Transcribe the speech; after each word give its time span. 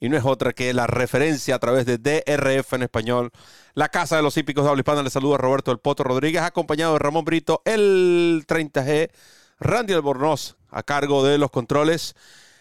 y 0.00 0.08
no 0.08 0.16
es 0.16 0.24
otra 0.24 0.52
que 0.52 0.72
la 0.72 0.86
referencia 0.86 1.54
a 1.54 1.58
través 1.58 1.86
de 1.86 1.98
DRF 1.98 2.74
en 2.74 2.82
español, 2.82 3.30
la 3.74 3.88
Casa 3.88 4.16
de 4.16 4.22
los 4.22 4.36
Hípicos 4.36 4.64
de 4.64 4.70
Habla 4.70 4.80
Hispana. 4.80 5.02
Le 5.02 5.10
saluda 5.10 5.38
Roberto 5.38 5.72
El 5.72 5.78
Poto 5.78 6.04
Rodríguez, 6.04 6.42
acompañado 6.42 6.92
de 6.94 6.98
Ramón 7.00 7.24
Brito, 7.24 7.62
el 7.64 8.44
30G, 8.46 9.10
Randy 9.58 9.94
Albornoz, 9.94 10.56
a 10.70 10.82
cargo 10.82 11.24
de 11.24 11.38
los 11.38 11.50
controles, 11.50 12.14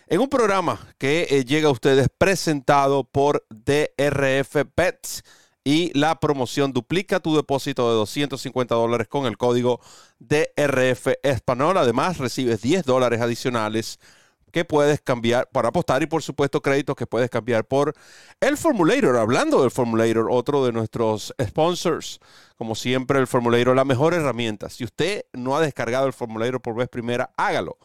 en 0.07 0.21
un 0.21 0.29
programa 0.29 0.79
que 0.97 1.27
eh, 1.29 1.45
llega 1.45 1.67
a 1.67 1.71
ustedes 1.71 2.07
presentado 2.17 3.03
por 3.03 3.45
DRF 3.49 4.65
Pets 4.73 5.23
y 5.63 5.91
la 5.99 6.17
promoción 6.21 6.71
duplica 6.71 7.19
tu 7.19 7.35
depósito 7.35 7.89
de 7.89 7.95
250 7.97 8.73
dólares 8.73 9.09
con 9.09 9.25
el 9.25 9.37
código 9.37 9.81
DRF 10.19 11.07
Español. 11.23 11.77
Además, 11.77 12.19
recibes 12.19 12.61
10 12.61 12.85
dólares 12.85 13.19
adicionales 13.19 13.99
que 14.51 14.65
puedes 14.65 15.01
cambiar 15.01 15.49
para 15.51 15.69
apostar 15.69 16.01
y 16.03 16.07
por 16.07 16.23
supuesto 16.23 16.61
créditos 16.61 16.95
que 16.95 17.07
puedes 17.07 17.29
cambiar 17.29 17.65
por 17.65 17.93
el 18.39 18.57
Formulator. 18.57 19.17
Hablando 19.17 19.61
del 19.61 19.71
Formulator, 19.71 20.27
otro 20.31 20.65
de 20.65 20.71
nuestros 20.71 21.33
sponsors, 21.41 22.19
como 22.57 22.75
siempre 22.75 23.19
el 23.19 23.27
Formulator, 23.27 23.75
la 23.75 23.85
mejor 23.85 24.13
herramienta. 24.13 24.69
Si 24.69 24.83
usted 24.83 25.25
no 25.33 25.55
ha 25.55 25.61
descargado 25.61 26.07
el 26.07 26.13
Formulator 26.13 26.61
por 26.61 26.75
vez 26.75 26.89
primera, 26.89 27.31
hágalo. 27.37 27.77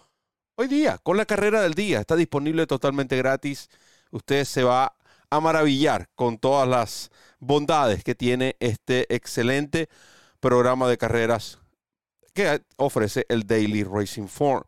Hoy 0.54 0.68
día, 0.68 0.98
con 1.02 1.16
la 1.16 1.26
carrera 1.26 1.62
del 1.62 1.74
día, 1.74 2.00
está 2.00 2.14
disponible 2.14 2.66
totalmente 2.66 3.16
gratis. 3.16 3.68
Usted 4.10 4.44
se 4.44 4.62
va 4.62 4.94
a 5.30 5.40
maravillar 5.40 6.10
con 6.14 6.38
todas 6.38 6.68
las 6.68 7.10
bondades 7.40 8.04
que 8.04 8.14
tiene 8.14 8.56
este 8.60 9.12
excelente 9.14 9.88
programa 10.40 10.88
de 10.88 10.98
carreras 10.98 11.58
que 12.34 12.62
ofrece 12.76 13.24
el 13.28 13.46
Daily 13.46 13.82
Racing 13.84 14.28
Form. 14.28 14.64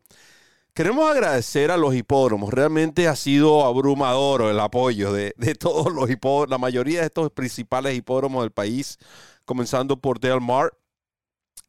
Queremos 0.75 1.09
agradecer 1.09 1.71
a 1.71 1.77
los 1.77 1.95
hipódromos. 1.95 2.53
Realmente 2.53 3.07
ha 3.07 3.15
sido 3.15 3.65
abrumador 3.65 4.43
el 4.43 4.59
apoyo 4.59 5.13
de, 5.13 5.33
todos 5.59 5.93
los 5.93 6.11
hipódromos, 6.11 6.51
la 6.51 6.59
mayoría 6.59 6.99
de 7.01 7.07
estos 7.07 7.31
principales 7.31 7.97
hipódromos 7.97 8.43
del 8.43 8.51
país, 8.51 8.99
comenzando 9.45 10.01
por 10.01 10.19
Del 10.19 10.41
Mar. 10.41 10.77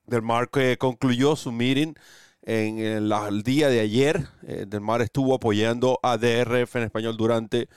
Del 0.08 0.24
Mar 0.24 0.50
que 0.50 0.80
concluyó 0.80 1.36
su 1.36 1.52
meeting 1.52 1.94
en 2.42 2.80
el, 2.80 3.44
día 3.44 3.70
de 3.70 3.80
ayer. 3.82 4.28
Eh, 4.42 4.66
Del 4.68 4.82
Mar 4.82 5.04
estuvo 5.04 5.36
apoyando 5.36 6.00
a 6.02 6.18
DRF 6.18 6.76
en 6.78 6.84
español 6.86 7.16
durante 7.16 7.70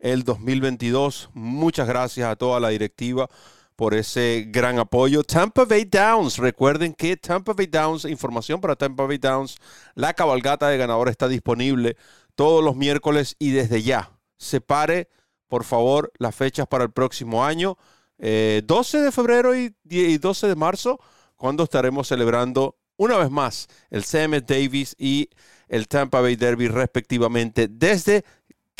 el 0.00 0.24
2022. 0.24 1.30
Muchas 1.32 1.86
gracias 1.86 2.28
a 2.28 2.34
toda 2.34 2.58
la 2.58 2.70
directiva 2.70 3.30
por 3.76 3.94
ese 3.94 4.46
gran 4.48 4.78
apoyo. 4.78 5.24
Tampa 5.24 5.64
Bay 5.64 5.84
Downs, 5.84 6.38
recuerden 6.38 6.94
que 6.94 7.16
Tampa 7.16 7.52
Bay 7.52 7.66
Downs, 7.66 8.04
información 8.04 8.60
para 8.60 8.76
Tampa 8.76 9.06
Bay 9.06 9.18
Downs, 9.18 9.56
la 9.94 10.14
cabalgata 10.14 10.68
de 10.68 10.78
ganadores 10.78 11.12
está 11.12 11.28
disponible 11.28 11.96
todos 12.34 12.64
los 12.64 12.76
miércoles 12.76 13.36
y 13.38 13.50
desde 13.50 13.82
ya. 13.82 14.10
Separe, 14.36 15.08
por 15.48 15.64
favor, 15.64 16.12
las 16.18 16.34
fechas 16.34 16.66
para 16.66 16.84
el 16.84 16.90
próximo 16.90 17.44
año, 17.44 17.76
12 18.18 18.22
eh, 18.22 19.00
de 19.00 19.12
febrero 19.12 19.54
y, 19.56 19.74
12 19.84 20.46
de 20.46 20.54
marzo, 20.56 21.00
cuando 21.36 21.64
estaremos 21.64 22.08
celebrando 22.08 22.76
una 22.96 23.16
vez 23.16 23.30
más 23.30 23.68
el 23.90 24.04
CM 24.04 24.40
Davis 24.42 24.94
y 24.98 25.28
el 25.68 25.88
Tampa 25.88 26.20
Bay 26.20 26.36
Derby 26.36 26.68
respectivamente 26.68 27.66
desde 27.68 28.24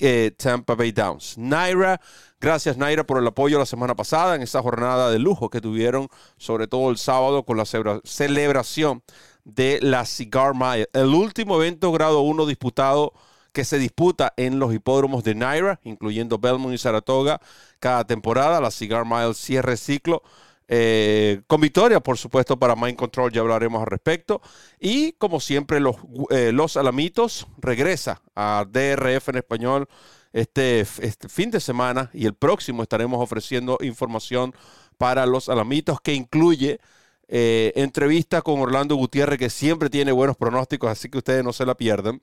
eh, 0.04 0.32
Tampa 0.36 0.74
Bay 0.74 0.90
Downs. 0.90 1.38
Naira, 1.38 2.00
gracias 2.40 2.76
Naira 2.76 3.04
por 3.04 3.18
el 3.18 3.26
apoyo 3.26 3.56
la 3.56 3.66
semana 3.66 3.94
pasada 3.94 4.34
en 4.34 4.42
esa 4.42 4.60
jornada 4.60 5.12
de 5.12 5.20
lujo 5.20 5.48
que 5.48 5.60
tuvieron, 5.60 6.08
sobre 6.36 6.66
todo 6.66 6.90
el 6.90 6.98
sábado 6.98 7.44
con 7.44 7.56
la 7.56 7.64
celebración 7.64 9.04
de 9.44 9.78
la 9.80 10.04
Cigar 10.04 10.54
Mile, 10.54 10.88
el 10.92 11.14
último 11.14 11.56
evento 11.56 11.92
grado 11.92 12.22
1 12.22 12.46
disputado 12.46 13.12
que 13.52 13.64
se 13.64 13.78
disputa 13.78 14.32
en 14.36 14.58
los 14.58 14.74
hipódromos 14.74 15.22
de 15.22 15.36
Naira, 15.36 15.78
incluyendo 15.84 16.38
Belmont 16.38 16.74
y 16.74 16.78
Saratoga, 16.78 17.40
cada 17.78 18.04
temporada. 18.04 18.60
La 18.60 18.72
Cigar 18.72 19.04
Mile 19.04 19.34
cierre 19.34 19.76
ciclo 19.76 20.22
eh, 20.68 21.42
con 21.46 21.60
victoria, 21.60 22.00
por 22.00 22.18
supuesto, 22.18 22.58
para 22.58 22.76
Mind 22.76 22.96
Control, 22.96 23.32
ya 23.32 23.40
hablaremos 23.40 23.80
al 23.80 23.86
respecto. 23.86 24.40
Y 24.80 25.12
como 25.12 25.40
siempre, 25.40 25.80
los, 25.80 25.96
eh, 26.30 26.52
los 26.52 26.76
Alamitos 26.76 27.46
regresa 27.58 28.22
a 28.34 28.64
DRF 28.70 29.28
en 29.28 29.36
español 29.36 29.88
este, 30.32 30.80
este, 30.80 31.28
fin 31.28 31.50
de 31.50 31.60
semana 31.60 32.10
y 32.14 32.26
el 32.26 32.34
próximo 32.34 32.82
estaremos 32.82 33.22
ofreciendo 33.22 33.78
información 33.82 34.54
para 34.96 35.26
los 35.26 35.48
Alamitos 35.48 36.00
que 36.00 36.14
incluye 36.14 36.80
eh, 37.28 37.72
entrevista 37.76 38.42
con 38.42 38.60
Orlando 38.60 38.94
Gutiérrez, 38.94 39.38
que 39.38 39.50
siempre 39.50 39.90
tiene 39.90 40.12
buenos 40.12 40.36
pronósticos, 40.36 40.90
así 40.90 41.08
que 41.08 41.18
ustedes 41.18 41.44
no 41.44 41.52
se 41.52 41.66
la 41.66 41.74
pierdan. 41.74 42.20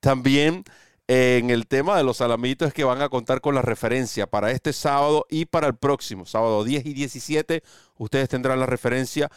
También 0.00 0.64
en 1.08 1.50
el 1.50 1.66
tema 1.66 1.96
de 1.96 2.04
los 2.04 2.18
salamitos 2.18 2.68
es 2.68 2.74
que 2.74 2.84
van 2.84 3.02
a 3.02 3.08
contar 3.08 3.40
con 3.40 3.54
la 3.54 3.62
referencia 3.62 4.26
para 4.26 4.50
este 4.50 4.72
sábado 4.72 5.26
y 5.28 5.46
para 5.46 5.66
el 5.66 5.74
próximo, 5.74 6.26
sábado 6.26 6.64
10 6.64 6.86
y 6.86 6.94
17. 6.94 7.62
Ustedes 7.98 8.28
tendrán 8.28 8.60
la 8.60 8.66
referencia. 8.66 9.30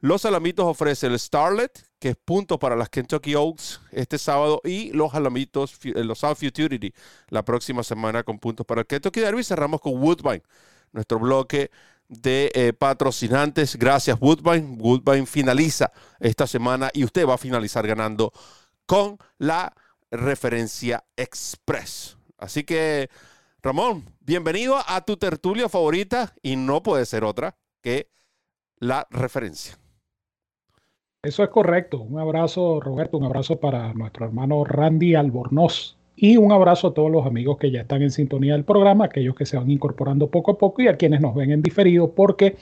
Los 0.00 0.24
Alamitos 0.24 0.64
ofrece 0.64 1.08
el 1.08 1.18
Starlet, 1.18 1.86
que 1.98 2.10
es 2.10 2.16
punto 2.16 2.58
para 2.58 2.74
las 2.74 2.88
Kentucky 2.88 3.34
Oaks 3.34 3.82
este 3.92 4.16
sábado, 4.16 4.62
y 4.64 4.92
los 4.92 5.14
Alamitos, 5.14 5.78
eh, 5.84 6.02
los 6.04 6.20
South 6.20 6.36
Futurity, 6.36 6.92
la 7.28 7.44
próxima 7.44 7.82
semana 7.82 8.22
con 8.22 8.38
puntos 8.38 8.64
para 8.64 8.80
el 8.80 8.86
Kentucky 8.86 9.20
Derby. 9.20 9.44
Cerramos 9.44 9.82
con 9.82 10.02
Woodbine, 10.02 10.42
nuestro 10.92 11.18
bloque 11.18 11.70
de 12.08 12.50
eh, 12.54 12.72
patrocinantes. 12.72 13.76
Gracias, 13.76 14.16
Woodbine. 14.18 14.78
Woodbine 14.78 15.26
finaliza 15.26 15.92
esta 16.18 16.46
semana 16.46 16.90
y 16.94 17.04
usted 17.04 17.28
va 17.28 17.34
a 17.34 17.38
finalizar 17.38 17.86
ganando 17.86 18.32
con 18.86 19.18
la 19.36 19.74
Referencia 20.10 21.04
Express. 21.16 22.18
Así 22.38 22.64
que, 22.64 23.08
Ramón, 23.62 24.04
bienvenido 24.20 24.76
a 24.86 25.00
tu 25.04 25.16
tertulia 25.16 25.68
favorita 25.68 26.34
y 26.42 26.56
no 26.56 26.82
puede 26.82 27.06
ser 27.06 27.24
otra 27.24 27.56
que 27.82 28.08
la 28.78 29.06
referencia. 29.10 29.76
Eso 31.22 31.44
es 31.44 31.50
correcto. 31.50 32.00
Un 32.00 32.18
abrazo, 32.18 32.80
Roberto, 32.80 33.18
un 33.18 33.24
abrazo 33.24 33.60
para 33.60 33.92
nuestro 33.92 34.24
hermano 34.24 34.64
Randy 34.64 35.14
Albornoz 35.14 35.96
y 36.16 36.38
un 36.38 36.50
abrazo 36.50 36.88
a 36.88 36.94
todos 36.94 37.10
los 37.10 37.26
amigos 37.26 37.58
que 37.58 37.70
ya 37.70 37.82
están 37.82 38.02
en 38.02 38.10
sintonía 38.10 38.54
del 38.54 38.64
programa, 38.64 39.04
aquellos 39.04 39.34
que 39.34 39.44
se 39.44 39.58
van 39.58 39.70
incorporando 39.70 40.30
poco 40.30 40.52
a 40.52 40.58
poco 40.58 40.82
y 40.82 40.88
a 40.88 40.96
quienes 40.96 41.20
nos 41.20 41.34
ven 41.34 41.50
en 41.50 41.62
diferido, 41.62 42.12
porque 42.12 42.56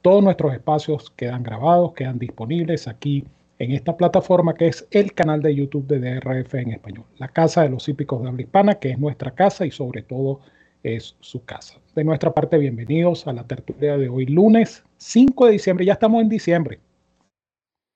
todos 0.00 0.22
nuestros 0.22 0.54
espacios 0.54 1.10
quedan 1.10 1.42
grabados, 1.42 1.92
quedan 1.92 2.18
disponibles 2.18 2.88
aquí 2.88 3.24
en 3.62 3.70
esta 3.70 3.96
plataforma 3.96 4.54
que 4.54 4.66
es 4.66 4.88
el 4.90 5.12
canal 5.12 5.40
de 5.40 5.54
YouTube 5.54 5.86
de 5.86 6.00
DRF 6.00 6.54
en 6.54 6.72
español, 6.72 7.04
la 7.18 7.28
casa 7.28 7.62
de 7.62 7.68
los 7.68 7.88
hípicos 7.88 8.20
de 8.20 8.28
habla 8.28 8.42
hispana, 8.42 8.74
que 8.74 8.90
es 8.90 8.98
nuestra 8.98 9.30
casa 9.30 9.64
y 9.64 9.70
sobre 9.70 10.02
todo 10.02 10.40
es 10.82 11.14
su 11.20 11.44
casa. 11.44 11.78
De 11.94 12.02
nuestra 12.02 12.32
parte, 12.32 12.58
bienvenidos 12.58 13.28
a 13.28 13.32
la 13.32 13.46
tertulia 13.46 13.96
de 13.96 14.08
hoy, 14.08 14.26
lunes 14.26 14.82
5 14.96 15.46
de 15.46 15.52
diciembre, 15.52 15.84
ya 15.84 15.92
estamos 15.92 16.22
en 16.22 16.28
diciembre, 16.28 16.80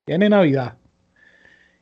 tiene 0.04 0.28
Navidad. 0.28 0.76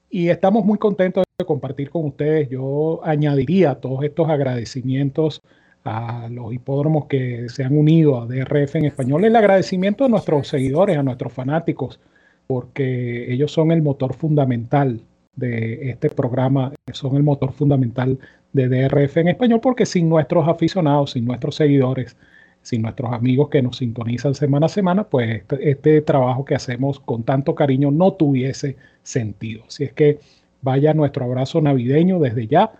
Y 0.08 0.30
estamos 0.30 0.64
muy 0.64 0.78
contentos 0.78 1.24
de 1.36 1.44
compartir 1.44 1.90
con 1.90 2.06
ustedes. 2.06 2.48
Yo 2.48 3.00
añadiría 3.04 3.74
todos 3.74 4.02
estos 4.02 4.30
agradecimientos 4.30 5.42
a 5.84 6.28
los 6.30 6.54
hipódromos 6.54 7.04
que 7.04 7.50
se 7.50 7.64
han 7.64 7.76
unido 7.76 8.18
a 8.18 8.26
DRF 8.26 8.76
en 8.76 8.86
español, 8.86 9.26
el 9.26 9.36
agradecimiento 9.36 10.06
a 10.06 10.08
nuestros 10.08 10.48
seguidores, 10.48 10.96
a 10.96 11.02
nuestros 11.02 11.34
fanáticos, 11.34 12.00
porque 12.46 13.32
ellos 13.32 13.52
son 13.52 13.72
el 13.72 13.82
motor 13.82 14.14
fundamental 14.14 15.00
de 15.36 15.90
este 15.90 16.10
programa, 16.10 16.72
son 16.92 17.16
el 17.16 17.22
motor 17.22 17.52
fundamental 17.52 18.18
de 18.52 18.68
DRF 18.68 19.16
en 19.18 19.28
español, 19.28 19.60
porque 19.60 19.86
sin 19.86 20.08
nuestros 20.08 20.46
aficionados, 20.48 21.12
sin 21.12 21.24
nuestros 21.24 21.56
seguidores, 21.56 22.16
sin 22.62 22.82
nuestros 22.82 23.12
amigos 23.12 23.48
que 23.50 23.62
nos 23.62 23.78
sintonizan 23.78 24.34
semana 24.34 24.66
a 24.66 24.68
semana, 24.68 25.04
pues 25.04 25.36
este, 25.36 25.70
este 25.70 26.00
trabajo 26.00 26.44
que 26.44 26.54
hacemos 26.54 27.00
con 27.00 27.22
tanto 27.24 27.54
cariño 27.54 27.90
no 27.90 28.12
tuviese 28.14 28.76
sentido. 29.02 29.64
Así 29.66 29.84
es 29.84 29.92
que 29.92 30.18
vaya 30.62 30.94
nuestro 30.94 31.24
abrazo 31.24 31.60
navideño 31.60 32.20
desde 32.20 32.46
ya, 32.46 32.72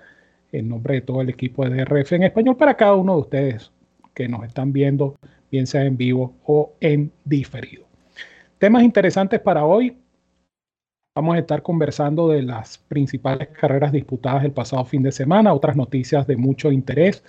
en 0.52 0.68
nombre 0.68 0.94
de 0.94 1.00
todo 1.02 1.20
el 1.20 1.28
equipo 1.28 1.68
de 1.68 1.84
DRF 1.84 2.12
en 2.12 2.22
español, 2.22 2.56
para 2.56 2.76
cada 2.76 2.94
uno 2.94 3.14
de 3.14 3.20
ustedes 3.20 3.72
que 4.14 4.28
nos 4.28 4.44
están 4.44 4.72
viendo, 4.72 5.16
bien 5.50 5.66
sea 5.66 5.84
en 5.84 5.96
vivo 5.96 6.34
o 6.44 6.72
en 6.80 7.10
diferido. 7.24 7.84
Temas 8.64 8.82
interesantes 8.82 9.40
para 9.40 9.66
hoy. 9.66 9.94
Vamos 11.14 11.36
a 11.36 11.38
estar 11.38 11.60
conversando 11.60 12.30
de 12.30 12.40
las 12.40 12.78
principales 12.78 13.48
carreras 13.48 13.92
disputadas 13.92 14.42
el 14.42 14.52
pasado 14.52 14.86
fin 14.86 15.02
de 15.02 15.12
semana, 15.12 15.52
otras 15.52 15.76
noticias 15.76 16.26
de 16.26 16.38
mucho 16.38 16.72
interés 16.72 17.22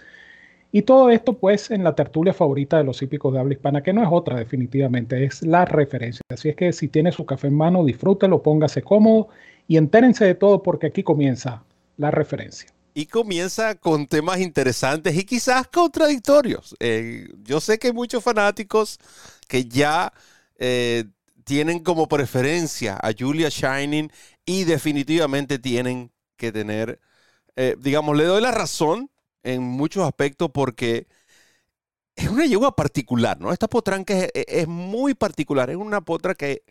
Y 0.71 0.83
todo 0.83 1.09
esto 1.09 1.33
pues 1.37 1.71
en 1.71 1.83
la 1.83 1.93
tertulia 1.93 2.33
favorita 2.33 2.77
de 2.77 2.85
los 2.85 3.01
hípicos 3.01 3.33
de 3.33 3.39
habla 3.39 3.53
hispana, 3.53 3.83
que 3.83 3.91
no 3.91 4.01
es 4.01 4.07
otra 4.09 4.37
definitivamente, 4.37 5.25
es 5.25 5.41
la 5.41 5.65
referencia. 5.65 6.21
Así 6.29 6.47
es 6.47 6.55
que 6.55 6.71
si 6.71 6.87
tiene 6.87 7.11
su 7.11 7.25
café 7.25 7.47
en 7.47 7.57
mano, 7.57 7.83
disfrútelo, 7.83 8.41
póngase 8.41 8.81
cómodo 8.81 9.27
y 9.67 9.75
entérense 9.75 10.23
de 10.23 10.35
todo 10.35 10.63
porque 10.63 10.87
aquí 10.87 11.03
comienza 11.03 11.65
la 11.97 12.11
referencia. 12.11 12.69
Y 12.93 13.07
comienza 13.07 13.75
con 13.75 14.07
temas 14.07 14.39
interesantes 14.39 15.13
y 15.17 15.25
quizás 15.25 15.67
contradictorios. 15.67 16.77
Eh, 16.79 17.27
yo 17.43 17.59
sé 17.59 17.77
que 17.77 17.87
hay 17.87 17.93
muchos 17.93 18.23
fanáticos 18.23 18.97
que 19.49 19.65
ya 19.65 20.13
eh, 20.57 21.03
tienen 21.45 21.79
como 21.79 22.07
preferencia 22.07 22.97
a 23.01 23.11
Julia 23.17 23.49
Shining 23.49 24.11
y 24.45 24.65
definitivamente 24.65 25.59
tienen 25.59 26.11
que 26.37 26.51
tener, 26.51 26.99
eh, 27.55 27.75
digamos, 27.79 28.17
le 28.17 28.25
doy 28.25 28.41
la 28.41 28.51
razón 28.51 29.11
en 29.43 29.63
muchos 29.63 30.05
aspectos 30.05 30.49
porque 30.53 31.07
es 32.15 32.29
una 32.29 32.45
yegua 32.45 32.75
particular, 32.75 33.39
¿no? 33.39 33.53
Esta 33.53 33.67
potranca 33.67 34.13
es, 34.13 34.29
es, 34.33 34.67
muy 34.67 35.13
particular, 35.13 35.69
es 35.69 35.75
una 35.77 36.01
potra 36.01 36.35
que, 36.35 36.63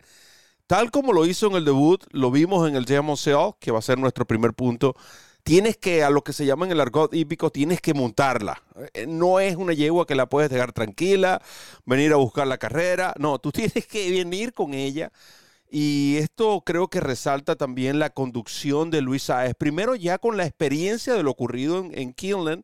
tal 0.67 0.91
como 0.91 1.13
lo 1.13 1.25
hizo 1.25 1.47
en 1.47 1.55
el 1.55 1.65
debut, 1.65 2.03
lo 2.11 2.31
vimos 2.31 2.67
en 2.69 2.75
el 2.75 2.85
Diamond 2.85 3.19
que 3.59 3.71
va 3.71 3.79
a 3.79 3.81
ser 3.81 3.97
nuestro 3.99 4.25
primer 4.25 4.53
punto, 4.53 4.95
tienes 5.45 5.77
que, 5.77 6.03
a 6.03 6.09
lo 6.09 6.23
que 6.23 6.33
se 6.33 6.45
llama 6.45 6.65
en 6.65 6.71
el 6.71 6.81
argot 6.81 7.13
hípico, 7.13 7.51
tienes 7.51 7.79
que 7.79 7.93
montarla. 7.93 8.63
Eh, 8.95 9.05
no 9.07 9.39
es 9.39 9.55
una 9.55 9.73
yegua 9.73 10.07
que 10.07 10.15
la 10.15 10.25
puedes 10.27 10.49
dejar 10.49 10.73
tranquila, 10.73 11.39
venir 11.85 12.13
a 12.13 12.15
buscar 12.17 12.47
la 12.47 12.57
carrera, 12.57 13.13
no, 13.19 13.37
tú 13.37 13.51
tienes 13.53 13.85
que 13.85 14.09
venir 14.09 14.53
con 14.53 14.73
ella. 14.73 15.11
Y 15.69 16.17
esto 16.17 16.63
creo 16.65 16.87
que 16.87 16.99
resalta 16.99 17.55
también 17.55 17.99
la 17.99 18.09
conducción 18.09 18.89
de 18.89 19.01
Luis 19.01 19.23
Saez. 19.23 19.53
Primero 19.55 19.95
ya 19.95 20.17
con 20.17 20.35
la 20.35 20.45
experiencia 20.45 21.13
de 21.13 21.21
lo 21.23 21.31
ocurrido 21.31 21.79
en, 21.79 22.15
en 22.17 22.63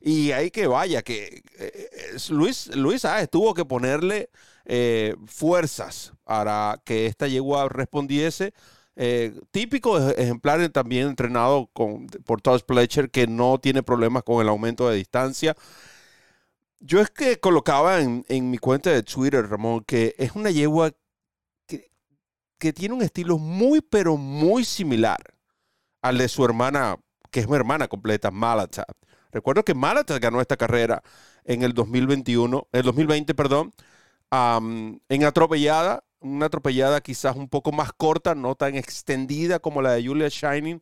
Y 0.00 0.32
ahí 0.32 0.50
que 0.50 0.66
vaya, 0.66 1.02
que 1.02 1.42
eh, 1.58 1.90
Luis, 2.30 2.68
Luis 2.74 3.02
Saez 3.02 3.28
tuvo 3.28 3.52
que 3.52 3.66
ponerle 3.66 4.30
eh, 4.64 5.14
fuerzas 5.26 6.14
para 6.24 6.80
que 6.84 7.06
esta 7.06 7.28
yegua 7.28 7.68
respondiese. 7.68 8.54
Eh, 8.96 9.34
típico 9.50 9.98
ejemplar 10.10 10.68
también 10.68 11.08
entrenado 11.08 11.68
con, 11.72 12.06
por 12.24 12.40
Todd 12.40 12.62
Pletcher 12.62 13.10
que 13.10 13.26
no 13.26 13.58
tiene 13.58 13.82
problemas 13.82 14.22
con 14.22 14.40
el 14.40 14.48
aumento 14.48 14.88
de 14.88 14.96
distancia. 14.96 15.56
Yo 16.80 17.00
es 17.00 17.10
que 17.10 17.40
colocaba 17.40 18.00
en, 18.00 18.24
en 18.28 18.50
mi 18.50 18.58
cuenta 18.58 18.90
de 18.90 19.02
Twitter, 19.02 19.48
Ramón, 19.48 19.84
que 19.84 20.14
es 20.18 20.32
una 20.32 20.50
yegua 20.50 20.92
que 22.64 22.72
tiene 22.72 22.94
un 22.94 23.02
estilo 23.02 23.36
muy, 23.38 23.82
pero 23.82 24.16
muy 24.16 24.64
similar 24.64 25.18
al 26.00 26.16
de 26.16 26.28
su 26.28 26.44
hermana, 26.44 26.96
que 27.30 27.40
es 27.40 27.48
mi 27.48 27.56
hermana 27.56 27.88
completa, 27.88 28.30
Malata. 28.30 28.86
Recuerdo 29.32 29.64
que 29.64 29.74
Malata 29.74 30.18
ganó 30.18 30.40
esta 30.40 30.56
carrera 30.56 31.02
en 31.44 31.62
el 31.62 31.74
2021, 31.74 32.68
el 32.72 32.82
2020, 32.82 33.34
perdón, 33.34 33.72
en 34.30 35.24
atropellada, 35.24 36.04
una 36.24 36.46
atropellada 36.46 37.00
quizás 37.00 37.36
un 37.36 37.48
poco 37.48 37.70
más 37.72 37.92
corta, 37.92 38.34
no 38.34 38.54
tan 38.56 38.74
extendida 38.76 39.58
como 39.60 39.82
la 39.82 39.92
de 39.92 40.06
Julia 40.06 40.28
Shining, 40.28 40.80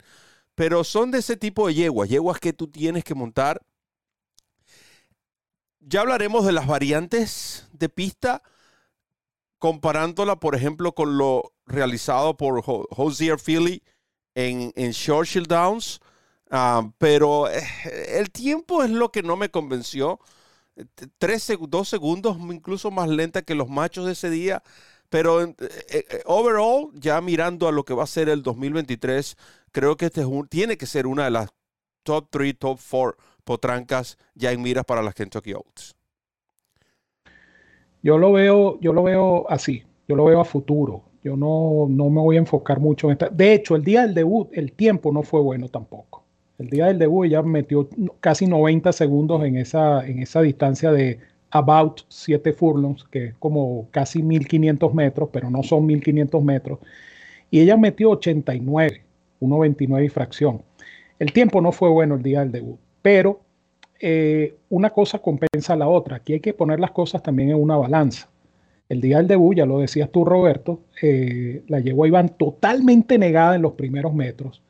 pero 0.54 0.84
son 0.84 1.10
de 1.10 1.18
ese 1.18 1.36
tipo 1.36 1.66
de 1.66 1.74
yeguas, 1.74 2.08
yeguas 2.08 2.40
que 2.40 2.52
tú 2.52 2.68
tienes 2.68 3.04
que 3.04 3.14
montar. 3.14 3.60
Ya 5.80 6.00
hablaremos 6.02 6.46
de 6.46 6.52
las 6.52 6.66
variantes 6.66 7.68
de 7.72 7.88
pista, 7.88 8.42
comparándola, 9.58 10.36
por 10.36 10.54
ejemplo, 10.54 10.94
con 10.94 11.18
lo 11.18 11.52
realizado 11.66 12.36
por 12.36 12.62
Hosier 12.64 13.38
Philly 13.38 13.82
en, 14.34 14.72
en 14.76 14.92
Churchill 14.92 15.44
Downs. 15.46 16.00
Ah, 16.50 16.90
pero 16.98 17.48
eh, 17.48 17.64
el 18.18 18.30
tiempo 18.30 18.82
es 18.84 18.90
lo 18.90 19.10
que 19.10 19.22
no 19.22 19.36
me 19.36 19.50
convenció. 19.50 20.20
Tres, 21.18 21.50
dos 21.68 21.88
segundos, 21.88 22.36
incluso 22.38 22.90
más 22.90 23.08
lenta 23.08 23.42
que 23.42 23.54
los 23.54 23.68
machos 23.68 24.06
de 24.06 24.12
ese 24.12 24.30
día. 24.30 24.62
Pero 25.12 25.42
eh, 25.42 25.54
eh, 25.90 26.22
overall, 26.24 26.88
ya 26.94 27.20
mirando 27.20 27.68
a 27.68 27.72
lo 27.72 27.84
que 27.84 27.92
va 27.92 28.04
a 28.04 28.06
ser 28.06 28.30
el 28.30 28.42
2023, 28.42 29.36
creo 29.70 29.94
que 29.94 30.06
este 30.06 30.24
tiene 30.48 30.78
que 30.78 30.86
ser 30.86 31.06
una 31.06 31.24
de 31.24 31.30
las 31.32 31.50
top 32.02 32.28
3, 32.30 32.58
top 32.58 32.80
4 32.90 33.16
potrancas 33.44 34.16
ya 34.34 34.52
en 34.52 34.62
miras 34.62 34.86
para 34.86 35.02
las 35.02 35.14
Kentucky 35.14 35.52
Oats. 35.52 35.94
Yo 38.02 38.16
lo 38.16 38.32
veo, 38.32 38.80
yo 38.80 38.94
lo 38.94 39.02
veo 39.02 39.44
así, 39.50 39.82
yo 40.08 40.16
lo 40.16 40.24
veo 40.24 40.40
a 40.40 40.46
futuro. 40.46 41.02
Yo 41.22 41.36
no, 41.36 41.86
no 41.90 42.08
me 42.08 42.22
voy 42.22 42.36
a 42.36 42.38
enfocar 42.38 42.80
mucho 42.80 43.08
en 43.08 43.12
esta. 43.12 43.28
De 43.28 43.52
hecho, 43.52 43.76
el 43.76 43.84
día 43.84 44.06
del 44.06 44.14
debut, 44.14 44.48
el 44.54 44.72
tiempo 44.72 45.12
no 45.12 45.22
fue 45.22 45.42
bueno 45.42 45.68
tampoco. 45.68 46.24
El 46.56 46.70
día 46.70 46.86
del 46.86 46.98
debut 46.98 47.26
ella 47.26 47.42
metió 47.42 47.86
casi 48.20 48.46
90 48.46 48.90
segundos 48.94 49.44
en 49.44 49.58
esa, 49.58 50.06
en 50.06 50.20
esa 50.20 50.40
distancia 50.40 50.90
de 50.90 51.20
about 51.52 52.00
7 52.08 52.52
furlongs, 52.52 53.04
que 53.04 53.26
es 53.26 53.34
como 53.38 53.88
casi 53.90 54.22
1500 54.22 54.92
metros, 54.94 55.28
pero 55.32 55.50
no 55.50 55.62
son 55.62 55.86
1500 55.86 56.42
metros. 56.42 56.78
Y 57.50 57.60
ella 57.60 57.76
metió 57.76 58.10
89, 58.10 59.02
1.29 59.40 60.04
y 60.04 60.08
fracción. 60.08 60.62
El 61.18 61.32
tiempo 61.32 61.60
no 61.60 61.70
fue 61.70 61.90
bueno 61.90 62.16
el 62.16 62.22
día 62.22 62.40
del 62.40 62.52
debut, 62.52 62.78
pero 63.02 63.40
eh, 64.00 64.56
una 64.70 64.90
cosa 64.90 65.18
compensa 65.18 65.74
a 65.74 65.76
la 65.76 65.88
otra. 65.88 66.16
Aquí 66.16 66.32
hay 66.32 66.40
que 66.40 66.54
poner 66.54 66.80
las 66.80 66.90
cosas 66.90 67.22
también 67.22 67.50
en 67.50 67.56
una 67.56 67.76
balanza. 67.76 68.28
El 68.88 69.00
día 69.00 69.18
del 69.18 69.28
debut, 69.28 69.56
ya 69.56 69.66
lo 69.66 69.78
decías 69.78 70.10
tú, 70.10 70.24
Roberto, 70.24 70.80
eh, 71.02 71.62
la 71.68 71.80
yegua 71.80 72.08
iban 72.08 72.30
totalmente 72.30 73.18
negada 73.18 73.54
en 73.56 73.62
los 73.62 73.72
primeros 73.72 74.14
metros 74.14 74.62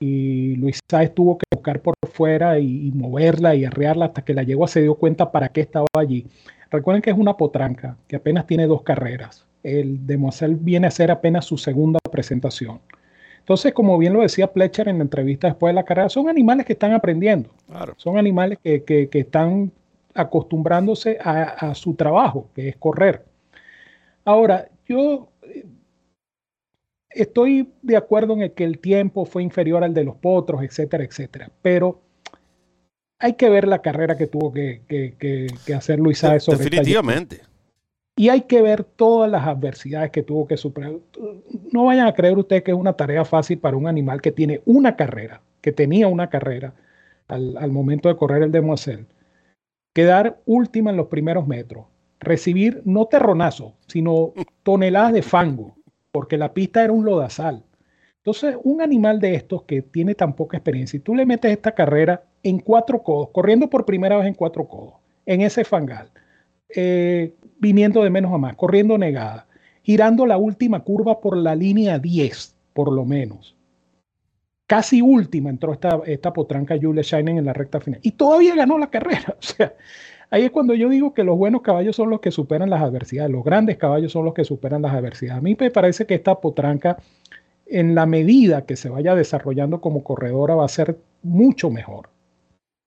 y 0.00 0.54
Luis 0.56 0.80
Sáez 0.88 1.14
tuvo 1.14 1.38
que 1.38 1.44
buscar 1.52 1.80
por 1.80 1.94
fuera 2.12 2.58
y, 2.58 2.92
moverla 2.94 3.54
y 3.54 3.64
arrearla 3.64 4.06
hasta 4.06 4.22
que 4.22 4.34
la 4.34 4.42
yegua 4.42 4.68
se 4.68 4.82
dio 4.82 4.94
cuenta 4.94 5.32
para 5.32 5.48
qué 5.48 5.62
estaba 5.62 5.86
allí. 5.98 6.26
Recuerden 6.70 7.02
que 7.02 7.10
es 7.10 7.18
una 7.18 7.36
potranca 7.36 7.96
que 8.06 8.16
apenas 8.16 8.46
tiene 8.46 8.66
dos 8.66 8.82
carreras. 8.82 9.46
El 9.62 10.06
Demoiselle 10.06 10.56
viene 10.60 10.86
a 10.86 10.90
ser 10.90 11.10
apenas 11.10 11.44
su 11.44 11.58
segunda 11.58 11.98
presentación. 12.10 12.80
Entonces, 13.40 13.72
como 13.72 13.96
bien 13.98 14.12
lo 14.12 14.20
decía 14.20 14.52
Pletcher 14.52 14.88
en 14.88 14.98
la 14.98 15.04
entrevista 15.04 15.48
después 15.48 15.70
de 15.70 15.74
la 15.74 15.84
carrera, 15.84 16.10
son 16.10 16.28
animales 16.28 16.66
que 16.66 16.74
están 16.74 16.92
aprendiendo. 16.92 17.50
Son 17.96 18.18
animales 18.18 18.58
que, 18.62 19.08
están 19.10 19.72
acostumbrándose 20.14 21.18
a, 21.20 21.74
su 21.74 21.94
trabajo, 21.94 22.48
que 22.54 22.68
es 22.68 22.76
correr. 22.76 23.24
Ahora, 24.24 24.68
yo 24.86 25.28
estoy 27.10 27.72
de 27.82 27.96
acuerdo 27.96 28.34
en 28.34 28.42
el 28.42 28.52
que 28.52 28.64
el 28.64 28.78
tiempo 28.78 29.24
fue 29.24 29.42
inferior 29.42 29.84
al 29.84 29.94
de 29.94 30.04
los 30.04 30.16
potros, 30.16 30.62
etcétera, 30.62 31.04
etcétera, 31.04 31.50
pero 31.62 32.00
hay 33.18 33.34
que 33.34 33.50
ver 33.50 33.66
la 33.66 33.82
carrera 33.82 34.16
que 34.16 34.26
tuvo 34.26 34.52
que, 34.52 35.48
hacer 35.76 35.98
Luis 35.98 36.18
Sáez 36.18 36.44
sobre 36.44 36.58
Definitivamente. 36.58 37.40
y 38.16 38.28
hay 38.28 38.42
que 38.42 38.62
ver 38.62 38.84
todas 38.84 39.30
las 39.30 39.46
adversidades 39.46 40.10
que 40.10 40.22
tuvo 40.22 40.46
que 40.46 40.56
superar. 40.56 40.92
No 41.72 41.86
vayan 41.86 42.06
a 42.06 42.14
creer 42.14 42.38
ustedes 42.38 42.62
que 42.62 42.70
es 42.70 42.76
una 42.76 42.92
tarea 42.92 43.24
fácil 43.24 43.58
para 43.58 43.76
un 43.76 43.88
animal 43.88 44.20
que 44.20 44.32
tiene 44.32 44.60
una 44.66 44.96
carrera, 44.96 45.40
que 45.60 45.72
tenía 45.72 46.06
una 46.06 46.30
carrera 46.30 46.74
al, 47.26 47.70
momento 47.70 48.08
de 48.08 48.16
correr 48.16 48.42
el 48.42 48.52
Demoiselle. 48.52 49.06
Quedar 49.94 50.40
última 50.46 50.90
en 50.90 50.96
los 50.96 51.08
primeros 51.08 51.46
metros, 51.46 51.86
recibir 52.20 52.82
no 52.84 53.06
terronazo, 53.06 53.74
sino 53.86 54.32
toneladas 54.62 55.12
de 55.12 55.22
fango, 55.22 55.77
porque 56.10 56.38
la 56.38 56.54
pista 56.54 56.84
era 56.84 56.92
un 56.92 57.04
lodazal. 57.04 57.64
Entonces, 58.18 58.56
un 58.62 58.82
animal 58.82 59.20
de 59.20 59.34
estos 59.34 59.62
que 59.62 59.82
tiene 59.82 60.14
tan 60.14 60.34
poca 60.34 60.56
experiencia, 60.56 60.96
y 60.96 61.00
tú 61.00 61.14
le 61.14 61.26
metes 61.26 61.50
esta 61.50 61.72
carrera 61.72 62.24
en 62.42 62.58
cuatro 62.58 63.02
codos, 63.02 63.30
corriendo 63.32 63.70
por 63.70 63.84
primera 63.84 64.16
vez 64.16 64.26
en 64.26 64.34
cuatro 64.34 64.66
codos, 64.68 64.94
en 65.24 65.40
ese 65.40 65.64
fangal, 65.64 66.10
eh, 66.74 67.34
viniendo 67.58 68.02
de 68.02 68.10
menos 68.10 68.32
a 68.32 68.38
más, 68.38 68.54
corriendo 68.56 68.98
negada, 68.98 69.46
girando 69.82 70.26
la 70.26 70.36
última 70.36 70.80
curva 70.80 71.20
por 71.20 71.36
la 71.36 71.54
línea 71.54 71.98
10, 71.98 72.54
por 72.74 72.92
lo 72.92 73.04
menos. 73.04 73.56
Casi 74.66 75.00
última 75.00 75.48
entró 75.48 75.72
esta, 75.72 76.02
esta 76.04 76.30
potranca 76.34 76.76
Julia 76.78 77.02
Shining 77.02 77.38
en 77.38 77.46
la 77.46 77.54
recta 77.54 77.80
final. 77.80 78.00
Y 78.02 78.10
todavía 78.10 78.54
ganó 78.54 78.76
la 78.76 78.90
carrera. 78.90 79.34
O 79.38 79.42
sea, 79.42 79.74
Ahí 80.30 80.44
es 80.44 80.50
cuando 80.50 80.74
yo 80.74 80.88
digo 80.88 81.14
que 81.14 81.24
los 81.24 81.38
buenos 81.38 81.62
caballos 81.62 81.96
son 81.96 82.10
los 82.10 82.20
que 82.20 82.30
superan 82.30 82.68
las 82.68 82.82
adversidades, 82.82 83.32
los 83.32 83.44
grandes 83.44 83.78
caballos 83.78 84.12
son 84.12 84.26
los 84.26 84.34
que 84.34 84.44
superan 84.44 84.82
las 84.82 84.92
adversidades. 84.92 85.38
A 85.38 85.42
mí 85.42 85.56
me 85.58 85.70
parece 85.70 86.06
que 86.06 86.14
esta 86.14 86.34
potranca, 86.38 86.98
en 87.66 87.94
la 87.94 88.04
medida 88.04 88.66
que 88.66 88.76
se 88.76 88.90
vaya 88.90 89.14
desarrollando 89.14 89.80
como 89.80 90.04
corredora, 90.04 90.54
va 90.54 90.64
a 90.66 90.68
ser 90.68 90.98
mucho 91.22 91.70
mejor, 91.70 92.10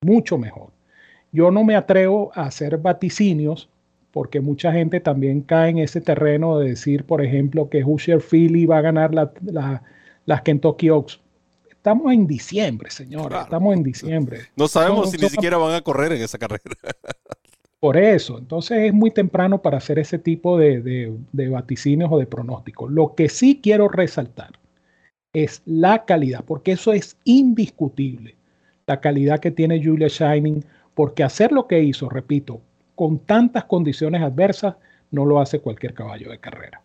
mucho 0.04 0.38
mejor. 0.38 0.70
Yo 1.32 1.50
no 1.50 1.64
me 1.64 1.76
atrevo 1.76 2.32
a 2.36 2.44
hacer 2.44 2.78
vaticinios 2.78 3.70
porque 4.12 4.42
mucha 4.42 4.72
gente 4.74 5.00
también 5.00 5.42
cae 5.42 5.70
en 5.70 5.78
ese 5.80 6.02
terreno 6.02 6.60
de 6.60 6.70
decir, 6.70 7.06
por 7.06 7.24
ejemplo, 7.24 7.70
que 7.70 7.84
Husher 7.84 8.22
Philly 8.22 8.66
va 8.66 8.80
a 8.80 8.82
ganar 8.82 9.14
las 9.14 10.42
Kentucky 10.44 10.90
Oaks. 10.90 11.22
Estamos 11.82 12.14
en 12.14 12.28
diciembre, 12.28 12.92
señora. 12.92 13.42
Estamos 13.42 13.74
en 13.74 13.82
diciembre. 13.82 14.42
No 14.56 14.68
sabemos 14.68 15.10
si 15.10 15.18
ni 15.18 15.30
siquiera 15.30 15.58
van 15.58 15.74
a 15.74 15.82
correr 15.82 16.12
en 16.12 16.22
esa 16.22 16.38
carrera. 16.38 16.62
Por 17.80 17.98
eso, 17.98 18.38
entonces 18.38 18.78
es 18.84 18.94
muy 18.94 19.10
temprano 19.10 19.64
para 19.64 19.80
hacer 19.80 19.98
ese 19.98 20.20
tipo 20.20 20.60
de, 20.60 21.12
vaticinios 21.34 22.12
o 22.12 22.20
de 22.20 22.28
pronósticos. 22.28 22.92
Lo 22.92 23.16
que 23.16 23.30
sí 23.30 23.62
quiero 23.64 23.88
resaltar 23.88 24.52
es 25.34 25.64
la 25.66 26.06
calidad, 26.06 26.46
porque 26.46 26.74
eso 26.74 26.94
es 26.94 27.18
indiscutible. 27.24 28.36
La 28.86 29.02
calidad 29.02 29.40
que 29.40 29.50
tiene 29.50 29.84
Julia 29.84 30.08
Shining 30.08 30.64
porque 30.94 31.24
hacer 31.24 31.52
lo 31.52 31.66
que 31.66 31.82
hizo, 31.82 32.10
repito, 32.10 32.62
con 32.94 33.18
tantas 33.18 33.64
condiciones 33.64 34.22
adversas, 34.22 34.76
no 35.10 35.26
lo 35.26 35.42
hace 35.42 35.62
cualquier 35.62 35.96
caballo 35.96 36.30
de 36.30 36.38
carrera. 36.38 36.84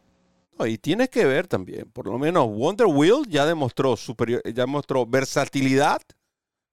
Y 0.65 0.79
tiene 0.79 1.09
que 1.09 1.27
ver 1.27 1.47
también, 1.47 1.91
por 1.91 2.07
lo 2.07 2.19
menos 2.19 2.49
Wonder 2.49 2.87
Wheel 2.87 3.27
ya 3.29 3.45
demostró 3.45 3.97
superior, 3.97 4.43
ya 4.45 4.63
demostró 4.63 5.05
versatilidad, 5.05 6.01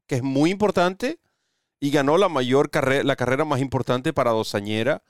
que 0.08 0.16
es 0.16 0.24
muy 0.24 0.52
importante, 0.52 1.20
y 1.80 1.92
ganó 1.92 2.18
la 2.18 2.30
mayor 2.30 2.70
carrera, 2.70 3.04
la 3.04 3.18
carrera 3.18 3.44
más 3.44 3.60
importante 3.60 4.14
para 4.14 4.32
dosañera 4.32 5.04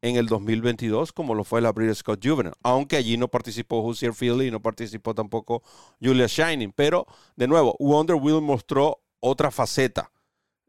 en 0.00 0.16
el 0.16 0.26
2022, 0.26 1.12
como 1.12 1.34
lo 1.34 1.42
fue 1.42 1.60
la 1.60 1.72
British 1.72 1.96
Scott 1.96 2.20
Juvenile, 2.22 2.54
aunque 2.62 2.96
allí 2.96 3.16
no 3.16 3.28
participó 3.28 3.80
Hoosier 3.80 4.12
Philly 4.12 4.46
y 4.46 4.50
no 4.50 4.60
participó 4.60 5.14
tampoco 5.14 5.62
Julia 6.00 6.26
Shining, 6.28 6.72
pero 6.72 7.06
de 7.34 7.48
nuevo, 7.48 7.74
Wonder 7.80 8.16
Wheel 8.16 8.42
mostró 8.42 9.00
otra 9.18 9.50
faceta, 9.50 10.12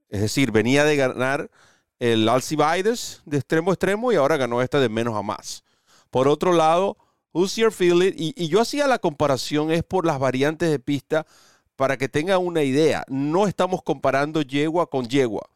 es 0.10 0.22
decir, 0.22 0.52
venía 0.52 0.84
de 0.84 0.96
ganar 0.96 1.52
el 2.00 2.28
Alcibiades 2.28 3.22
de 3.26 3.38
extremo 3.38 3.72
a 3.72 3.74
extremo 3.74 4.12
y 4.12 4.16
ahora 4.16 4.38
ganó 4.38 4.62
esta 4.62 4.80
de 4.80 4.90
menos 4.90 5.16
a 5.16 5.22
más. 5.22 5.64
Por 6.10 6.28
otro 6.28 6.54
lado, 6.54 6.98
Hoosier 7.36 7.70
Philly, 7.70 8.16
y, 8.18 8.34
y 8.42 8.48
yo 8.48 8.62
hacía 8.62 8.88
la 8.88 9.00
comparación 9.00 9.70
es 9.70 9.84
por 9.84 10.06
las 10.06 10.20
variantes 10.20 10.72
de 10.72 10.80
pista 10.80 11.28
para 11.76 11.98
que 11.98 12.08
tengan 12.08 12.40
una 12.40 12.64
idea. 12.64 13.04
No 13.10 13.46
estamos 13.46 13.84
comparando 13.84 14.42
yegua 14.42 14.90
con 14.90 15.08
yegua. 15.10 15.50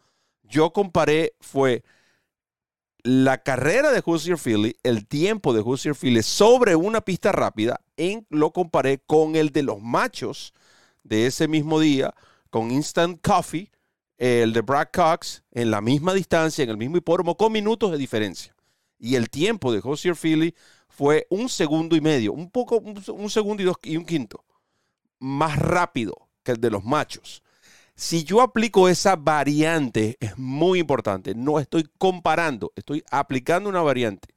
Yo 0.44 0.74
comparé, 0.74 1.36
fue 1.40 1.84
la 3.04 3.38
carrera 3.38 3.92
de 3.92 4.02
Hoosier 4.06 4.38
Philly, 4.38 4.76
el 4.84 5.08
tiempo 5.08 5.54
de 5.54 5.62
Hoosier 5.62 5.96
Philly 5.96 6.22
sobre 6.22 6.76
una 6.76 7.00
pista 7.00 7.32
rápida, 7.32 7.80
en, 7.96 8.28
lo 8.30 8.52
comparé 8.52 9.00
con 9.00 9.38
el 9.38 9.52
de 9.52 9.64
los 9.64 9.82
machos 9.82 10.54
de 11.04 11.28
ese 11.28 11.48
mismo 11.48 11.80
día, 11.80 12.14
con 12.50 12.72
Instant 12.72 13.26
Coffee, 13.26 13.72
el 14.18 14.52
de 14.52 14.62
Brad 14.62 14.90
Cox, 14.92 15.44
en 15.52 15.72
la 15.72 15.80
misma 15.80 16.14
distancia, 16.14 16.64
en 16.64 16.72
el 16.72 16.78
mismo 16.78 16.98
hipódromo, 16.98 17.38
con 17.38 17.54
minutos 17.54 17.92
de 17.92 17.98
diferencia. 17.98 18.54
Y 18.98 19.16
el 19.16 19.30
tiempo 19.30 19.72
de 19.72 19.80
Hoosier 19.80 20.18
Philly 20.18 20.54
fue 20.90 21.28
un 21.30 21.48
segundo 21.50 21.96
y 21.96 22.02
medio, 22.02 22.34
un 22.34 22.50
poco, 22.50 22.78
un, 22.78 23.30
segundo 23.30 23.64
y, 23.64 23.66
dos, 23.66 23.78
y 23.84 23.96
un 23.98 24.06
quinto, 24.06 24.44
más 25.20 25.58
rápido 25.58 26.30
que 26.44 26.52
el 26.52 26.62
de 26.62 26.72
los 26.72 26.84
machos. 26.84 27.44
Si 27.96 28.24
yo 28.24 28.42
aplico 28.42 28.90
esa 28.90 29.16
variante, 29.16 30.18
es 30.20 30.38
muy 30.38 30.80
importante. 30.80 31.36
No 31.36 31.60
estoy 31.60 31.90
comparando, 31.98 32.72
estoy 32.76 33.04
aplicando 33.12 33.70
una 33.70 33.82
variante 33.82 34.34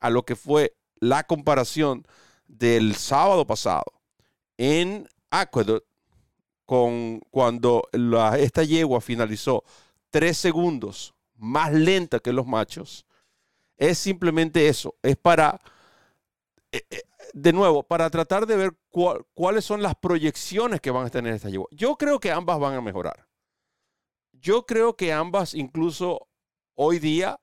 a 0.00 0.10
lo 0.10 0.24
que 0.24 0.36
fue 0.36 0.76
la 0.96 1.24
comparación 1.24 2.06
del 2.46 2.94
sábado 2.94 3.46
pasado 3.46 3.84
en 4.58 5.08
Aqueduct 5.30 5.86
con 6.66 7.20
cuando 7.30 7.88
esta 8.38 8.64
yegua 8.64 9.00
finalizó 9.00 9.64
tres 10.10 10.38
segundos 10.38 11.14
más 11.36 11.72
lenta 11.72 12.20
que 12.20 12.32
los 12.32 12.46
machos, 12.46 13.06
es 13.76 13.98
simplemente 13.98 14.68
eso, 14.68 14.94
es 15.02 15.16
para, 15.16 15.60
de 17.32 17.52
nuevo, 17.52 17.82
para 17.82 18.10
tratar 18.10 18.46
de 18.46 18.56
ver 18.56 18.72
cuáles 19.34 19.64
son 19.64 19.82
las 19.82 19.94
proyecciones 19.94 20.80
que 20.80 20.90
van 20.90 21.06
a 21.06 21.10
tener 21.10 21.34
esta 21.34 21.50
yegua. 21.50 21.68
Yo 21.70 21.96
creo 21.96 22.20
que 22.20 22.30
ambas 22.30 22.58
van 22.58 22.74
a 22.74 22.80
mejorar. 22.80 23.26
Yo 24.32 24.66
creo 24.66 24.96
que 24.96 25.12
ambas, 25.12 25.54
incluso 25.54 26.28
hoy 26.74 26.98
día, 26.98 27.40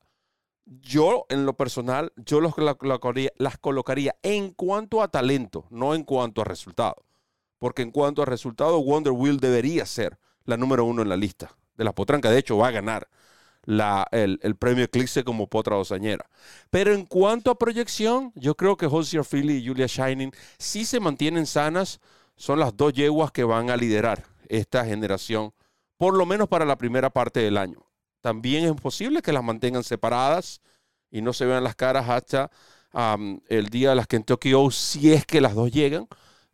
yo 0.65 1.25
en 1.29 1.45
lo 1.45 1.57
personal, 1.57 2.13
yo 2.15 2.41
las 2.41 3.57
colocaría 3.57 4.15
en 4.21 4.51
cuanto 4.51 5.01
a 5.01 5.07
talento, 5.07 5.65
no 5.69 5.95
en 5.95 6.03
cuanto 6.03 6.41
a 6.41 6.45
resultado 6.45 7.05
porque 7.61 7.83
en 7.83 7.91
cuanto 7.91 8.23
a 8.23 8.25
resultado, 8.25 8.83
Wonder 8.83 9.13
Wheel 9.13 9.39
debería 9.39 9.85
ser 9.85 10.17
la 10.45 10.57
número 10.57 10.83
uno 10.83 11.03
en 11.03 11.09
la 11.09 11.15
lista 11.15 11.55
de 11.75 11.83
la 11.83 11.93
potranca. 11.93 12.31
De 12.31 12.39
hecho, 12.39 12.57
va 12.57 12.69
a 12.69 12.71
ganar 12.71 13.07
el, 13.65 14.55
premio 14.57 14.85
Eclipse 14.85 15.23
como 15.23 15.47
potra 15.47 15.75
dosañera. 15.75 16.29
Pero 16.69 16.93
en 16.93 17.05
cuanto 17.05 17.51
a 17.51 17.57
proyección, 17.57 18.31
yo 18.35 18.55
creo 18.55 18.77
que 18.77 18.87
Hosier 18.87 19.23
Philly 19.23 19.57
y 19.57 19.67
Julia 19.67 19.87
Shining, 19.87 20.31
si 20.57 20.85
se 20.85 20.99
mantienen 20.99 21.45
sanas, 21.45 21.99
son 22.35 22.59
las 22.59 22.75
dos 22.75 22.93
yeguas 22.93 23.31
que 23.31 23.43
van 23.43 23.69
a 23.69 23.77
liderar 23.77 24.25
esta 24.49 24.85
generación, 24.85 25.53
por 25.97 26.15
lo 26.15 26.25
menos 26.25 26.47
para 26.47 26.65
la 26.65 26.77
primera 26.77 27.09
parte 27.09 27.39
del 27.39 27.57
año. 27.57 27.85
También 28.21 28.65
es 28.65 28.73
posible 28.81 29.21
que 29.21 29.31
las 29.31 29.43
mantengan 29.43 29.83
separadas 29.83 30.61
y 31.09 31.21
no 31.21 31.33
se 31.33 31.45
vean 31.45 31.63
las 31.63 31.75
caras 31.75 32.09
hasta 32.09 32.49
el 33.47 33.69
día 33.69 33.89
de 33.89 33.95
las 33.95 34.07
Kentucky 34.07 34.53
O, 34.53 34.69
si 34.71 35.13
es 35.13 35.25
que 35.25 35.41
las 35.41 35.55
dos 35.55 35.71
llegan 35.71 36.07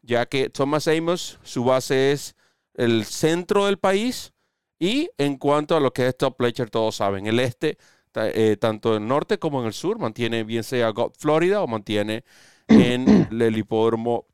ya 0.08 0.26
que 0.26 0.50
Thomas 0.50 0.88
Amos, 0.88 1.38
su 1.44 1.64
base 1.66 2.14
es 2.14 2.36
el 2.74 3.06
centro 3.06 3.66
del 3.66 3.78
país 3.78 4.34
y 4.80 5.10
en 5.18 5.38
cuanto 5.38 5.76
a 5.76 5.80
lo 5.80 5.92
que 5.92 6.08
es 6.08 6.18
Top 6.18 6.38
Pleasure, 6.38 6.70
todos 6.70 6.96
saben, 6.96 7.28
el 7.28 7.40
este, 7.40 7.78
eh, 8.16 8.58
tanto 8.60 8.96
en 8.96 9.04
el 9.04 9.10
norte 9.10 9.38
como 9.38 9.62
en 9.62 9.68
el 9.68 9.74
sur, 9.74 10.00
mantiene 10.00 10.44
bien 10.44 10.64
sea 10.64 10.94
Florida 11.18 11.62
o 11.62 11.68
mantiene 11.68 12.24
en 12.68 13.28
el 13.32 13.58
hipódromo 13.58 14.26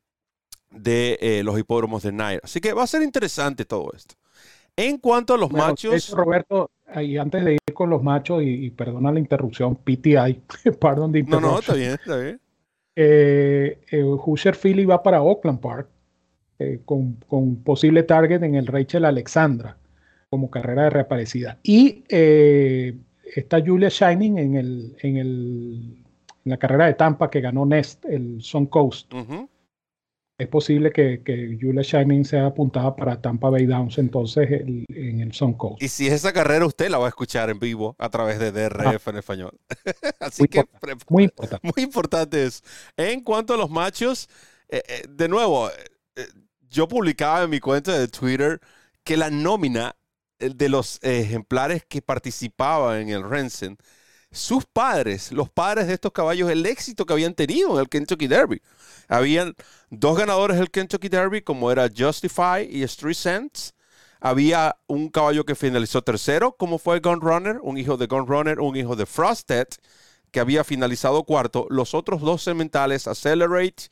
de 0.70 1.18
eh, 1.22 1.44
los 1.44 1.58
hipódromos 1.60 2.04
de 2.04 2.12
Naira. 2.12 2.42
Así 2.44 2.60
que 2.60 2.74
va 2.74 2.84
a 2.84 2.88
ser 2.88 3.04
interesante 3.04 3.66
todo 3.66 3.92
esto. 3.96 4.16
En 4.76 4.98
cuanto 4.98 5.36
a 5.36 5.38
los 5.38 5.52
machos. 5.52 6.10
Roberto, 6.10 6.72
y 6.96 7.18
antes 7.18 7.46
de 7.46 7.54
ir 7.54 7.74
con 7.74 7.92
los 7.92 8.02
machos, 8.02 8.42
y, 8.44 8.72
perdona 8.72 9.12
la 9.12 9.20
interrupción, 9.20 9.76
PTI, 9.76 10.42
perdón 10.82 11.12
de 11.12 11.24
No, 11.24 11.40
no, 11.40 11.60
está 11.60 11.76
bien, 11.76 11.92
está 11.92 12.18
bien 12.18 12.40
eh, 12.96 13.80
eh 13.92 14.54
Philly 14.62 14.86
va 14.86 15.02
para 15.02 15.22
Oakland 15.22 15.60
Park 15.60 15.88
eh, 16.60 16.82
con, 16.86 17.16
posible 17.64 18.04
target 18.04 18.44
en 18.44 18.56
el 18.56 18.68
Rachel 18.68 19.06
Alexandra 19.06 19.78
como 20.34 20.50
carrera 20.50 20.86
de 20.86 20.90
reaparecida. 20.90 21.60
Y 21.62 22.04
eh, 22.10 22.98
está 23.36 23.62
Julia 23.64 23.90
Shining 23.90 24.40
en, 24.40 24.56
el, 24.56 24.96
en, 25.04 25.18
el, 25.18 26.04
en 26.44 26.50
la 26.50 26.58
carrera 26.58 26.88
de 26.88 26.96
Tampa 26.96 27.30
que 27.30 27.40
ganó 27.40 27.68
Nest, 27.68 28.04
el 28.06 28.42
Sun 28.42 28.66
Coast 28.66 29.14
es 30.40 30.48
posible 30.48 30.92
que, 30.92 31.22
que, 31.24 31.56
Julia 31.62 31.84
Shining 31.84 32.26
sea 32.26 32.48
apuntada 32.48 32.96
para 32.96 33.22
Tampa 33.22 33.52
Bay 33.52 33.68
Downs 33.68 34.00
entonces 34.00 34.50
en 34.50 35.20
el 35.22 35.32
Sun 35.32 35.54
Coast. 35.54 35.82
Y 35.84 35.88
si 35.88 36.08
es 36.08 36.14
esa 36.14 36.34
carrera, 36.34 36.66
usted 36.66 36.90
la 36.90 36.98
va 36.98 37.06
a 37.06 37.10
escuchar 37.10 37.52
en 37.52 37.60
vivo 37.60 37.96
a 38.00 38.10
través 38.10 38.40
de 38.40 38.52
DRF 38.52 39.08
en 39.10 39.18
español. 39.18 39.60
Así 40.20 40.48
que 40.48 40.66
muy 41.08 41.26
importante. 41.26 41.68
muy 41.76 41.84
importante 41.84 42.46
es. 42.46 42.64
En 42.98 43.22
cuanto 43.22 43.54
a 43.54 43.58
los 43.58 43.70
machos, 43.70 44.28
eh, 44.70 44.82
eh, 44.88 45.06
de 45.08 45.30
nuevo, 45.30 45.70
yo 46.68 46.88
publicaba 46.88 47.44
en 47.44 47.52
mi 47.52 47.60
cuenta 47.60 47.98
de 47.98 48.08
Twitter 48.08 48.60
que 49.04 49.18
la 49.18 49.30
nómina 49.30 49.96
de 50.50 50.70
los 50.70 51.00
ejemplares 51.02 51.84
que 51.88 52.02
participaban 52.02 53.02
en 53.02 53.10
el 53.10 53.28
Rensen, 53.28 53.78
sus 54.32 54.66
padres, 54.66 55.32
los 55.32 55.50
padres 55.50 55.88
de 55.88 55.94
estos 55.94 56.12
caballos, 56.12 56.50
el 56.50 56.66
éxito 56.66 57.06
que 57.06 57.14
habían 57.14 57.36
tenido 57.36 57.74
en 57.74 57.80
el 57.80 57.90
Kentucky 57.90 58.28
Derby. 58.28 58.62
Habían 59.08 59.56
dos 59.90 60.18
ganadores 60.18 60.58
del 60.58 60.72
Kentucky 60.72 61.08
Derby, 61.08 61.42
como 61.42 61.72
era 61.72 61.90
Justify 61.96 62.68
y 62.68 62.84
Street 62.84 63.16
Sense. 63.16 63.74
Había 64.20 64.78
un 64.88 65.10
caballo 65.10 65.46
que 65.46 65.54
finalizó 65.54 66.02
tercero, 66.02 66.56
como 66.58 66.80
fue 66.80 67.00
Gun 67.00 67.22
Runner, 67.22 67.60
un 67.62 67.78
hijo 67.78 67.98
de 67.98 68.08
Gun 68.08 68.26
Runner, 68.26 68.60
un 68.60 68.76
hijo 68.76 68.96
de 68.96 69.06
Frosted, 69.06 69.68
que 70.32 70.40
había 70.40 70.64
finalizado 70.64 71.24
cuarto. 71.26 71.68
Los 71.70 71.94
otros 71.94 72.22
dos 72.22 72.42
sementales, 72.42 73.08
Accelerate 73.08 73.90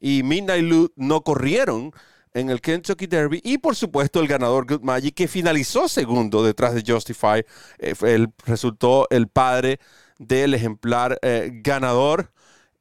y 0.00 0.22
Midnight 0.24 0.64
Loot, 0.64 0.92
no 0.96 1.22
corrieron 1.22 1.92
en 2.36 2.50
el 2.50 2.60
Kentucky 2.60 3.06
Derby. 3.06 3.40
Y 3.42 3.56
por 3.56 3.74
supuesto, 3.74 4.20
el 4.20 4.28
ganador 4.28 4.66
Good 4.66 4.82
Magic, 4.82 5.14
que 5.14 5.26
finalizó 5.26 5.88
segundo 5.88 6.44
detrás 6.44 6.74
de 6.74 6.84
Justify, 6.86 7.42
eh, 7.78 8.26
resultó 8.44 9.06
el 9.08 9.28
padre 9.28 9.80
del 10.18 10.52
ejemplar 10.52 11.18
eh, 11.22 11.50
ganador 11.64 12.30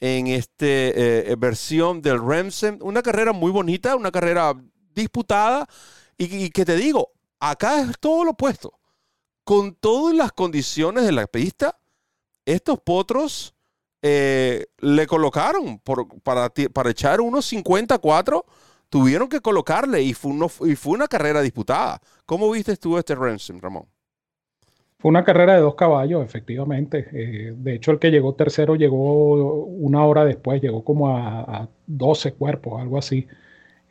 en 0.01 0.27
esta 0.27 0.65
eh, 0.65 1.35
versión 1.38 2.01
del 2.01 2.21
Remsen. 2.21 2.79
Una 2.81 3.01
carrera 3.01 3.31
muy 3.31 3.50
bonita, 3.50 3.95
una 3.95 4.12
carrera 4.12 4.53
disputada. 4.93 5.67
Y, 6.17 6.50
que 6.50 6.65
te 6.65 6.75
digo, 6.75 7.13
acá 7.39 7.79
es 7.79 7.97
todo 8.00 8.25
lo 8.25 8.31
opuesto. 8.31 8.77
Con 9.45 9.74
todas 9.75 10.13
las 10.13 10.33
condiciones 10.33 11.05
de 11.05 11.13
la 11.13 11.27
pista, 11.27 11.79
estos 12.45 12.79
potros 12.81 13.53
le 14.01 15.07
colocaron 15.07 15.79
para, 16.24 16.50
para 16.50 16.89
echar 16.91 17.21
unos 17.21 17.45
54. 17.45 18.45
Tuvieron 18.89 19.27
que 19.30 19.42
colocarle 19.42 20.01
y 20.01 20.13
fue, 20.13 20.34
y 20.70 20.75
fue 20.75 20.94
una 20.94 21.08
carrera 21.08 21.42
disputada. 21.42 22.00
¿Cómo 22.25 22.50
viste 22.51 22.75
tú 22.77 22.98
este 22.98 23.15
Remsen, 23.15 23.62
Ramón? 23.62 23.86
Fue 25.06 25.10
una 25.10 25.24
carrera 25.24 25.54
de 25.54 25.62
dos 25.62 25.75
caballos, 25.75 26.24
efectivamente. 26.25 27.08
Eh, 27.12 27.54
de 27.56 27.75
hecho, 27.75 27.92
el 27.92 28.00
que 28.00 28.10
llegó 28.10 28.34
tercero 28.34 28.75
llegó 28.75 29.65
una 29.65 30.04
hora 30.04 30.25
después, 30.25 30.62
llegó 30.62 30.84
como 30.84 31.15
a, 31.15 31.70
12 31.86 32.34
cuerpos, 32.34 32.82
algo 32.82 32.98
así. 32.98 33.27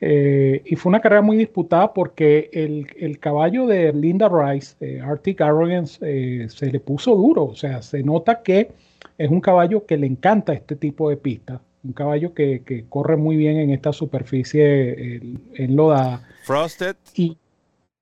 Eh, 0.00 0.62
y 0.64 0.76
fue 0.76 0.90
una 0.90 1.00
carrera 1.00 1.22
muy 1.22 1.36
disputada 1.36 1.92
porque 1.92 2.50
el, 2.52 3.18
caballo 3.20 3.66
de 3.66 3.92
Linda 3.92 4.28
Rice, 4.28 5.00
Arctic 5.02 5.40
Arrogance, 5.40 5.98
eh, 6.02 6.48
se 6.48 6.66
le 6.72 6.80
puso 6.80 7.14
duro. 7.14 7.44
O 7.44 7.54
sea, 7.54 7.82
se 7.82 8.02
nota 8.02 8.42
que 8.42 8.72
es 9.16 9.30
un 9.30 9.40
caballo 9.40 9.86
que 9.86 9.96
le 9.96 10.06
encanta 10.06 10.52
este 10.52 10.74
tipo 10.74 11.10
de 11.10 11.16
pista. 11.16 11.60
Un 11.84 11.92
caballo 11.92 12.32
que, 12.32 12.86
corre 12.88 13.16
muy 13.16 13.36
bien 13.36 13.58
en 13.58 13.70
esta 13.70 13.92
superficie 13.92 15.20
en 15.54 15.76
loda. 15.76 16.26
Frosted. 16.44 16.96
Y 17.14 17.36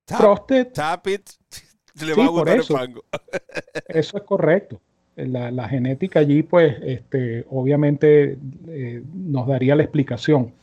Frosted. 0.07 0.67
Tap 0.73 1.07
it 1.07 1.29
le 2.05 2.13
va 2.13 2.25
a 2.25 2.29
gustar 2.29 2.57
el 2.57 2.63
fango. 2.63 3.03
eso 3.87 4.17
es 4.17 4.23
correcto. 4.23 4.81
La, 5.15 5.69
genética 5.69 6.19
allí, 6.19 6.41
pues, 6.41 6.75
este, 6.81 7.45
obviamente 7.49 8.37
eh, 8.67 9.03
nos 9.13 9.47
daría 9.47 9.75
la 9.75 9.83
explicación. 9.83 10.53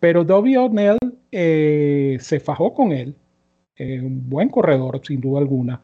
Pero 0.00 0.24
Dobby 0.24 0.56
O'Neill 0.56 0.98
eh, 1.30 2.16
se 2.20 2.40
fajó 2.40 2.72
con 2.72 2.92
él, 2.92 3.14
un 3.78 4.28
buen 4.28 4.48
corredor, 4.48 5.00
sin 5.04 5.20
duda 5.20 5.40
alguna. 5.40 5.82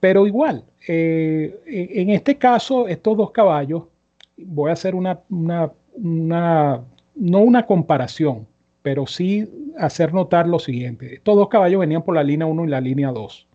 Pero 0.00 0.26
igual, 0.26 0.64
en 0.86 2.10
este 2.10 2.38
caso, 2.38 2.88
estos 2.88 3.16
dos 3.16 3.30
caballos, 3.30 3.84
voy 4.36 4.70
a 4.70 4.72
hacer 4.72 4.94
una, 4.94 5.20
una, 5.28 5.70
una 5.94 6.82
no 7.14 7.40
una 7.40 7.66
comparación, 7.66 8.46
pero 8.82 9.06
sí 9.06 9.48
hacer 9.78 10.12
notar 10.14 10.48
lo 10.48 10.58
siguiente. 10.58 11.14
Estos 11.14 11.36
dos 11.36 11.48
caballos 11.48 11.80
venían 11.80 12.02
por 12.02 12.14
la 12.14 12.22
línea 12.22 12.46
1 12.46 12.64
y 12.64 12.68
la 12.68 12.80
línea 12.80 13.10
2 13.10 13.48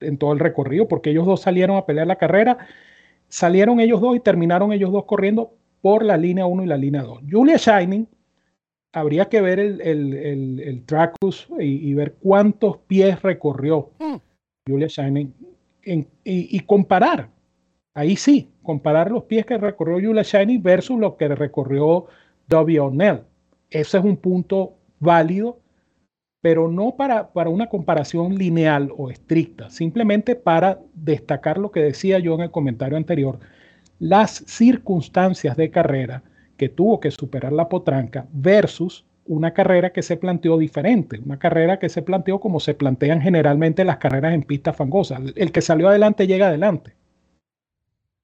en 0.00 0.18
todo 0.18 0.32
el 0.32 0.38
recorrido, 0.38 0.88
porque 0.88 1.10
ellos 1.10 1.26
dos 1.26 1.40
salieron 1.40 1.76
a 1.76 1.86
pelear 1.86 2.06
la 2.06 2.16
carrera, 2.16 2.58
salieron 3.28 3.80
ellos 3.80 4.00
dos 4.00 4.14
y 4.16 4.20
terminaron 4.20 4.72
ellos 4.72 4.92
dos 4.92 5.04
corriendo 5.04 5.54
por 5.80 6.04
la 6.04 6.16
línea 6.16 6.46
1 6.46 6.64
y 6.64 6.66
la 6.66 6.76
línea 6.76 7.02
2. 7.02 7.22
Julia 7.30 7.56
Shining, 7.56 8.06
habría 8.92 9.26
que 9.28 9.40
ver 9.40 9.60
el, 9.60 9.80
el, 9.80 10.60
el, 10.60 10.84
Tracus 10.84 11.48
y, 11.58 11.92
ver 11.94 12.14
cuántos 12.14 12.78
pies 12.78 13.22
recorrió 13.22 13.90
hmm. 13.98 14.16
Julia 14.66 14.88
Shining 14.88 15.32
y, 15.84 16.06
y, 16.24 16.60
comparar. 16.60 17.28
Ahí 17.96 18.16
sí, 18.16 18.50
comparar 18.62 19.10
los 19.10 19.24
pies 19.24 19.46
que 19.46 19.56
recorrió 19.56 19.94
Julia 19.94 20.22
Shining 20.22 20.62
versus 20.62 21.00
lo 21.00 21.16
que 21.16 21.28
recorrió 21.28 22.04
W. 22.46 22.80
O'Neill. 22.80 23.20
Ese 23.70 23.96
es 23.96 24.04
un 24.04 24.18
punto 24.18 24.74
válido, 25.00 25.60
pero 26.42 26.68
no 26.68 26.94
para, 26.94 27.32
para 27.32 27.48
una 27.48 27.70
comparación 27.70 28.34
lineal 28.34 28.92
o 28.94 29.10
estricta, 29.10 29.70
simplemente 29.70 30.36
para 30.36 30.78
destacar 30.92 31.56
lo 31.56 31.70
que 31.70 31.80
decía 31.80 32.18
yo 32.18 32.34
en 32.34 32.42
el 32.42 32.50
comentario 32.50 32.98
anterior, 32.98 33.38
las 33.98 34.44
circunstancias 34.46 35.56
de 35.56 35.70
carrera 35.70 36.22
que 36.58 36.68
tuvo 36.68 37.00
que 37.00 37.10
superar 37.10 37.54
la 37.54 37.70
potranca 37.70 38.26
versus 38.30 39.06
una 39.24 39.54
carrera 39.54 39.94
que 39.94 40.02
se 40.02 40.18
planteó 40.18 40.58
diferente, 40.58 41.18
una 41.24 41.38
carrera 41.38 41.78
que 41.78 41.88
se 41.88 42.02
planteó 42.02 42.40
como 42.40 42.60
se 42.60 42.74
plantean 42.74 43.22
generalmente 43.22 43.86
las 43.86 43.96
carreras 43.96 44.34
en 44.34 44.42
pistas 44.42 44.76
fangosas. 44.76 45.22
El 45.34 45.50
que 45.50 45.62
salió 45.62 45.88
adelante 45.88 46.26
llega 46.26 46.48
adelante. 46.48 46.95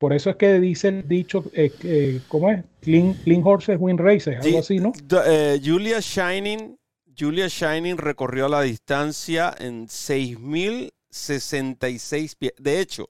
Por 0.03 0.13
eso 0.13 0.29
es 0.31 0.37
que 0.37 0.59
dice 0.59 0.89
el 0.89 1.07
dicho, 1.07 1.45
eh, 1.53 1.71
eh, 1.85 2.21
¿cómo 2.27 2.51
es? 2.51 2.65
Clean, 2.81 3.15
horses 3.45 3.77
win 3.79 3.99
races, 3.99 4.37
algo 4.45 4.59
así, 4.59 4.81
¿no? 4.81 4.93
Eh, 5.27 5.61
Julia 5.65 6.01
Shining, 6.01 6.77
Julia 7.17 7.47
Shining 7.47 7.97
recorrió 7.97 8.49
la 8.49 8.63
distancia 8.63 9.55
en 9.57 9.87
6.066 9.87 12.35
pies. 12.37 12.53
De 12.59 12.81
hecho, 12.81 13.09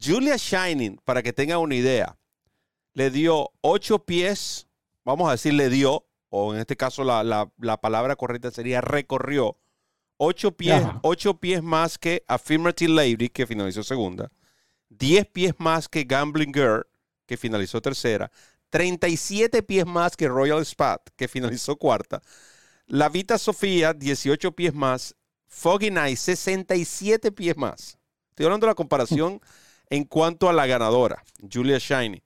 Julia 0.00 0.36
Shining, 0.36 1.00
para 1.04 1.24
que 1.24 1.32
tenga 1.32 1.58
una 1.58 1.74
idea, 1.74 2.16
le 2.94 3.10
dio 3.10 3.50
8 3.62 4.04
pies, 4.04 4.68
vamos 5.04 5.28
a 5.28 5.32
decir 5.32 5.54
le 5.54 5.70
dio, 5.70 6.06
o 6.28 6.54
en 6.54 6.60
este 6.60 6.76
caso 6.76 7.02
la, 7.02 7.50
palabra 7.82 8.14
correcta 8.14 8.52
sería 8.52 8.80
recorrió, 8.80 9.56
8 10.18 10.52
pies, 10.52 10.84
pies 11.40 11.64
más 11.64 11.98
que 11.98 12.22
Affirmative 12.28 12.92
Lady, 12.92 13.28
que 13.28 13.44
finalizó 13.44 13.82
segunda 13.82 14.30
10 14.90 15.26
pies 15.26 15.54
más 15.58 15.88
que 15.88 16.04
Gambling 16.04 16.52
Girl, 16.52 16.86
que 17.26 17.36
finalizó 17.36 17.80
tercera, 17.80 18.30
37 18.70 19.62
pies 19.62 19.86
más 19.86 20.16
que 20.16 20.28
Royal 20.28 20.64
Spat, 20.64 21.10
que 21.16 21.28
finalizó 21.28 21.76
cuarta, 21.76 22.22
La 22.86 23.08
Vita 23.08 23.38
Sofía, 23.38 23.92
18 23.92 24.52
pies 24.52 24.74
más, 24.74 25.16
Foggy 25.46 25.90
Night, 25.90 26.16
67 26.16 27.32
pies 27.32 27.56
más. 27.56 27.98
Estoy 28.30 28.46
hablando 28.46 28.66
de 28.66 28.70
la 28.70 28.76
comparación 28.76 29.40
en 29.90 30.04
cuanto 30.04 30.48
a 30.48 30.52
la 30.52 30.66
ganadora, 30.66 31.22
Julia 31.52 31.78
Shiny. 31.78 32.22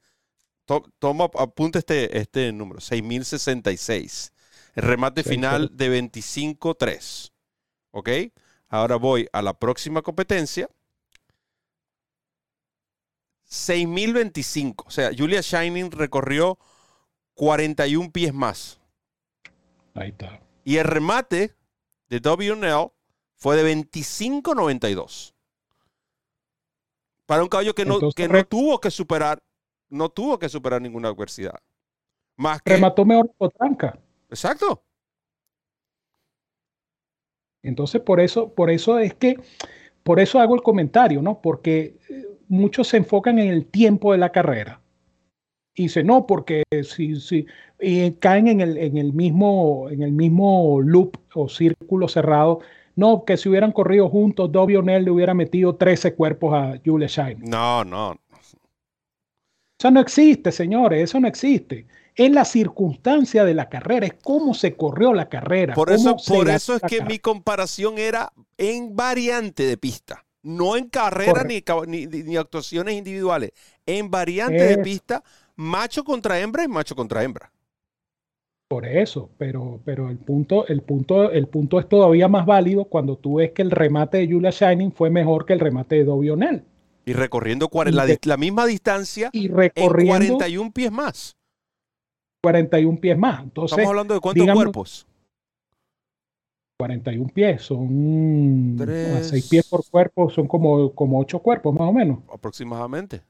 Toma, 0.99 1.31
apunta 1.39 1.79
este, 1.79 2.19
este 2.19 2.53
número, 2.53 2.81
6066. 2.81 4.33
El 4.75 4.83
remate 4.83 5.23
final 5.23 5.71
de 5.75 6.03
25-3. 6.03 7.31
¿Ok? 7.91 8.11
Ahora 8.69 8.97
voy 8.97 9.29
a 9.33 9.43
la 9.43 9.59
próxima 9.59 10.03
competencia, 10.03 10.69
6.025. 13.55 14.85
O 14.87 14.91
sea, 14.91 15.11
Julia 15.17 15.41
Shining 15.41 15.91
recorrió 15.91 16.59
41 17.35 18.11
pies 18.11 18.35
más. 18.35 18.81
Ahí 19.95 20.11
está. 20.11 20.41
Y 20.65 20.77
el 20.79 20.85
remate 20.85 21.55
de 22.09 22.21
WNL 22.21 22.93
fue 23.37 23.57
de 23.57 23.75
25.92. 23.75 25.35
Para 27.27 27.43
un 27.43 27.49
caballo 27.49 27.75
que 27.75 27.85
no, 27.85 27.99
que 28.15 28.29
no 28.29 28.45
tuvo 28.45 28.81
que 28.81 28.91
superar, 28.91 29.43
no 29.89 30.09
tuvo 30.11 30.39
que 30.39 30.49
superar 30.49 30.83
ninguna 30.83 31.09
adversidad. 31.09 31.59
Más 32.37 32.61
que, 32.61 32.73
Remató 32.73 33.05
mejor 33.05 33.33
potranca. 33.39 33.99
Exacto. 34.29 34.83
Entonces, 37.63 38.03
por 38.03 38.21
eso, 38.21 38.53
por 38.53 38.71
eso 38.71 38.99
es 38.99 39.15
que, 39.15 39.41
por 40.05 40.21
eso 40.21 40.39
hago 40.39 40.55
el 40.55 40.63
comentario, 40.63 41.21
¿no? 41.21 41.41
Porque 41.41 41.97
eh, 42.09 42.27
muchos 42.49 42.89
se 42.89 42.99
enfocan 42.99 43.39
en 43.41 43.49
el 43.49 43.67
tiempo 43.67 44.13
de 44.13 44.19
la 44.19 44.31
carrera. 44.31 44.81
Y 45.75 45.85
dicen, 45.85 46.07
no, 46.07 46.27
porque 46.27 46.63
si, 46.85 47.17
si 47.17 47.47
y 47.81 48.13
caen 48.13 48.49
en 48.49 48.61
el, 48.61 48.79
en, 48.79 48.97
el 48.97 49.13
mismo, 49.13 49.89
en 49.91 50.03
el 50.03 50.13
mismo 50.13 50.81
loop 50.81 51.17
o 51.35 51.49
círculo 51.49 52.09
cerrado. 52.09 52.61
No, 52.97 53.25
que 53.25 53.37
si 53.37 53.49
hubieran 53.49 53.73
corrido 53.73 54.09
juntos, 54.09 54.53
Dobby 54.53 54.77
O'Neill 54.77 55.05
le 55.05 55.11
hubiera 55.11 55.35
metido 55.35 55.75
13 55.75 56.15
cuerpos 56.15 56.55
a 56.55 56.81
Julia 56.85 57.09
Shine. 57.09 57.39
No, 57.41 57.85
no. 57.85 58.17
Eso 59.79 59.91
no 59.91 60.01
existe, 60.01 60.53
señores, 60.53 61.03
eso 61.03 61.19
no 61.19 61.27
existe. 61.27 61.87
Es 62.17 62.31
la 62.31 62.45
circunstancia 62.45 63.45
de 63.45 63.55
la 63.55 63.69
carrera, 63.69 64.07
es 64.07 64.15
cómo 64.23 64.55
se 64.55 64.77
corrió 64.77 65.13
la 65.13 65.29
carrera. 65.29 65.75
Por 65.75 65.91
eso, 65.91 66.17
por 66.29 66.49
eso 66.49 66.77
es 66.77 66.83
que 66.83 67.03
mi 67.03 67.19
comparación 67.19 67.99
era 67.99 68.33
en 68.57 68.95
variante 68.95 69.65
de 69.65 69.77
pista 69.77 70.25
no 70.45 70.77
en 70.77 70.89
carrera 70.89 71.43
ni, 71.43 72.07
ni, 72.07 72.37
actuaciones 72.37 72.95
individuales, 72.95 73.51
en 73.87 74.11
variante 74.11 74.63
de 74.63 74.79
pista, 74.79 75.25
macho 75.57 76.05
contra 76.05 76.39
hembra 76.39 76.65
y 76.65 76.69
macho 76.69 76.95
contra 76.95 77.25
hembra. 77.25 77.51
Por 78.69 78.87
eso, 78.87 79.31
pero, 79.39 79.81
pero 79.85 80.11
el, 80.11 80.19
punto, 80.19 80.67
el, 80.67 80.83
punto, 80.83 81.31
el 81.31 81.49
punto 81.49 81.81
es 81.81 81.89
todavía 81.89 82.29
más 82.29 82.47
válido 82.47 82.85
cuando 82.85 83.17
tú 83.17 83.37
ves 83.37 83.53
que 83.53 83.63
el 83.63 83.71
remate 83.71 84.19
de 84.19 84.29
Julia 84.29 84.51
Shining 84.51 84.93
fue 84.93 85.11
mejor 85.11 85.47
que 85.47 85.53
el 85.53 85.61
remate 85.61 85.97
de 85.97 86.05
Dobby 86.05 86.31
O'Neill. 86.31 86.63
Y 87.07 87.13
recorriendo 87.13 87.71
la, 88.25 88.37
misma 88.37 88.65
distancia 88.67 89.29
y 89.33 89.49
recorriendo, 89.49 90.15
en 90.15 90.29
41 90.29 90.73
pies 90.73 90.91
más. 90.91 91.37
41 92.45 93.01
pies 93.01 93.19
más. 93.19 93.43
Entonces, 93.43 93.73
Estamos 93.73 93.91
hablando 93.91 94.15
de 94.15 94.21
cuántos 94.21 94.47
cuerpos. 94.53 95.07
41 96.77 97.31
pies, 97.33 97.63
son 97.63 98.77
6 98.79 99.49
pies 99.49 99.69
por 99.69 99.89
cuerpo, 99.89 100.29
son 100.29 100.47
como, 100.49 100.93
como 100.93 101.21
8 101.21 101.39
cuerpos 101.39 101.75
más 101.75 101.89
o 101.89 101.93
menos. 101.93 102.19
Aproximadamente. 102.33 103.23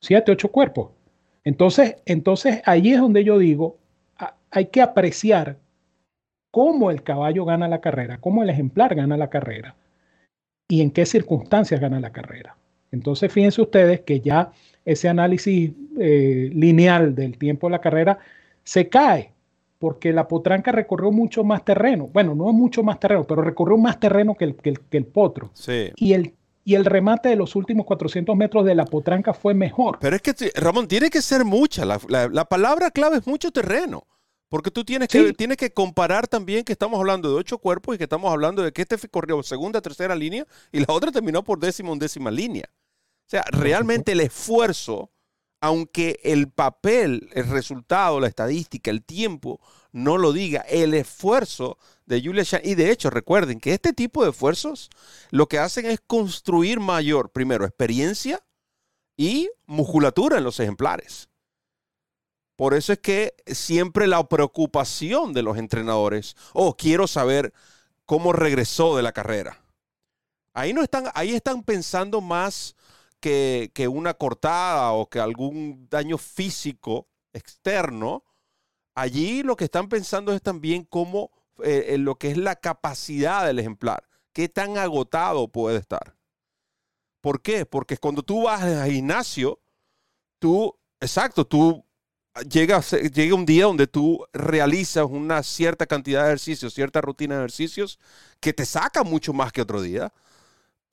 7, 0.00 0.32
8 0.32 0.48
cuerpos. 0.50 0.90
Entonces, 1.42 1.96
entonces 2.06 2.62
ahí 2.64 2.92
es 2.92 3.00
donde 3.00 3.24
yo 3.24 3.38
digo, 3.38 3.76
hay 4.50 4.66
que 4.66 4.80
apreciar 4.80 5.58
cómo 6.50 6.90
el 6.90 7.02
caballo 7.02 7.44
gana 7.44 7.68
la 7.68 7.80
carrera, 7.80 8.18
cómo 8.18 8.42
el 8.42 8.50
ejemplar 8.50 8.94
gana 8.94 9.16
la 9.16 9.28
carrera 9.28 9.74
y 10.68 10.80
en 10.80 10.92
qué 10.92 11.04
circunstancias 11.04 11.80
gana 11.80 12.00
la 12.00 12.12
carrera. 12.12 12.56
Entonces, 12.92 13.32
fíjense 13.32 13.60
ustedes 13.60 14.00
que 14.02 14.20
ya 14.20 14.52
ese 14.84 15.08
análisis 15.08 15.72
eh, 15.98 16.50
lineal 16.52 17.14
del 17.14 17.38
tiempo 17.38 17.66
de 17.66 17.72
la 17.72 17.80
carrera 17.80 18.18
se 18.62 18.88
cae 18.88 19.32
porque 19.78 20.12
la 20.12 20.28
potranca 20.28 20.72
recorrió 20.72 21.10
mucho 21.10 21.44
más 21.44 21.64
terreno. 21.64 22.08
Bueno, 22.12 22.34
no 22.34 22.52
mucho 22.52 22.82
más 22.82 22.98
terreno, 22.98 23.24
pero 23.24 23.42
recorrió 23.42 23.76
más 23.76 24.00
terreno 24.00 24.34
que 24.34 24.44
el, 24.44 24.54
que 24.56 24.96
el, 24.96 25.04
potro. 25.04 25.50
Sí. 25.52 25.90
Y 25.96 26.14
el, 26.14 26.32
y 26.64 26.74
el 26.74 26.86
remate 26.86 27.28
de 27.28 27.36
los 27.36 27.54
últimos 27.54 27.84
400 27.84 28.34
metros 28.34 28.64
de 28.64 28.74
la 28.74 28.86
potranca 28.86 29.34
fue 29.34 29.52
mejor. 29.52 29.98
Pero 30.00 30.16
es 30.16 30.22
que, 30.22 30.34
Ramón, 30.54 30.88
tiene 30.88 31.10
que 31.10 31.20
ser 31.20 31.44
mucha. 31.44 31.84
La, 31.84 32.44
palabra 32.46 32.90
clave 32.90 33.18
es 33.18 33.26
mucho 33.26 33.50
terreno. 33.50 34.06
Porque 34.48 34.70
tú 34.70 34.84
tienes 34.84 35.08
que, 35.08 35.32
tienes 35.32 35.56
que 35.56 35.72
comparar 35.72 36.28
también 36.28 36.64
que 36.64 36.72
estamos 36.72 36.98
hablando 36.98 37.28
de 37.28 37.34
ocho 37.34 37.58
cuerpos 37.58 37.94
y 37.94 37.98
que 37.98 38.04
estamos 38.04 38.30
hablando 38.30 38.62
de 38.62 38.72
que 38.72 38.82
este 38.82 38.96
corrió 39.08 39.42
segunda, 39.42 39.80
tercera 39.80 40.14
línea 40.14 40.46
y 40.70 40.78
la 40.78 40.86
otra 40.88 41.10
terminó 41.10 41.42
por 41.42 41.58
décima, 41.58 41.90
undécima 41.90 42.30
línea. 42.30 42.70
O 43.26 43.30
sea, 43.30 43.44
realmente 43.50 44.12
el 44.12 44.20
esfuerzo 44.20 45.10
aunque 45.64 46.20
el 46.24 46.50
papel, 46.50 47.30
el 47.32 47.48
resultado, 47.48 48.20
la 48.20 48.26
estadística, 48.26 48.90
el 48.90 49.02
tiempo 49.02 49.62
no 49.92 50.18
lo 50.18 50.34
diga, 50.34 50.60
el 50.68 50.92
esfuerzo 50.92 51.78
de 52.04 52.20
Julia 52.22 52.42
Shine, 52.42 52.60
y 52.64 52.74
de 52.74 52.90
hecho 52.90 53.08
recuerden 53.08 53.60
que 53.60 53.72
este 53.72 53.94
tipo 53.94 54.22
de 54.22 54.30
esfuerzos 54.32 54.90
lo 55.30 55.48
que 55.48 55.58
hacen 55.58 55.86
es 55.86 56.02
construir 56.06 56.80
mayor, 56.80 57.30
primero, 57.30 57.64
experiencia 57.64 58.44
y 59.16 59.48
musculatura 59.64 60.36
en 60.36 60.44
los 60.44 60.60
ejemplares. 60.60 61.30
Por 62.56 62.74
eso 62.74 62.92
es 62.92 62.98
que 62.98 63.34
siempre 63.46 64.06
la 64.06 64.22
preocupación 64.28 65.32
de 65.32 65.44
los 65.44 65.56
entrenadores, 65.56 66.36
oh, 66.52 66.76
quiero 66.76 67.06
saber 67.06 67.54
cómo 68.04 68.34
regresó 68.34 68.98
de 68.98 69.02
la 69.02 69.12
carrera. 69.12 69.64
Ahí 70.52 70.74
no 70.74 70.82
están, 70.82 71.06
ahí 71.14 71.34
están 71.34 71.62
pensando 71.62 72.20
más 72.20 72.76
que, 73.24 73.88
una 73.88 74.14
cortada 74.14 74.92
o 74.92 75.08
que 75.08 75.18
algún 75.18 75.88
daño 75.88 76.18
físico 76.18 77.08
externo. 77.32 78.22
Allí 78.94 79.42
lo 79.42 79.56
que 79.56 79.64
están 79.64 79.88
pensando 79.88 80.32
es 80.32 80.42
también 80.42 80.84
cómo 80.84 81.30
eh, 81.62 81.86
en 81.90 82.04
lo 82.04 82.16
que 82.16 82.30
es 82.30 82.36
la 82.36 82.56
capacidad 82.56 83.46
del 83.46 83.58
ejemplar. 83.58 84.04
¿Qué 84.32 84.48
tan 84.48 84.76
agotado 84.76 85.48
puede 85.48 85.78
estar? 85.78 86.16
¿Por 87.20 87.40
qué? 87.40 87.64
Porque 87.64 87.96
cuando 87.96 88.22
tú 88.22 88.42
vas 88.42 88.62
al 88.62 88.90
gimnasio, 88.90 89.60
tú, 90.38 90.76
exacto, 91.00 91.46
tú 91.46 91.82
llega, 92.48 92.80
llega 92.80 93.34
un 93.34 93.46
día 93.46 93.64
donde 93.64 93.86
tú 93.86 94.24
realizas 94.34 95.06
una 95.08 95.42
cierta 95.42 95.86
cantidad 95.86 96.22
de 96.22 96.28
ejercicios, 96.28 96.74
cierta 96.74 97.00
rutina 97.00 97.36
de 97.36 97.40
ejercicios 97.40 97.98
que 98.40 98.52
te 98.52 98.66
saca 98.66 99.02
mucho 99.02 99.32
más 99.32 99.50
que 99.50 99.62
otro 99.62 99.80
día. 99.80 100.12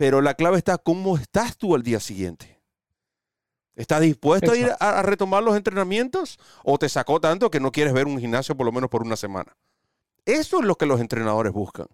Pero 0.02 0.20
la 0.20 0.34
clave 0.34 0.58
está 0.58 0.80
cómo 0.80 1.16
estás 1.16 1.56
tú 1.58 1.76
al 1.76 1.84
día 1.84 2.00
siguiente. 2.00 2.60
¿Estás 3.76 4.02
dispuesto 4.02 4.54
a 4.54 4.58
ir 4.58 4.72
a, 4.80 5.04
retomar 5.04 5.44
los 5.44 5.56
entrenamientos 5.56 6.40
o 6.64 6.80
te 6.80 6.90
sacó 6.90 7.22
tanto 7.22 7.52
que 7.52 7.60
no 7.60 7.72
quieres 7.72 7.94
ver 7.94 8.08
un 8.08 8.20
gimnasio 8.20 8.58
por 8.58 8.66
lo 8.66 8.72
menos 8.72 8.90
por 8.90 9.04
una 9.04 9.16
semana? 9.16 9.56
Eso 10.26 10.60
es 10.60 10.66
lo 10.66 10.74
que 10.74 10.88
los 10.88 11.02
entrenadores 11.02 11.54
buscan. 11.54 11.86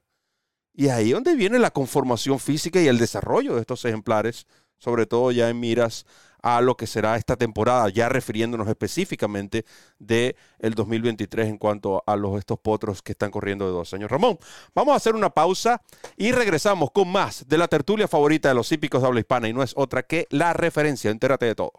Y 0.73 0.87
ahí 0.87 1.09
es 1.09 1.15
donde 1.15 1.35
viene 1.35 1.59
la 1.59 1.71
conformación 1.71 2.39
física 2.39 2.79
y 2.79 2.87
el 2.87 2.97
desarrollo 2.97 3.55
de 3.55 3.59
estos 3.59 3.83
ejemplares, 3.83 4.47
sobre 4.77 5.05
todo 5.05 5.33
ya 5.33 5.49
en 5.49 5.59
miras 5.59 6.05
a 6.41 6.61
lo 6.61 6.75
que 6.75 6.87
será 6.87 7.15
esta 7.15 7.35
temporada, 7.35 7.89
ya 7.89 8.09
refiriéndonos 8.09 8.67
específicamente 8.67 9.65
de 9.99 10.35
el 10.59 10.73
2023 10.73 11.47
en 11.47 11.57
cuanto 11.57 12.03
a 12.05 12.15
los 12.15 12.37
estos 12.37 12.59
potros 12.59 13.01
que 13.01 13.13
están 13.13 13.31
corriendo 13.31 13.65
de 13.65 13.71
dos 13.71 13.93
años. 13.93 14.09
Ramón, 14.09 14.37
vamos 14.73 14.93
a 14.93 14.97
hacer 14.97 15.15
una 15.15 15.29
pausa 15.29 15.81
y 16.15 16.31
regresamos 16.31 16.91
con 16.91 17.11
más 17.11 17.47
de 17.47 17.57
la 17.57 17.67
tertulia 17.67 18.07
favorita 18.07 18.49
de 18.49 18.55
los 18.55 18.71
hípicos 18.71 19.01
de 19.01 19.07
habla 19.07 19.19
hispana 19.19 19.47
y 19.47 19.53
no 19.53 19.63
es 19.63 19.73
otra 19.75 20.03
que 20.03 20.27
la 20.29 20.53
referencia. 20.53 21.11
Entérate 21.11 21.45
de 21.45 21.55
todo. 21.55 21.73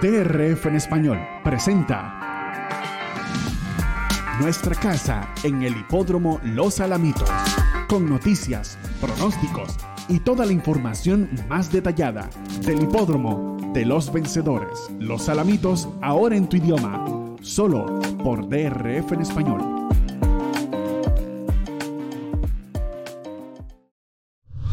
DRF 0.00 0.66
en 0.66 0.76
español 0.76 1.18
presenta 1.44 2.18
Nuestra 4.40 4.74
casa 4.74 5.34
en 5.44 5.62
el 5.62 5.76
hipódromo 5.76 6.40
Los 6.42 6.80
Alamitos, 6.80 7.28
con 7.88 8.08
noticias, 8.08 8.78
pronósticos 9.00 9.76
y 10.08 10.20
toda 10.20 10.46
la 10.46 10.52
información 10.52 11.28
más 11.48 11.72
detallada 11.72 12.28
del 12.64 12.82
hipódromo 12.82 13.56
de 13.72 13.86
los 13.86 14.12
vencedores. 14.12 14.78
Los 14.98 15.28
Alamitos 15.28 15.88
ahora 16.00 16.36
en 16.36 16.48
tu 16.48 16.56
idioma, 16.56 17.04
solo 17.42 18.00
por 18.22 18.48
DRF 18.48 19.12
en 19.12 19.20
español. 19.22 19.82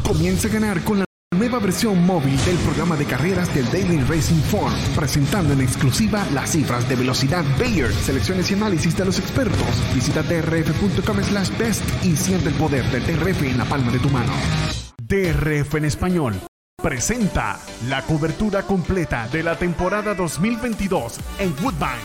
Comienza 0.04 0.48
a 0.48 0.52
ganar 0.52 0.84
con 0.84 1.00
la 1.00 1.06
nueva 1.38 1.60
versión 1.60 2.06
móvil 2.06 2.36
del 2.46 2.58
programa 2.58 2.98
de 2.98 3.06
carreras 3.06 3.54
del 3.56 3.66
Daily 3.72 4.02
Racing 4.02 4.42
Form, 4.42 4.74
presentando 4.96 5.54
en 5.54 5.62
exclusiva 5.62 6.26
las 6.34 6.52
cifras 6.52 6.90
de 6.90 6.96
velocidad 6.96 7.46
Bayer, 7.58 7.94
selecciones 7.94 8.52
y 8.52 8.56
análisis 8.56 8.98
de 8.98 9.06
los 9.06 9.18
expertos. 9.20 9.94
Visita 9.96 10.22
drf.com 10.22 11.24
slash 11.24 11.58
best 11.58 11.84
y 12.04 12.18
siente 12.18 12.50
el 12.50 12.56
poder 12.56 12.84
del 12.92 13.06
DRF 13.06 13.44
en 13.44 13.58
la 13.58 13.66
palma 13.66 13.92
de 13.92 14.00
tu 14.00 14.10
mano. 14.10 14.34
DRF 15.10 15.74
en 15.74 15.86
español 15.86 16.40
presenta 16.80 17.60
la 17.88 18.04
cobertura 18.04 18.62
completa 18.62 19.28
de 19.30 19.42
la 19.42 19.58
temporada 19.58 20.14
2022 20.14 21.20
en 21.40 21.56
Woodbine, 21.64 21.98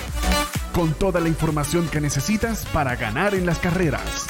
con 0.73 0.95
toda 0.95 1.21
la 1.21 1.29
información 1.29 1.87
que 1.88 2.01
necesitas 2.01 2.64
para 2.73 2.97
ganar 2.97 3.35
en 3.35 3.45
las 3.45 3.59
carreras. 3.59 4.27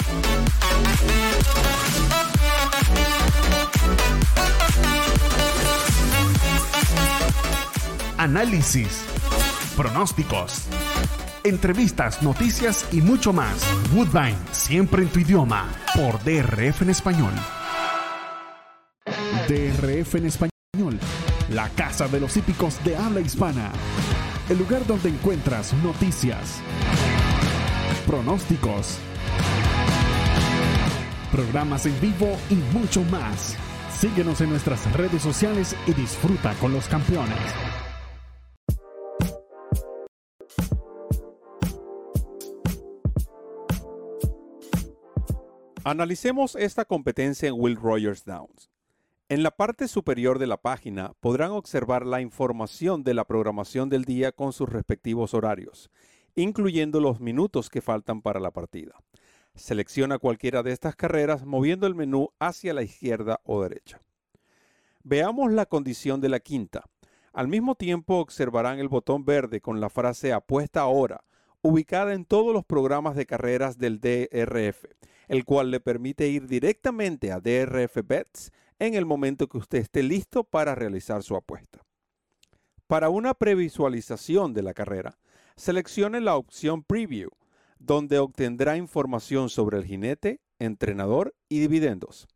Análisis, 8.18 9.04
pronósticos, 9.76 10.64
entrevistas, 11.44 12.24
noticias 12.24 12.88
y 12.90 13.02
mucho 13.02 13.32
más. 13.32 13.64
Woodbine, 13.94 14.36
siempre 14.50 15.04
en 15.04 15.10
tu 15.10 15.20
idioma, 15.20 15.68
por 15.94 16.18
DRF 16.24 16.82
en 16.82 16.90
español. 16.90 17.34
DRF 19.48 20.14
en 20.14 20.26
español, 20.26 20.98
la 21.50 21.68
casa 21.70 22.08
de 22.08 22.18
los 22.18 22.34
hípicos 22.36 22.82
de 22.82 22.96
habla 22.96 23.20
hispana. 23.20 23.70
El 24.48 24.58
lugar 24.58 24.86
donde 24.86 25.10
encuentras 25.10 25.74
noticias, 25.82 26.60
pronósticos, 28.06 28.98
programas 31.30 31.84
en 31.84 32.00
vivo 32.00 32.36
y 32.48 32.54
mucho 32.76 33.02
más. 33.04 33.56
Síguenos 34.00 34.40
en 34.40 34.50
nuestras 34.50 34.90
redes 34.94 35.20
sociales 35.20 35.76
y 35.86 35.92
disfruta 35.92 36.54
con 36.54 36.72
los 36.72 36.86
campeones. 36.88 37.38
Analicemos 45.84 46.56
esta 46.56 46.86
competencia 46.86 47.48
en 47.50 47.56
Will 47.58 47.76
Rogers 47.76 48.24
Downs. 48.24 48.73
En 49.30 49.42
la 49.42 49.52
parte 49.52 49.88
superior 49.88 50.38
de 50.38 50.46
la 50.46 50.58
página 50.58 51.14
podrán 51.20 51.52
observar 51.52 52.04
la 52.04 52.20
información 52.20 53.04
de 53.04 53.14
la 53.14 53.24
programación 53.24 53.88
del 53.88 54.04
día 54.04 54.32
con 54.32 54.52
sus 54.52 54.68
respectivos 54.68 55.32
horarios, 55.32 55.90
incluyendo 56.34 57.00
los 57.00 57.20
minutos 57.20 57.70
que 57.70 57.80
faltan 57.80 58.20
para 58.20 58.38
la 58.38 58.50
partida. 58.50 58.92
Selecciona 59.54 60.18
cualquiera 60.18 60.62
de 60.62 60.72
estas 60.72 60.94
carreras 60.94 61.46
moviendo 61.46 61.86
el 61.86 61.94
menú 61.94 62.34
hacia 62.38 62.74
la 62.74 62.82
izquierda 62.82 63.40
o 63.44 63.62
derecha. 63.62 64.02
Veamos 65.04 65.52
la 65.52 65.64
condición 65.64 66.20
de 66.20 66.28
la 66.28 66.40
quinta. 66.40 66.84
Al 67.32 67.48
mismo 67.48 67.76
tiempo 67.76 68.18
observarán 68.18 68.78
el 68.78 68.88
botón 68.88 69.24
verde 69.24 69.62
con 69.62 69.80
la 69.80 69.88
frase 69.88 70.34
apuesta 70.34 70.82
ahora, 70.82 71.24
ubicada 71.62 72.12
en 72.12 72.26
todos 72.26 72.52
los 72.52 72.66
programas 72.66 73.16
de 73.16 73.24
carreras 73.24 73.78
del 73.78 74.00
DRF 74.00 74.84
el 75.28 75.44
cual 75.44 75.70
le 75.70 75.80
permite 75.80 76.28
ir 76.28 76.46
directamente 76.46 77.32
a 77.32 77.40
DRF 77.40 77.98
Bets 78.04 78.52
en 78.78 78.94
el 78.94 79.06
momento 79.06 79.48
que 79.48 79.58
usted 79.58 79.78
esté 79.78 80.02
listo 80.02 80.44
para 80.44 80.74
realizar 80.74 81.22
su 81.22 81.36
apuesta. 81.36 81.82
Para 82.86 83.08
una 83.08 83.34
previsualización 83.34 84.52
de 84.52 84.62
la 84.62 84.74
carrera, 84.74 85.18
seleccione 85.56 86.20
la 86.20 86.36
opción 86.36 86.82
Preview, 86.82 87.30
donde 87.78 88.18
obtendrá 88.18 88.76
información 88.76 89.48
sobre 89.48 89.78
el 89.78 89.84
jinete, 89.84 90.40
entrenador 90.58 91.34
y 91.48 91.60
dividendos. 91.60 92.26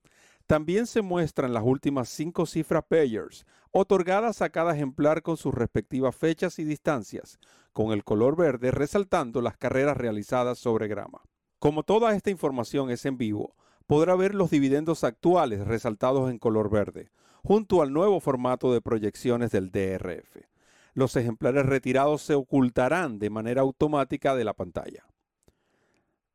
También 0.46 0.86
se 0.86 1.02
muestran 1.02 1.52
las 1.52 1.62
últimas 1.62 2.08
cinco 2.08 2.46
cifras 2.46 2.84
payers, 2.88 3.44
otorgadas 3.70 4.40
a 4.40 4.48
cada 4.48 4.74
ejemplar 4.74 5.22
con 5.22 5.36
sus 5.36 5.52
respectivas 5.52 6.16
fechas 6.16 6.58
y 6.58 6.64
distancias, 6.64 7.38
con 7.74 7.92
el 7.92 8.02
color 8.02 8.36
verde 8.36 8.70
resaltando 8.70 9.42
las 9.42 9.58
carreras 9.58 9.96
realizadas 9.96 10.58
sobre 10.58 10.88
grama. 10.88 11.20
Como 11.58 11.82
toda 11.82 12.14
esta 12.14 12.30
información 12.30 12.90
es 12.90 13.04
en 13.04 13.18
vivo, 13.18 13.54
podrá 13.88 14.14
ver 14.16 14.34
los 14.34 14.50
dividendos 14.50 15.02
actuales 15.02 15.66
resaltados 15.66 16.30
en 16.30 16.38
color 16.38 16.68
verde, 16.68 17.10
junto 17.42 17.80
al 17.80 17.90
nuevo 17.90 18.20
formato 18.20 18.70
de 18.70 18.82
proyecciones 18.82 19.50
del 19.50 19.70
DRF. 19.70 20.44
Los 20.92 21.16
ejemplares 21.16 21.64
retirados 21.64 22.20
se 22.20 22.34
ocultarán 22.34 23.18
de 23.18 23.30
manera 23.30 23.62
automática 23.62 24.36
de 24.36 24.44
la 24.44 24.52
pantalla. 24.52 25.06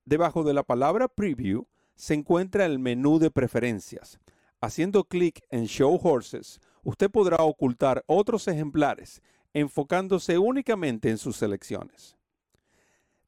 Debajo 0.03 0.43
de 0.43 0.55
la 0.55 0.63
palabra 0.63 1.07
Preview 1.07 1.67
se 1.93 2.15
encuentra 2.15 2.65
el 2.65 2.79
menú 2.79 3.19
de 3.19 3.29
preferencias. 3.29 4.19
Haciendo 4.59 5.03
clic 5.03 5.45
en 5.51 5.65
Show 5.65 5.99
Horses, 6.01 6.59
usted 6.81 7.11
podrá 7.11 7.37
ocultar 7.43 8.03
otros 8.07 8.47
ejemplares, 8.47 9.21
enfocándose 9.53 10.39
únicamente 10.39 11.11
en 11.11 11.19
sus 11.19 11.37
selecciones. 11.37 12.17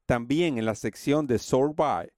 También 0.07 0.57
en 0.57 0.65
la 0.65 0.73
sección 0.73 1.27
de 1.27 1.37
Sort 1.37 1.75
By 1.75 2.14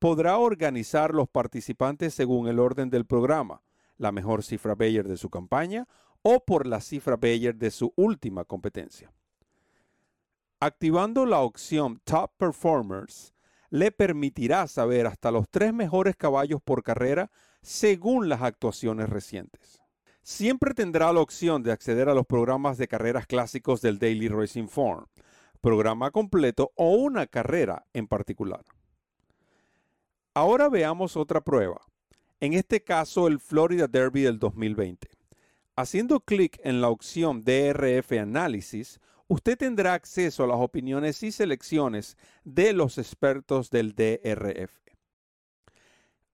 podrá 0.00 0.38
organizar 0.38 1.14
los 1.14 1.28
participantes 1.28 2.14
según 2.14 2.48
el 2.48 2.58
orden 2.58 2.88
del 2.88 3.04
programa, 3.04 3.62
la 3.98 4.10
mejor 4.10 4.42
cifra 4.42 4.74
Bayer 4.74 5.06
de 5.06 5.18
su 5.18 5.28
campaña 5.28 5.86
o 6.22 6.42
por 6.44 6.66
la 6.66 6.80
cifra 6.80 7.16
Bayer 7.16 7.54
de 7.54 7.70
su 7.70 7.92
última 7.96 8.44
competencia. 8.44 9.12
Activando 10.58 11.26
la 11.26 11.40
opción 11.40 12.00
Top 12.04 12.32
Performers, 12.38 13.34
le 13.68 13.92
permitirá 13.92 14.66
saber 14.66 15.06
hasta 15.06 15.30
los 15.30 15.48
tres 15.48 15.72
mejores 15.72 16.16
caballos 16.16 16.62
por 16.62 16.82
carrera 16.82 17.30
según 17.62 18.28
las 18.28 18.40
actuaciones 18.40 19.08
recientes. 19.10 19.80
Siempre 20.22 20.72
tendrá 20.72 21.12
la 21.12 21.20
opción 21.20 21.62
de 21.62 21.72
acceder 21.72 22.08
a 22.08 22.14
los 22.14 22.26
programas 22.26 22.78
de 22.78 22.88
carreras 22.88 23.26
clásicos 23.26 23.82
del 23.82 23.98
Daily 23.98 24.28
Racing 24.28 24.68
Form, 24.68 25.06
programa 25.60 26.10
completo 26.10 26.72
o 26.74 26.94
una 26.94 27.26
carrera 27.26 27.86
en 27.92 28.06
particular. 28.08 28.64
Ahora 30.40 30.70
veamos 30.70 31.18
otra 31.18 31.42
prueba, 31.42 31.82
en 32.40 32.54
este 32.54 32.82
caso 32.82 33.26
el 33.26 33.40
Florida 33.40 33.88
Derby 33.88 34.22
del 34.22 34.38
2020. 34.38 35.10
Haciendo 35.76 36.20
clic 36.20 36.58
en 36.64 36.80
la 36.80 36.88
opción 36.88 37.44
DRF 37.44 38.12
Análisis, 38.12 39.00
usted 39.28 39.58
tendrá 39.58 39.92
acceso 39.92 40.42
a 40.42 40.46
las 40.46 40.56
opiniones 40.56 41.22
y 41.24 41.30
selecciones 41.30 42.16
de 42.42 42.72
los 42.72 42.96
expertos 42.96 43.68
del 43.68 43.94
DRF. 43.94 44.72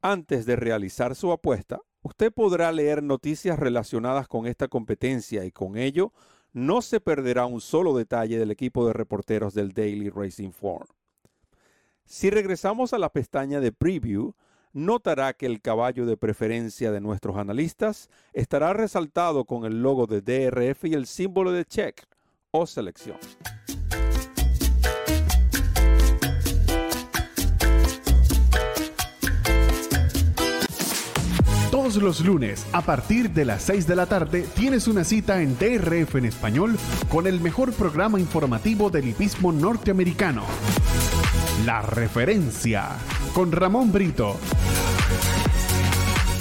Antes 0.03 0.47
de 0.47 0.55
realizar 0.55 1.17
su 1.17 1.33
apuesta, 1.33 1.81
usted 2.03 2.33
podrá 2.33 2.71
leer 2.71 3.03
noticias 3.03 3.59
relacionadas 3.59 4.29
con 4.29 4.47
esta 4.47 4.69
competencia 4.69 5.45
y 5.45 5.51
con 5.51 5.77
ello 5.77 6.13
no 6.53 6.81
se 6.81 7.01
perderá 7.01 7.47
un 7.47 7.61
solo 7.61 7.97
detalle 7.97 8.39
del 8.39 8.53
equipo 8.53 8.87
de 8.87 8.93
reporteros 8.93 9.53
del 9.53 9.73
Daily 9.73 10.11
Racing 10.11 10.53
Form. 10.53 10.87
Si 12.07 12.31
regresamos 12.31 12.93
a 12.93 12.99
la 12.99 13.13
pestaña 13.13 13.59
de 13.59 13.73
Preview, 13.73 14.35
notará 14.73 15.33
que 15.33 15.47
el 15.47 15.61
caballo 15.61 16.07
de 16.07 16.17
preferencia 16.17 16.93
de 16.93 17.01
nuestros 17.01 17.37
analistas 17.37 18.09
estará 18.33 18.73
resaltado 18.73 19.45
con 19.45 19.65
el 19.65 19.83
logo 19.83 20.07
de 20.07 20.21
DRF 20.21 20.85
y 20.85 20.95
el 20.95 21.07
símbolo 21.07 21.51
de 21.51 21.65
check 21.65 22.07
o 22.53 22.65
selección. 22.65 23.19
Todos 31.73 31.97
los 31.97 32.25
lunes, 32.25 32.65
a 32.73 32.83
partir 32.83 33.31
de 33.31 33.45
las 33.45 33.63
6 33.63 33.87
de 33.89 33.97
la 33.97 34.07
tarde, 34.07 34.47
tienes 34.55 34.87
una 34.87 35.03
cita 35.03 35.43
en 35.43 35.59
DRF 35.59 36.15
en 36.15 36.27
español 36.27 36.79
con 37.11 37.27
el 37.27 37.41
mejor 37.41 37.73
programa 37.73 38.21
informativo 38.21 38.91
del 38.91 39.09
hipismo 39.09 39.51
norteamericano. 39.51 40.45
La 41.67 41.83
referencia 41.83 42.91
con 43.35 43.51
Ramón 43.51 43.91
Brito 43.91 44.37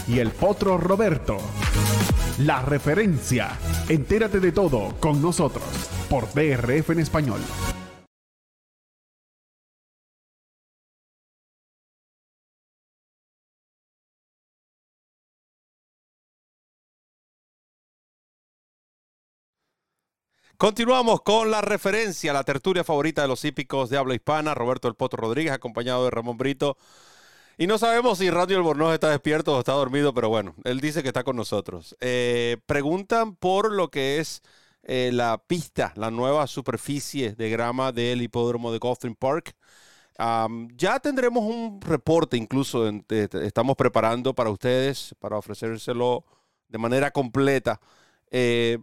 y 0.08 0.20
el 0.20 0.30
potro 0.30 0.78
Roberto. 0.78 1.38
La 2.38 2.62
referencia. 2.62 3.50
Entérate 3.90 4.40
de 4.40 4.52
todo 4.52 4.94
con 5.00 5.24
nosotros 5.24 5.66
por 6.12 6.32
DRF 6.32 6.92
en 6.92 7.00
español. 7.00 7.42
Continuamos 20.58 21.22
con 21.22 21.52
la 21.52 21.62
referencia, 21.62 22.32
la 22.32 22.44
tertulia 22.44 22.84
favorita 22.86 23.22
de 23.22 23.28
los 23.28 23.44
hípicos 23.44 23.90
de 23.90 23.98
habla 23.98 24.16
hispana, 24.16 24.54
Roberto 24.54 24.88
El 24.88 24.96
Poto 24.96 25.18
Rodríguez, 25.18 25.52
acompañado 25.52 26.06
de 26.06 26.12
Ramón 26.12 26.38
Brito. 26.38 26.78
Y 27.58 27.68
no 27.68 27.78
sabemos 27.78 28.20
si 28.20 28.30
Radio 28.30 28.58
Albornoz 28.58 28.94
está 28.94 29.10
despierto 29.10 29.56
o 29.56 29.60
está 29.60 29.74
dormido, 29.74 30.14
pero 30.14 30.30
bueno, 30.30 30.56
él 30.64 30.80
dice 30.80 31.02
que 31.02 31.10
está 31.10 31.24
con 31.24 31.36
nosotros. 31.36 31.96
Eh, 32.00 32.58
preguntan 32.68 33.36
por 33.36 33.72
lo 33.72 33.90
que 33.90 34.20
es 34.20 34.44
eh, 34.84 35.10
la 35.12 35.44
pista, 35.46 35.92
la 35.96 36.10
nueva 36.10 36.48
superficie 36.48 37.34
de 37.34 37.50
grama 37.50 37.92
del 37.92 38.22
hipódromo 38.22 38.72
de 38.72 38.80
Gotham 38.80 39.16
Park. 39.16 39.56
ya 40.78 41.00
tendremos 41.00 41.44
un 41.44 41.82
reporte 41.82 42.38
incluso, 42.38 42.90
estamos 43.10 43.76
preparando 43.76 44.34
para 44.34 44.50
ustedes, 44.52 45.16
para 45.20 45.38
ofrecérselo 45.38 46.24
de 46.70 46.78
manera 46.78 47.12
completa. 47.12 47.82
Eh, 48.32 48.80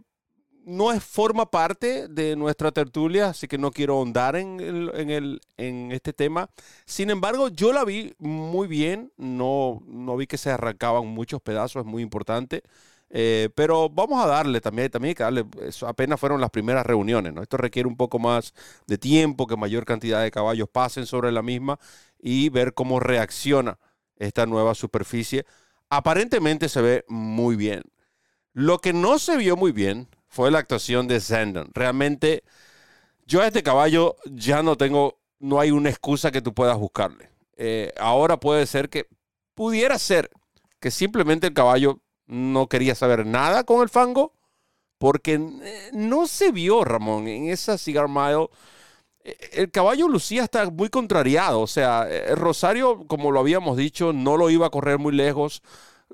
no 0.65 0.91
es, 0.91 1.03
forma 1.03 1.49
parte 1.49 2.07
de 2.07 2.35
nuestra 2.35 2.71
tertulia, 2.71 3.29
así 3.29 3.47
que 3.47 3.57
no 3.57 3.71
quiero 3.71 3.95
ahondar 3.95 4.35
en, 4.35 4.59
el, 4.59 5.41
en 5.57 5.91
este 5.91 6.13
tema. 6.13 6.49
Sin 6.85 7.09
embargo, 7.09 7.49
yo 7.49 7.73
la 7.73 7.83
vi 7.83 8.13
muy 8.19 8.67
bien, 8.67 9.11
no, 9.17 9.81
no 9.85 10.15
vi 10.17 10.27
que 10.27 10.37
se 10.37 10.51
arrancaban 10.51 11.07
muchos 11.07 11.41
pedazos, 11.41 11.81
es 11.81 11.85
muy 11.85 12.01
importante. 12.01 12.63
Eh, 13.15 13.49
pero 13.53 13.89
vamos 13.89 14.23
a 14.23 14.27
darle 14.27 14.59
también, 14.59 14.89
también 14.89 15.13
que 15.13 15.21
darle, 15.21 15.45
apenas 15.85 16.19
fueron 16.19 16.41
las 16.41 16.49
primeras 16.49 16.83
reuniones, 16.83 17.31
¿no? 17.31 17.43
Esto 17.43 17.57
requiere 17.57 17.87
un 17.87 17.95
poco 17.95 18.17
más 18.17 18.55
de 18.87 18.97
tiempo, 18.97 19.45
que 19.45 19.55
mayor 19.55 19.85
cantidad 19.85 20.23
de 20.23 20.31
caballos 20.31 20.67
pasen 20.67 21.05
sobre 21.05 21.31
la 21.31 21.43
misma 21.43 21.79
y 22.19 22.49
ver 22.49 22.73
cómo 22.73 22.99
reacciona 22.99 23.77
esta 24.17 24.47
nueva 24.47 24.73
superficie. 24.73 25.45
Aparentemente 25.89 26.69
se 26.69 26.81
ve 26.81 27.05
muy 27.07 27.55
bien. 27.55 27.83
Lo 28.53 28.79
que 28.79 28.93
no 28.93 29.19
se 29.19 29.37
vio 29.37 29.55
muy 29.57 29.71
bien 29.71 30.07
fue 30.33 30.49
la 30.49 30.57
actuación 30.57 31.07
de 31.07 31.19
Sandon. 31.19 31.69
Realmente, 31.75 32.43
yo 33.27 33.41
a 33.41 33.47
este 33.47 33.61
caballo 33.61 34.15
ya 34.25 34.63
no 34.63 34.75
tengo, 34.77 35.19
no 35.37 35.59
hay 35.59 35.69
una 35.69 35.91
excusa 35.91 36.31
que 36.31 36.41
tú 36.41 36.55
puedas 36.55 36.75
buscarle. 36.75 37.29
Eh, 37.55 37.93
ahora 37.99 38.39
puede 38.39 38.65
ser 38.65 38.89
que, 38.89 39.07
pudiera 39.53 39.99
ser 39.99 40.31
que 40.79 40.89
simplemente 40.89 41.45
el 41.45 41.53
caballo 41.53 42.01
no 42.25 42.67
quería 42.67 42.95
saber 42.95 43.27
nada 43.27 43.63
con 43.63 43.83
el 43.83 43.89
fango, 43.89 44.33
porque 44.97 45.33
eh, 45.35 45.91
no 45.93 46.25
se 46.25 46.51
vio, 46.51 46.83
Ramón, 46.83 47.27
en 47.27 47.49
esa 47.49 47.77
Cigar 47.77 48.09
Mile. 48.09 48.47
Eh, 49.23 49.37
el 49.53 49.69
caballo 49.69 50.07
lucía 50.07 50.41
hasta 50.41 50.67
muy 50.71 50.89
contrariado. 50.89 51.61
O 51.61 51.67
sea, 51.67 52.07
Rosario, 52.33 53.05
como 53.05 53.29
lo 53.29 53.39
habíamos 53.39 53.77
dicho, 53.77 54.13
no 54.13 54.35
lo 54.35 54.49
iba 54.49 54.65
a 54.65 54.71
correr 54.71 54.97
muy 54.97 55.13
lejos 55.13 55.61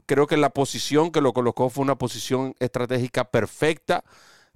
Creo 0.06 0.28
que 0.28 0.38
la 0.38 0.50
posición 0.50 1.12
que 1.12 1.22
lo 1.22 1.34
colocó 1.34 1.70
fue 1.70 1.84
una 1.84 1.98
posición 1.98 2.56
estratégica 2.60 3.26
perfecta, 3.26 4.04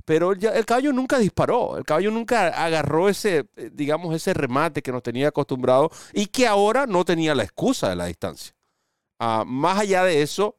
pero 0.06 0.34
el 0.34 0.66
caballo 0.66 0.92
nunca 0.92 1.18
disparó, 1.20 1.78
el 1.78 1.86
caballo 1.86 2.12
nunca 2.12 2.48
agarró 2.48 3.08
ese, 3.10 3.46
eh, 3.56 3.70
digamos, 3.72 4.14
ese 4.16 4.34
remate 4.34 4.82
que 4.82 4.92
nos 4.92 5.04
tenía 5.04 5.30
acostumbrado 5.30 5.92
y 6.14 6.26
que 6.28 6.48
ahora 6.48 6.86
no 6.88 7.06
tenía 7.06 7.36
la 7.36 7.44
excusa 7.44 7.90
de 7.90 7.96
la 7.96 8.06
distancia. 8.06 8.54
Ah, 9.20 9.44
más 9.46 9.80
allá 9.80 10.04
de 10.04 10.22
eso, 10.22 10.58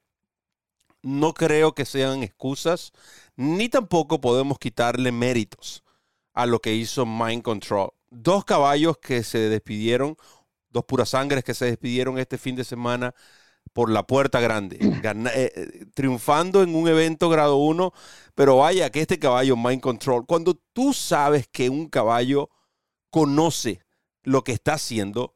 no 1.02 1.34
creo 1.34 1.74
que 1.74 1.84
sean 1.84 2.22
excusas, 2.22 2.92
ni 3.36 3.68
tampoco 3.68 4.20
podemos 4.20 4.58
quitarle 4.58 5.12
méritos 5.12 5.84
a 6.32 6.46
lo 6.46 6.60
que 6.60 6.74
hizo 6.74 7.04
Mind 7.04 7.42
Control. 7.42 7.90
Dos 8.10 8.44
caballos 8.44 8.96
que 8.98 9.22
se 9.22 9.38
despidieron, 9.50 10.16
dos 10.70 10.84
puras 10.84 11.10
sangres 11.10 11.44
que 11.44 11.54
se 11.54 11.66
despidieron 11.66 12.18
este 12.18 12.38
fin 12.38 12.56
de 12.56 12.64
semana 12.64 13.14
por 13.74 13.90
la 13.90 14.06
puerta 14.06 14.40
grande, 14.40 14.78
eh, 14.80 15.52
eh, 15.54 15.86
triunfando 15.94 16.62
en 16.62 16.74
un 16.76 16.86
evento 16.88 17.28
grado 17.28 17.56
1, 17.56 17.92
pero 18.34 18.58
vaya 18.58 18.88
que 18.90 19.00
este 19.00 19.18
caballo 19.18 19.56
Mind 19.56 19.82
Control, 19.82 20.24
cuando 20.26 20.54
tú 20.72 20.94
sabes 20.94 21.48
que 21.48 21.68
un 21.68 21.88
caballo 21.88 22.50
conoce 23.10 23.80
lo 24.22 24.44
que 24.44 24.52
está 24.52 24.74
haciendo, 24.74 25.34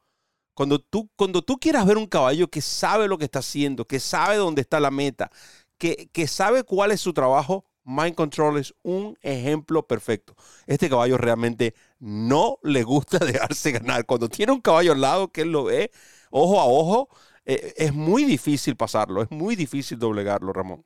cuando 0.54 0.78
tú, 0.78 1.10
cuando 1.16 1.42
tú 1.42 1.58
quieras 1.58 1.84
ver 1.84 1.98
un 1.98 2.06
caballo 2.06 2.48
que 2.48 2.62
sabe 2.62 3.08
lo 3.08 3.18
que 3.18 3.24
está 3.24 3.40
haciendo, 3.40 3.86
que 3.86 3.98
sabe 3.98 4.36
dónde 4.36 4.62
está 4.62 4.78
la 4.78 4.92
meta, 4.92 5.32
que, 5.76 6.08
que 6.12 6.28
sabe 6.28 6.62
cuál 6.62 6.92
es 6.92 7.00
su 7.00 7.12
trabajo, 7.12 7.64
Mind 7.82 8.14
Control 8.14 8.58
es 8.58 8.72
un 8.82 9.18
ejemplo 9.20 9.84
perfecto. 9.84 10.36
Este 10.66 10.88
caballo 10.88 11.18
realmente 11.18 11.74
no 11.98 12.58
le 12.62 12.84
gusta 12.84 13.18
dejarse 13.24 13.72
ganar. 13.72 14.06
Cuando 14.06 14.28
tiene 14.28 14.52
un 14.52 14.60
caballo 14.60 14.92
al 14.92 15.00
lado 15.00 15.32
que 15.32 15.40
él 15.40 15.50
lo 15.50 15.64
ve 15.64 15.90
ojo 16.30 16.60
a 16.60 16.66
ojo, 16.66 17.08
eh, 17.48 17.72
es 17.78 17.94
muy 17.94 18.24
difícil 18.24 18.76
pasarlo, 18.76 19.22
es 19.22 19.30
muy 19.30 19.56
difícil 19.56 19.98
doblegarlo, 19.98 20.52
Ramón. 20.52 20.84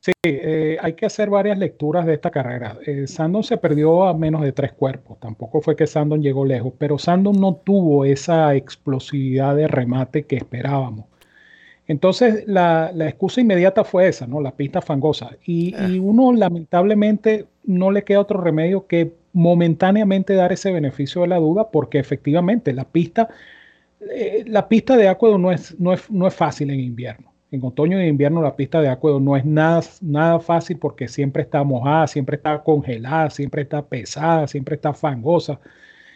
Sí, 0.00 0.10
eh, 0.24 0.76
hay 0.82 0.94
que 0.94 1.06
hacer 1.06 1.30
varias 1.30 1.56
lecturas 1.56 2.04
de 2.04 2.14
esta 2.14 2.32
carrera. 2.32 2.76
Eh, 2.84 3.06
Sandon 3.06 3.44
se 3.44 3.56
perdió 3.56 4.04
a 4.04 4.14
menos 4.14 4.42
de 4.42 4.50
tres 4.50 4.72
cuerpos, 4.72 5.20
tampoco 5.20 5.60
fue 5.60 5.76
que 5.76 5.86
Sandon 5.86 6.20
llegó 6.20 6.44
lejos, 6.44 6.72
pero 6.76 6.98
Sandon 6.98 7.40
no 7.40 7.54
tuvo 7.54 8.04
esa 8.04 8.56
explosividad 8.56 9.54
de 9.54 9.68
remate 9.68 10.24
que 10.24 10.34
esperábamos. 10.34 11.06
Entonces, 11.86 12.42
la, 12.48 12.90
excusa 13.06 13.40
inmediata 13.40 13.84
fue 13.84 14.08
esa, 14.08 14.26
¿no? 14.26 14.40
La 14.40 14.56
pista 14.56 14.80
fangosa. 14.80 15.36
Y, 15.44 15.76
y, 15.76 15.98
uno, 16.00 16.32
lamentablemente, 16.32 17.46
no 17.64 17.92
le 17.92 18.02
queda 18.02 18.20
otro 18.20 18.40
remedio 18.40 18.86
que 18.88 19.12
momentáneamente 19.32 20.34
dar 20.34 20.52
ese 20.52 20.72
beneficio 20.72 21.22
de 21.22 21.28
la 21.28 21.36
duda, 21.36 21.70
porque 21.70 21.98
efectivamente 22.00 22.72
la 22.72 22.84
pista 22.84 23.28
eh, 24.10 24.44
la 24.46 24.68
pista 24.68 24.96
de 24.96 25.08
Acuedo 25.08 25.38
no 25.38 25.52
es, 25.52 25.78
no, 25.78 25.92
es, 25.92 26.10
no 26.10 26.26
es 26.26 26.34
fácil 26.34 26.70
en 26.70 26.80
invierno. 26.80 27.32
En 27.50 27.62
otoño 27.62 28.02
y 28.02 28.06
invierno 28.06 28.40
la 28.40 28.56
pista 28.56 28.80
de 28.80 28.88
Acuedo 28.88 29.20
no 29.20 29.36
es 29.36 29.44
nada, 29.44 29.82
nada 30.00 30.40
fácil 30.40 30.78
porque 30.78 31.06
siempre 31.08 31.42
está 31.42 31.62
mojada, 31.62 32.06
siempre 32.06 32.36
está 32.36 32.62
congelada, 32.62 33.28
siempre 33.30 33.62
está 33.62 33.84
pesada, 33.84 34.46
siempre 34.48 34.76
está 34.76 34.94
fangosa. 34.94 35.60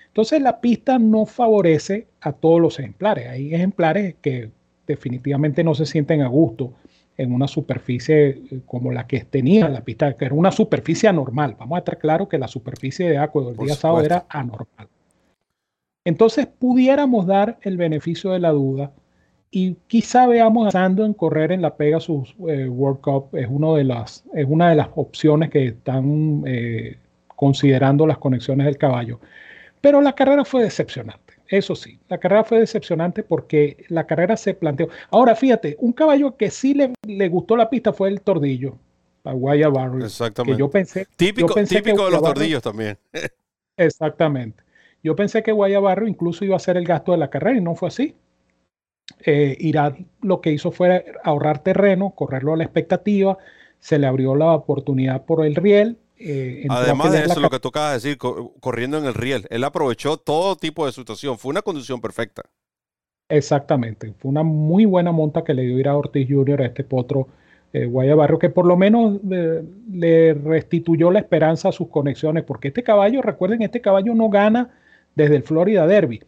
Entonces 0.09 0.40
la 0.40 0.61
pista 0.61 0.99
no 0.99 1.27
favorece 1.27 2.09
a 2.22 2.33
todos 2.33 2.61
los 2.61 2.79
ejemplares. 2.79 3.29
Hay 3.29 3.55
ejemplares 3.55 4.14
que 4.22 4.51
definitivamente 4.87 5.62
no 5.62 5.75
se 5.75 5.85
sienten 5.85 6.22
a 6.22 6.29
gusto 6.29 6.72
en 7.18 7.33
una 7.33 7.49
superficie 7.49 8.29
eh, 8.29 8.61
como 8.64 8.92
la 8.92 9.07
que 9.07 9.20
tenía 9.20 9.68
la 9.68 9.83
pista, 9.83 10.16
que 10.16 10.25
era 10.25 10.35
una 10.35 10.53
superficie 10.53 11.09
anormal. 11.09 11.57
Vamos 11.59 11.77
a 11.77 11.81
estar 11.81 11.99
claro 11.99 12.29
que 12.29 12.38
la 12.38 12.49
superficie 12.49 13.09
de 13.09 13.18
Acuedo 13.18 13.51
el 13.51 13.57
día 13.57 13.75
sábado 13.75 14.05
era 14.05 14.27
anormal. 14.29 14.88
Entonces 16.07 16.47
pudiéramos 16.47 17.27
dar 17.27 17.59
el 17.62 17.77
beneficio 17.77 18.31
de 18.31 18.38
la 18.38 18.53
duda 18.53 18.92
y 19.51 19.75
quizá 19.88 20.29
veamos 20.29 20.69
a 20.69 20.71
Sandon 20.71 21.14
correr 21.14 21.51
en 21.51 21.62
la 21.62 21.77
Pegasus 21.77 22.33
eh, 22.49 22.69
World 22.69 23.01
Cup. 23.01 23.37
Es, 23.37 23.49
uno 23.51 23.75
de 23.75 23.83
las, 23.83 24.25
es 24.33 24.47
una 24.49 24.71
de 24.71 24.77
las 24.77 24.88
opciones 24.95 25.51
que 25.51 25.66
están 25.66 26.45
eh, 26.47 26.97
considerando 27.27 28.07
las 28.07 28.19
conexiones 28.19 28.66
del 28.66 28.79
caballo. 28.79 29.19
Pero 29.81 30.01
la 30.01 30.14
carrera 30.14 30.45
fue 30.45 30.62
decepcionante. 30.62 31.35
Eso 31.49 31.75
sí, 31.75 31.99
la 32.09 32.19
carrera 32.19 32.45
fue 32.45 32.61
decepcionante 32.61 33.25
porque 33.25 33.85
la 33.88 34.07
carrera 34.07 34.37
se 34.37 34.55
planteó. 34.55 34.88
Ahora, 35.11 35.35
fíjate, 35.35 35.77
un 35.81 35.92
caballo 35.92 36.37
que 36.37 36.51
sí 36.51 36.77
le, 37.03 37.29
gustó 37.29 37.57
la 37.57 37.69
pista 37.69 37.92
fue 37.92 38.11
el 38.11 38.21
tordillo, 38.21 38.79
la 39.25 39.33
Guaya 39.33 39.69
Barrio. 39.71 40.05
Exactamente. 40.05 40.57
Que 40.57 40.61
yo 40.61 40.71
pensé, 40.71 41.07
típico 41.16 41.53
típico 41.64 42.05
de 42.05 42.11
los 42.12 42.23
tordillos 42.23 42.62
también. 42.62 42.97
Exactamente. 43.77 44.65
Yo 45.07 45.14
pensé 45.14 45.45
que 45.45 45.53
Guayabarro 45.53 46.09
incluso 46.09 46.45
iba 46.45 46.57
a 46.57 46.59
ser 46.59 46.77
el 46.77 46.85
gasto 46.85 47.12
de 47.12 47.19
la 47.19 47.31
carrera 47.31 47.57
y 47.57 47.61
no 47.61 47.77
fue 47.77 47.87
así. 47.87 48.16
Eh, 49.25 49.57
Irad 49.61 49.95
lo 50.21 50.40
que 50.40 50.51
hizo 50.51 50.73
fue 50.73 51.14
ahorrar 51.23 51.62
terreno, 51.62 52.11
correrlo 52.11 52.55
a 52.55 52.57
la 52.57 52.64
expectativa, 52.64 53.38
se 53.79 54.01
le 54.01 54.09
abrió 54.09 54.35
la 54.35 54.53
oportunidad 54.53 55.25
por 55.25 55.47
el 55.47 55.55
riel. 55.55 55.97
Eh, 56.19 56.66
Además 56.69 57.12
de 57.12 57.21
eso, 57.21 57.38
lo 57.38 57.51
que 57.51 57.61
tocaba 57.61 57.92
decir, 57.92 58.19
corriendo 58.19 58.99
en 58.99 59.05
el 59.05 59.14
riel, 59.14 59.47
él 59.49 59.62
aprovechó 59.62 60.16
todo 60.16 60.57
tipo 60.57 60.87
de 60.87 60.90
situación, 60.90 61.38
fue 61.38 61.51
una 61.51 61.62
condición 61.62 62.01
perfecta. 62.01 62.42
Exactamente, 63.29 64.12
fue 64.19 64.29
una 64.29 64.42
muy 64.42 64.87
buena 64.87 65.12
monta 65.12 65.45
que 65.45 65.55
le 65.55 65.62
dio 65.62 65.79
Irad 65.79 65.99
Ortiz 65.99 66.27
Jr. 66.29 66.62
a 66.62 66.66
este 66.66 66.83
potro 66.83 67.29
eh, 67.73 67.87
Guayabarro, 67.87 68.40
que 68.40 68.51
por 68.51 68.66
lo 68.66 68.77
menos 68.77 69.21
eh, 69.31 69.62
le 69.88 70.35
restituyó 70.35 71.12
la 71.12 71.21
esperanza 71.21 71.69
a 71.69 71.73
sus 71.73 71.90
conexiones, 71.90 72.42
porque 72.42 72.69
este 72.69 72.83
caballo, 72.83 73.23
recuerden, 73.23 73.62
este 73.62 73.81
caballo 73.81 74.12
no 74.12 74.31
gana 74.31 74.73
desde 75.16 75.37
el 75.37 75.42
Florida 75.42 75.87
Derby. 75.87 76.22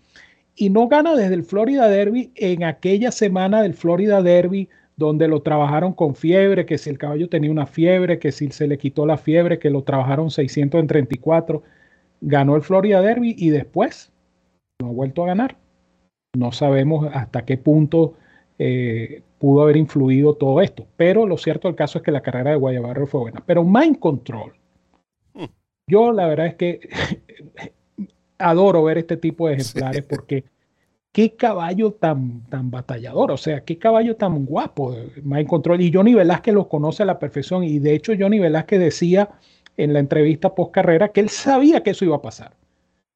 Y 0.57 0.71
no 0.71 0.89
gana 0.89 1.15
desde 1.15 1.35
el 1.35 1.45
Florida 1.45 1.89
Derby 1.89 2.33
en 2.35 2.65
aquella 2.65 3.13
semana 3.13 3.63
del 3.63 3.75
Florida 3.75 4.23
Derby 4.23 4.69
donde 4.99 5.29
lo 5.29 5.43
trabajaron 5.43 5.93
con 5.93 6.17
fiebre, 6.17 6.67
que 6.67 6.77
si 6.77 6.91
el 6.91 6.99
caballo 6.99 7.29
tenía 7.29 7.53
una 7.53 7.67
fiebre, 7.67 8.19
que 8.19 8.33
si 8.33 8.51
se 8.51 8.67
le 8.67 8.79
quitó 8.79 9.07
la 9.07 9.17
fiebre, 9.17 9.61
que 9.61 9.71
lo 9.71 9.85
trabajaron 9.85 10.29
600 10.29 10.81
en 10.81 10.87
34. 10.89 11.63
Ganó 12.21 12.57
el 12.57 12.63
Florida 12.63 13.01
Derby 13.01 13.37
y 13.39 13.51
después 13.51 14.11
no 14.83 14.89
ha 14.89 14.93
vuelto 14.93 15.23
a 15.23 15.29
ganar. 15.29 15.57
No 16.37 16.51
sabemos 16.51 17.09
hasta 17.15 17.45
qué 17.45 17.57
punto 17.57 18.15
eh, 18.59 19.23
pudo 19.39 19.63
haber 19.63 19.77
influido 19.77 20.35
todo 20.35 20.61
esto. 20.61 20.85
Pero 20.97 21.29
lo 21.29 21.39
cierto 21.39 21.69
del 21.69 21.77
caso 21.77 21.99
es 21.99 22.05
que 22.05 22.11
la 22.11 22.23
carrera 22.23 22.51
de 22.51 22.57
Guayabarro 22.57 23.07
fue 23.07 23.21
buena. 23.21 23.41
Pero 23.47 23.63
Mind 23.63 24.01
Control, 24.01 24.53
hmm. 25.35 25.45
yo 25.87 26.11
la 26.11 26.27
verdad 26.27 26.47
es 26.47 26.55
que 26.57 26.81
adoro 28.39 28.85
ver 28.85 28.99
este 28.99 29.17
tipo 29.17 29.49
de 29.49 29.55
ejemplares 29.55 30.03
porque 30.03 30.45
qué 31.13 31.35
caballo 31.35 31.93
tan, 31.93 32.45
tan 32.49 32.71
batallador, 32.71 33.33
o 33.33 33.37
sea, 33.37 33.65
qué 33.65 33.79
caballo 33.79 34.17
tan 34.17 34.45
guapo, 34.45 34.97
Mind 35.23 35.49
Control. 35.49 35.81
Y 35.81 35.93
Johnny 35.93 36.15
Velázquez 36.15 36.55
los 36.55 36.69
conoce 36.69 37.03
a 37.03 37.07
la 37.07 37.19
perfección. 37.19 37.65
Y 37.65 37.79
de 37.79 37.95
hecho, 37.95 38.13
Johnny 38.19 38.39
Velázquez 38.39 38.79
decía 38.79 39.31
en 39.77 39.93
la 39.93 40.01
entrevista 40.01 40.55
post 40.55 40.73
carrera 40.73 41.09
que 41.09 41.21
él 41.21 41.29
sabía 41.29 41.83
que 41.83 41.91
eso 41.91 42.05
iba 42.05 42.17
a 42.17 42.23
pasar. 42.23 42.53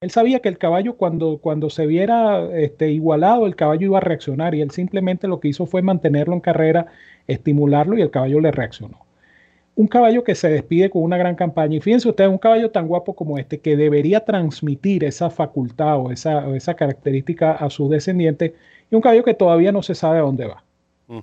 Él 0.01 0.11
sabía 0.11 0.41
que 0.41 0.49
el 0.49 0.59
caballo 0.59 0.97
cuando, 0.97 1.39
cuando 1.39 1.71
se 1.71 1.87
viera 1.87 2.45
este, 2.59 2.91
igualado, 2.91 3.47
el 3.47 3.55
caballo 3.55 3.87
iba 3.87 3.99
a 3.99 4.01
reaccionar 4.01 4.53
y 4.55 4.61
él 4.61 4.73
simplemente 4.73 5.29
lo 5.29 5.39
que 5.39 5.49
hizo 5.49 5.65
fue 5.67 5.81
mantenerlo 5.81 6.35
en 6.35 6.41
carrera, 6.41 6.87
estimularlo 7.29 7.97
y 7.97 8.03
el 8.03 8.11
caballo 8.11 8.41
le 8.41 8.51
reaccionó. 8.51 9.07
Un 9.75 9.87
caballo 9.87 10.23
que 10.23 10.35
se 10.35 10.49
despide 10.49 10.91
con 10.91 11.03
una 11.03 11.17
gran 11.17 11.35
campaña. 11.35 11.77
Y 11.77 11.81
fíjense 11.81 12.09
ustedes, 12.09 12.31
un 12.31 12.39
caballo 12.39 12.71
tan 12.71 12.87
guapo 12.87 13.15
como 13.15 13.39
este 13.39 13.61
que 13.61 13.77
debería 13.77 14.21
transmitir 14.25 15.05
esa 15.05 15.31
facultad 15.31 15.99
o 15.99 16.11
esa, 16.11 16.55
esa 16.55 16.75
característica 16.75 17.53
a 17.53 17.71
sus 17.71 17.89
descendientes 17.89 18.53
y 18.91 18.95
un 18.95 19.01
caballo 19.01 19.25
que 19.25 19.35
todavía 19.35 19.73
no 19.73 19.83
se 19.83 19.95
sabe 19.95 20.19
a 20.19 20.23
dónde 20.23 20.47
va. 20.47 20.63
Mm. 21.09 21.21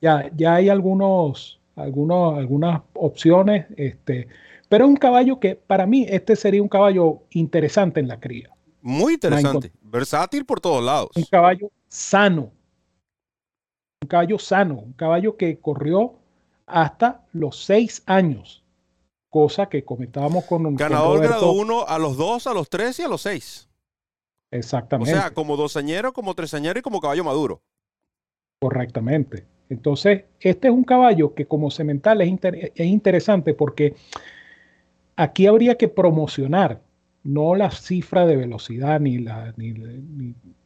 Ya, 0.00 0.30
ya 0.36 0.54
hay 0.56 0.68
algunos, 0.68 1.60
algunos, 1.76 2.36
algunas 2.36 2.82
opciones. 2.94 3.66
Este, 3.76 4.26
pero 4.68 4.84
es 4.84 4.90
un 4.90 4.96
caballo 4.96 5.38
que 5.38 5.54
para 5.54 5.86
mí 5.86 6.06
este 6.08 6.34
sería 6.34 6.62
un 6.62 6.68
caballo 6.68 7.22
interesante 7.30 8.00
en 8.00 8.08
la 8.08 8.18
cría. 8.18 8.50
Muy 8.82 9.14
interesante, 9.14 9.72
versátil 9.82 10.44
por 10.44 10.60
todos 10.60 10.84
lados. 10.84 11.10
Un 11.16 11.24
caballo 11.24 11.70
sano. 11.88 12.52
Un 14.02 14.08
caballo 14.08 14.38
sano, 14.38 14.74
un 14.74 14.92
caballo 14.92 15.36
que 15.36 15.58
corrió 15.58 16.14
hasta 16.66 17.24
los 17.32 17.64
seis 17.64 18.02
años, 18.06 18.64
cosa 19.30 19.68
que 19.68 19.84
comentábamos 19.84 20.44
con 20.44 20.66
un 20.66 20.76
ganador 20.76 21.20
grado 21.22 21.52
1 21.52 21.86
a 21.86 21.98
los 21.98 22.16
dos, 22.16 22.46
a 22.46 22.54
los 22.54 22.68
tres 22.68 22.98
y 22.98 23.02
a 23.02 23.08
los 23.08 23.22
seis. 23.22 23.68
Exactamente. 24.50 25.12
O 25.12 25.16
sea, 25.16 25.30
como 25.32 25.56
doceñero, 25.56 26.12
como 26.12 26.34
tresañero 26.34 26.78
y 26.78 26.82
como 26.82 27.00
caballo 27.00 27.24
maduro. 27.24 27.62
Correctamente. 28.60 29.44
Entonces, 29.68 30.24
este 30.40 30.68
es 30.68 30.74
un 30.74 30.84
caballo 30.84 31.34
que 31.34 31.46
como 31.46 31.70
semental 31.70 32.20
es, 32.20 32.30
es 32.74 32.86
interesante 32.86 33.54
porque 33.54 33.96
aquí 35.16 35.46
habría 35.46 35.76
que 35.76 35.88
promocionar, 35.88 36.82
no 37.24 37.56
la 37.56 37.70
cifra 37.70 38.26
de 38.26 38.36
velocidad 38.36 39.00
ni, 39.00 39.18
la, 39.18 39.52
ni, 39.56 39.74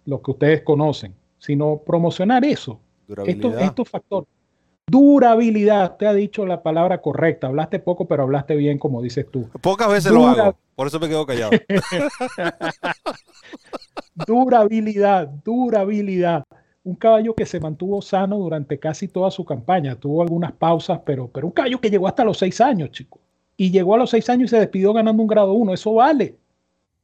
lo 0.04 0.20
que 0.20 0.30
ustedes 0.32 0.62
conocen, 0.62 1.14
sino 1.38 1.78
promocionar 1.78 2.44
eso. 2.44 2.80
Durabilidad. 3.08 3.62
Estos, 3.62 3.88
factores. 3.88 4.28
Durabilidad, 4.90 5.96
te 5.96 6.07
ha 6.07 6.12
dicho 6.12 6.44
la 6.46 6.62
palabra 6.62 7.00
correcta. 7.00 7.46
Hablaste 7.46 7.79
poco, 7.79 8.09
pero 8.09 8.24
hablaste 8.24 8.57
bien, 8.57 8.79
como 8.79 9.00
dices 9.00 9.26
tú. 9.31 9.48
Pocas 9.61 9.88
veces 9.88 10.12
lo 10.12 10.26
hago, 10.26 10.57
por 10.74 10.87
eso 10.87 10.98
me 10.98 11.09
quedo 11.09 11.26
callado. 11.26 11.53
durabilidad, 14.26 15.29
durabilidad. 15.44 16.44
Un 16.83 16.96
caballo 16.96 17.35
que 17.35 17.46
se 17.46 17.61
mantuvo 17.61 18.03
sano 18.03 18.38
durante 18.38 18.79
casi 18.79 19.09
toda 19.09 19.31
su 19.31 19.44
campaña. 19.44 19.96
Tuvo 19.96 20.22
algunas 20.22 20.53
pausas, 20.53 21.00
pero, 21.05 21.29
pero 21.29 21.46
un 21.46 21.53
caballo 21.53 21.81
que 21.81 21.90
llegó 21.90 22.09
hasta 22.09 22.24
los 22.24 22.38
seis 22.38 22.61
años, 22.61 22.90
chicos 22.90 23.20
y 23.61 23.70
llegó 23.70 23.94
a 23.94 23.98
los 23.98 24.09
seis 24.09 24.26
años 24.31 24.46
y 24.46 24.48
se 24.48 24.59
despidió 24.59 24.94
ganando 24.94 25.22
un 25.22 25.29
grado 25.29 25.53
uno. 25.53 25.74
Eso 25.74 25.92
vale. 25.92 26.35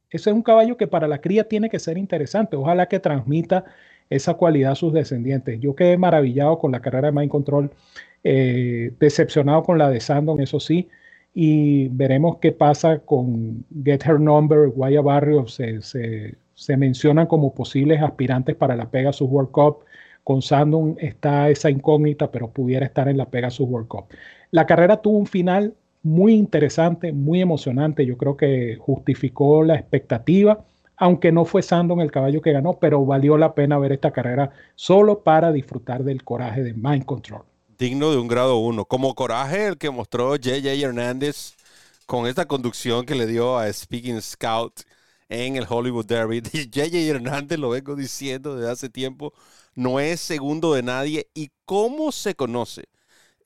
Ese 0.09 0.31
es 0.31 0.35
un 0.35 0.41
caballo 0.41 0.75
que 0.75 0.87
para 0.87 1.07
la 1.07 1.21
cría 1.21 1.47
tiene 1.47 1.69
que 1.69 1.77
ser 1.77 1.99
interesante. 1.99 2.55
Ojalá 2.55 2.87
que 2.87 2.99
transmita 2.99 3.63
esa 4.09 4.35
cualidad 4.35 4.73
a 4.73 4.75
sus 4.75 4.93
descendientes. 4.93 5.59
Yo 5.59 5.75
quedé 5.75 5.97
maravillado 5.97 6.59
con 6.59 6.71
la 6.71 6.81
carrera 6.81 7.07
de 7.07 7.13
Mind 7.13 7.31
Control, 7.31 7.71
eh, 8.23 8.93
decepcionado 8.99 9.63
con 9.63 9.77
la 9.77 9.89
de 9.89 9.99
Sandon, 9.99 10.41
eso 10.41 10.59
sí, 10.59 10.89
y 11.33 11.87
veremos 11.89 12.37
qué 12.39 12.51
pasa 12.51 12.99
con 12.99 13.63
Get 13.83 14.05
Her 14.05 14.19
Number, 14.19 14.69
Guaya 14.69 15.01
Barrio, 15.01 15.47
se, 15.47 15.81
se, 15.81 16.77
mencionan 16.77 17.27
como 17.27 17.53
posibles 17.53 18.01
aspirantes 18.01 18.55
para 18.55 18.75
la 18.75 18.89
Pegasus 18.89 19.29
World 19.29 19.51
Cup. 19.51 19.77
Con 20.23 20.41
Sandon 20.41 20.97
está 20.99 21.49
esa 21.49 21.69
incógnita, 21.69 22.31
pero 22.31 22.49
pudiera 22.49 22.85
estar 22.85 23.07
en 23.07 23.17
la 23.17 23.29
Pegasus 23.29 23.69
World 23.69 23.87
Cup. 23.87 24.05
La 24.51 24.65
carrera 24.65 24.97
tuvo 24.97 25.19
un 25.19 25.27
final 25.27 25.75
muy 26.01 26.33
interesante, 26.33 27.11
muy 27.13 27.41
emocionante. 27.41 28.05
Yo 28.05 28.17
creo 28.17 28.35
que 28.37 28.75
justificó 28.77 29.63
la 29.63 29.75
expectativa, 29.75 30.65
aunque 30.97 31.31
no 31.31 31.45
fue 31.45 31.61
Sandon 31.61 32.01
el 32.01 32.11
caballo 32.11 32.41
que 32.41 32.51
ganó, 32.51 32.73
pero 32.79 33.05
valió 33.05 33.37
la 33.37 33.53
pena 33.53 33.77
ver 33.77 33.91
esta 33.91 34.11
carrera 34.11 34.51
solo 34.75 35.23
para 35.23 35.51
disfrutar 35.51 36.03
del 36.03 36.23
coraje 36.23 36.63
de 36.63 36.73
Mind 36.73 37.05
Control. 37.05 37.43
Digno 37.77 38.11
de 38.11 38.17
un 38.17 38.27
grado 38.27 38.57
uno. 38.57 38.85
Como 38.85 39.13
coraje 39.13 39.67
el 39.67 39.77
que 39.77 39.89
mostró 39.89 40.35
JJ 40.35 40.83
Hernández 40.83 41.55
con 42.05 42.25
esta 42.27 42.45
conducción 42.45 43.05
que 43.05 43.15
le 43.15 43.27
dio 43.27 43.57
a 43.57 43.71
Speaking 43.71 44.21
Scout 44.21 44.81
en 45.29 45.55
el 45.55 45.65
Hollywood 45.69 46.05
Derby. 46.05 46.41
JJ 46.71 47.09
Hernández, 47.09 47.59
lo 47.59 47.69
vengo 47.69 47.95
diciendo 47.95 48.55
desde 48.55 48.71
hace 48.71 48.89
tiempo, 48.89 49.33
no 49.75 49.99
es 49.99 50.19
segundo 50.19 50.73
de 50.73 50.83
nadie. 50.83 51.29
¿Y 51.33 51.51
cómo 51.65 52.11
se 52.11 52.35
conoce? 52.35 52.85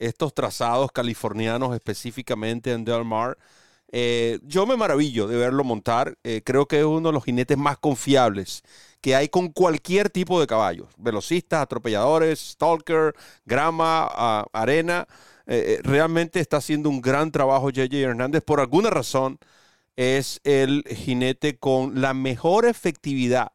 estos 0.02 0.34
trazados 0.34 0.92
californianos 0.92 1.76
específicamente 1.76 2.72
en 2.74 2.84
Del 2.84 3.06
Mar. 3.06 3.38
Eh, 3.92 4.40
yo 4.44 4.66
me 4.66 4.78
maravillo 4.78 5.28
de 5.28 5.38
verlo 5.38 5.64
montar. 5.64 6.18
Eh, 6.24 6.42
creo 6.46 6.68
que 6.68 6.80
es 6.80 6.86
uno 6.86 7.10
de 7.10 7.14
los 7.14 7.24
jinetes 7.26 7.58
más 7.58 7.78
confiables 7.78 8.64
que 9.02 9.16
hay 9.16 9.30
con 9.30 9.50
cualquier 9.50 10.10
tipo 10.10 10.40
de 10.40 10.48
caballo. 10.48 10.88
Velocistas, 10.98 11.62
atropelladores, 11.62 12.40
stalker, 12.40 13.16
grama, 13.46 14.46
arena. 14.54 15.08
Eh, 15.48 15.80
realmente 15.84 16.40
está 16.40 16.58
haciendo 16.58 16.90
un 16.90 17.02
gran 17.02 17.32
trabajo 17.32 17.70
JJ 17.70 17.94
Hernández. 18.02 18.44
Por 18.44 18.60
alguna 18.60 18.90
razón 18.90 19.40
es 19.96 20.40
el 20.44 20.84
jinete 20.88 21.58
con 21.58 22.02
la 22.02 22.14
mejor 22.14 22.66
efectividad 22.66 23.52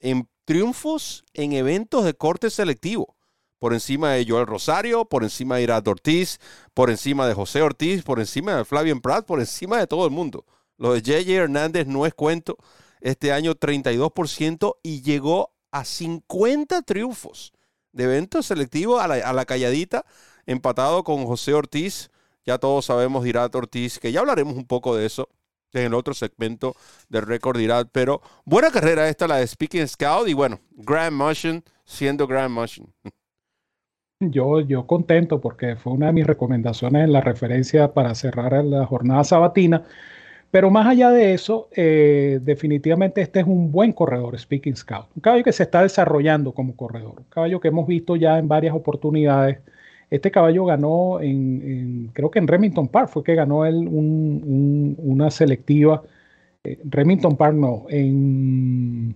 en 0.00 0.28
triunfos 0.44 1.24
en 1.34 1.52
eventos 1.52 2.04
de 2.04 2.14
corte 2.14 2.50
selectivo 2.50 3.15
por 3.58 3.72
encima 3.72 4.12
de 4.12 4.26
Joel 4.26 4.46
Rosario, 4.46 5.04
por 5.04 5.22
encima 5.22 5.56
de 5.56 5.62
Irad 5.62 5.86
Ortiz, 5.88 6.38
por 6.74 6.90
encima 6.90 7.26
de 7.26 7.34
José 7.34 7.62
Ortiz, 7.62 8.02
por 8.02 8.20
encima 8.20 8.56
de 8.56 8.64
Flavian 8.64 9.00
Pratt, 9.00 9.26
por 9.26 9.40
encima 9.40 9.78
de 9.78 9.86
todo 9.86 10.04
el 10.04 10.10
mundo. 10.10 10.44
Lo 10.78 10.92
de 10.92 11.02
JJ 11.02 11.30
Hernández 11.30 11.86
no 11.86 12.06
es 12.06 12.14
cuento. 12.14 12.56
Este 13.00 13.32
año 13.32 13.54
32% 13.54 14.76
y 14.82 15.02
llegó 15.02 15.52
a 15.70 15.84
50 15.84 16.82
triunfos 16.82 17.52
de 17.92 18.04
eventos 18.04 18.46
selectivos 18.46 19.00
a 19.02 19.08
la, 19.08 19.44
calladita, 19.44 20.04
empatado 20.44 21.02
con 21.04 21.24
José 21.24 21.54
Ortiz. 21.54 22.10
Ya 22.44 22.58
todos 22.58 22.84
sabemos 22.84 23.24
de 23.24 23.30
Irad 23.30 23.54
Ortiz, 23.54 23.98
que 23.98 24.12
ya 24.12 24.20
hablaremos 24.20 24.54
un 24.54 24.66
poco 24.66 24.94
de 24.94 25.06
eso 25.06 25.28
en 25.72 25.86
el 25.86 25.94
otro 25.94 26.14
segmento 26.14 26.74
del 27.08 27.22
récord 27.22 27.56
de 27.56 27.64
Irad. 27.64 27.88
Pero 27.92 28.22
buena 28.44 28.70
carrera 28.70 29.08
esta, 29.08 29.26
la 29.26 29.36
de 29.36 29.46
Speaking 29.46 29.88
Scout. 29.88 30.28
Y 30.28 30.34
bueno, 30.34 30.60
Grand 30.72 31.16
Motion 31.16 31.64
siendo 31.84 32.26
Grand 32.26 32.50
Motion. 32.50 32.92
Yo, 34.20 34.60
yo 34.60 34.86
contento 34.86 35.40
porque 35.42 35.76
fue 35.76 35.92
una 35.92 36.06
de 36.06 36.12
mis 36.14 36.26
recomendaciones 36.26 37.04
en 37.04 37.12
la 37.12 37.20
referencia 37.20 37.92
para 37.92 38.14
cerrar 38.14 38.64
la 38.64 38.86
jornada 38.86 39.24
sabatina. 39.24 39.84
Pero 40.50 40.70
más 40.70 40.86
allá 40.86 41.10
de 41.10 41.34
eso, 41.34 41.68
eh, 41.76 42.40
definitivamente 42.42 43.20
este 43.22 43.40
es 43.40 43.46
un 43.46 43.72
buen 43.72 43.92
corredor, 43.92 44.38
Speaking 44.38 44.76
Scout. 44.76 45.08
Un 45.16 45.22
caballo 45.22 45.44
que 45.44 45.52
se 45.52 45.64
está 45.64 45.82
desarrollando 45.82 46.52
como 46.52 46.76
corredor. 46.76 47.20
Un 47.20 47.26
caballo 47.30 47.60
que 47.60 47.68
hemos 47.68 47.86
visto 47.86 48.16
ya 48.16 48.38
en 48.38 48.48
varias 48.48 48.74
oportunidades. 48.74 49.58
Este 50.10 50.30
caballo 50.30 50.64
ganó 50.66 51.20
en, 51.20 52.10
creo 52.14 52.30
que 52.30 52.38
en 52.38 52.48
Remington 52.48 52.88
Park 52.88 53.10
fue 53.10 53.24
que 53.24 53.34
ganó 53.34 53.66
él 53.66 53.86
una 53.88 55.30
selectiva. 55.30 56.02
Eh, 56.64 56.78
Remington 56.84 57.36
Park 57.36 57.54
no, 57.56 57.86
en, 57.90 59.14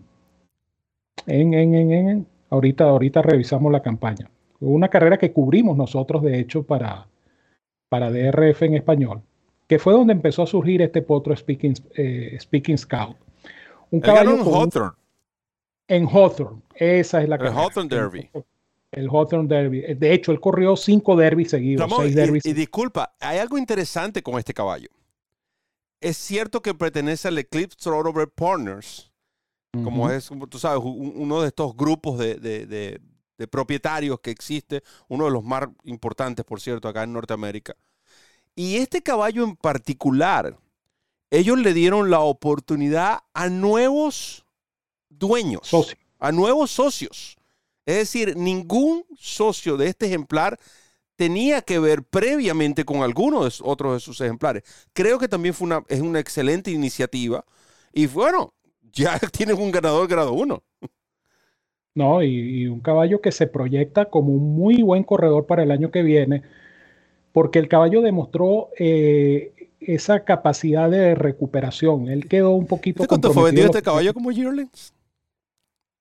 en, 1.26 1.54
en, 1.54 1.74
en 1.92 2.26
Ahorita, 2.50 2.84
ahorita 2.84 3.22
revisamos 3.22 3.72
la 3.72 3.82
campaña. 3.82 4.30
Una 4.60 4.88
carrera 4.88 5.18
que 5.18 5.32
cubrimos 5.32 5.76
nosotros, 5.76 6.22
de 6.22 6.38
hecho, 6.38 6.62
para, 6.62 7.06
para 7.88 8.10
DRF 8.10 8.62
en 8.62 8.74
español, 8.74 9.22
que 9.66 9.78
fue 9.78 9.92
donde 9.92 10.12
empezó 10.12 10.42
a 10.42 10.46
surgir 10.46 10.82
este 10.82 11.02
potro 11.02 11.34
Speaking, 11.34 11.74
eh, 11.94 12.36
Speaking 12.40 12.76
Scout. 12.76 13.16
Un 13.90 14.00
caballo 14.00 14.34
en 14.34 14.40
Hawthorne. 14.40 14.96
En 15.88 16.06
Hawthorne, 16.06 16.62
esa 16.74 17.22
es 17.22 17.28
la 17.28 17.38
carrera. 17.38 17.56
El 17.56 17.64
Hawthorne 17.64 17.88
Derby. 17.88 18.30
El 18.92 19.08
Hawthorne 19.08 19.48
Derby. 19.48 19.94
De 19.94 20.12
hecho, 20.12 20.32
él 20.32 20.40
corrió 20.40 20.76
cinco 20.76 21.16
derbis 21.16 21.50
seguidos. 21.50 21.90
y, 22.44 22.52
disculpa, 22.52 23.14
hay 23.18 23.38
algo 23.38 23.58
interesante 23.58 24.22
con 24.22 24.38
este 24.38 24.54
caballo. 24.54 24.88
Es 26.00 26.16
cierto 26.16 26.62
que 26.62 26.74
pertenece 26.74 27.28
al 27.28 27.38
Eclipse 27.38 27.76
Thoroughbred 27.82 28.28
Partners, 28.34 29.12
como 29.72 30.10
es, 30.10 30.30
tú 30.48 30.58
sabes, 30.58 30.82
uno 30.82 31.42
de 31.42 31.48
estos 31.48 31.76
grupos 31.76 32.18
de, 32.18 33.00
propietarios 33.48 34.20
que 34.20 34.30
existe, 34.30 34.82
uno 35.08 35.26
de 35.26 35.30
los 35.30 35.44
más 35.44 35.68
importantes, 35.84 36.44
por 36.44 36.60
cierto, 36.60 36.88
acá 36.88 37.02
en 37.02 37.12
Norteamérica. 37.12 37.76
Y 38.54 38.76
este 38.76 39.02
caballo 39.02 39.44
en 39.44 39.56
particular, 39.56 40.58
ellos 41.30 41.58
le 41.58 41.72
dieron 41.72 42.10
la 42.10 42.20
oportunidad 42.20 43.20
a 43.32 43.48
nuevos 43.48 44.44
dueños, 45.08 45.70
a 46.18 46.32
nuevos 46.32 46.70
socios. 46.70 47.36
Es 47.86 47.96
decir, 47.96 48.36
ningún 48.36 49.04
socio 49.18 49.76
de 49.76 49.88
este 49.88 50.06
ejemplar 50.06 50.58
tenía 51.16 51.60
que 51.62 51.78
ver 51.78 52.02
previamente 52.02 52.84
con 52.84 53.02
alguno 53.02 53.44
de 53.44 53.52
otros 53.62 53.94
de 53.94 54.00
sus 54.00 54.20
ejemplares. 54.20 54.62
Creo 54.92 55.18
que 55.18 55.28
también 55.28 55.54
fue 55.54 55.66
una, 55.66 55.84
es 55.88 56.00
una 56.00 56.18
excelente 56.18 56.70
iniciativa. 56.70 57.44
Y 57.92 58.06
bueno, 58.06 58.54
ya 58.92 59.18
tienes 59.32 59.56
un 59.58 59.70
ganador 59.70 60.08
grado 60.08 60.32
1. 60.32 60.62
No, 61.94 62.22
y, 62.22 62.66
un 62.68 62.80
caballo 62.80 63.20
que 63.20 63.32
se 63.32 63.46
proyecta 63.46 64.06
como 64.06 64.32
un 64.32 64.54
muy 64.54 64.82
buen 64.82 65.02
corredor 65.02 65.46
para 65.46 65.62
el 65.62 65.70
año 65.70 65.90
que 65.90 66.02
viene, 66.02 66.42
porque 67.32 67.58
el 67.58 67.68
caballo 67.68 68.00
demostró 68.00 68.68
eh, 68.78 69.52
esa 69.80 70.24
capacidad 70.24 70.88
de 70.90 71.14
recuperación. 71.14 72.08
Él 72.08 72.28
quedó 72.28 72.50
un 72.52 72.66
poquito. 72.66 73.04
¿Cuánto 73.06 73.32
fue 73.32 73.44
vendido 73.44 73.66
este 73.66 73.82
caballo 73.82 74.14
como 74.14 74.30
Yearlings? 74.30 74.94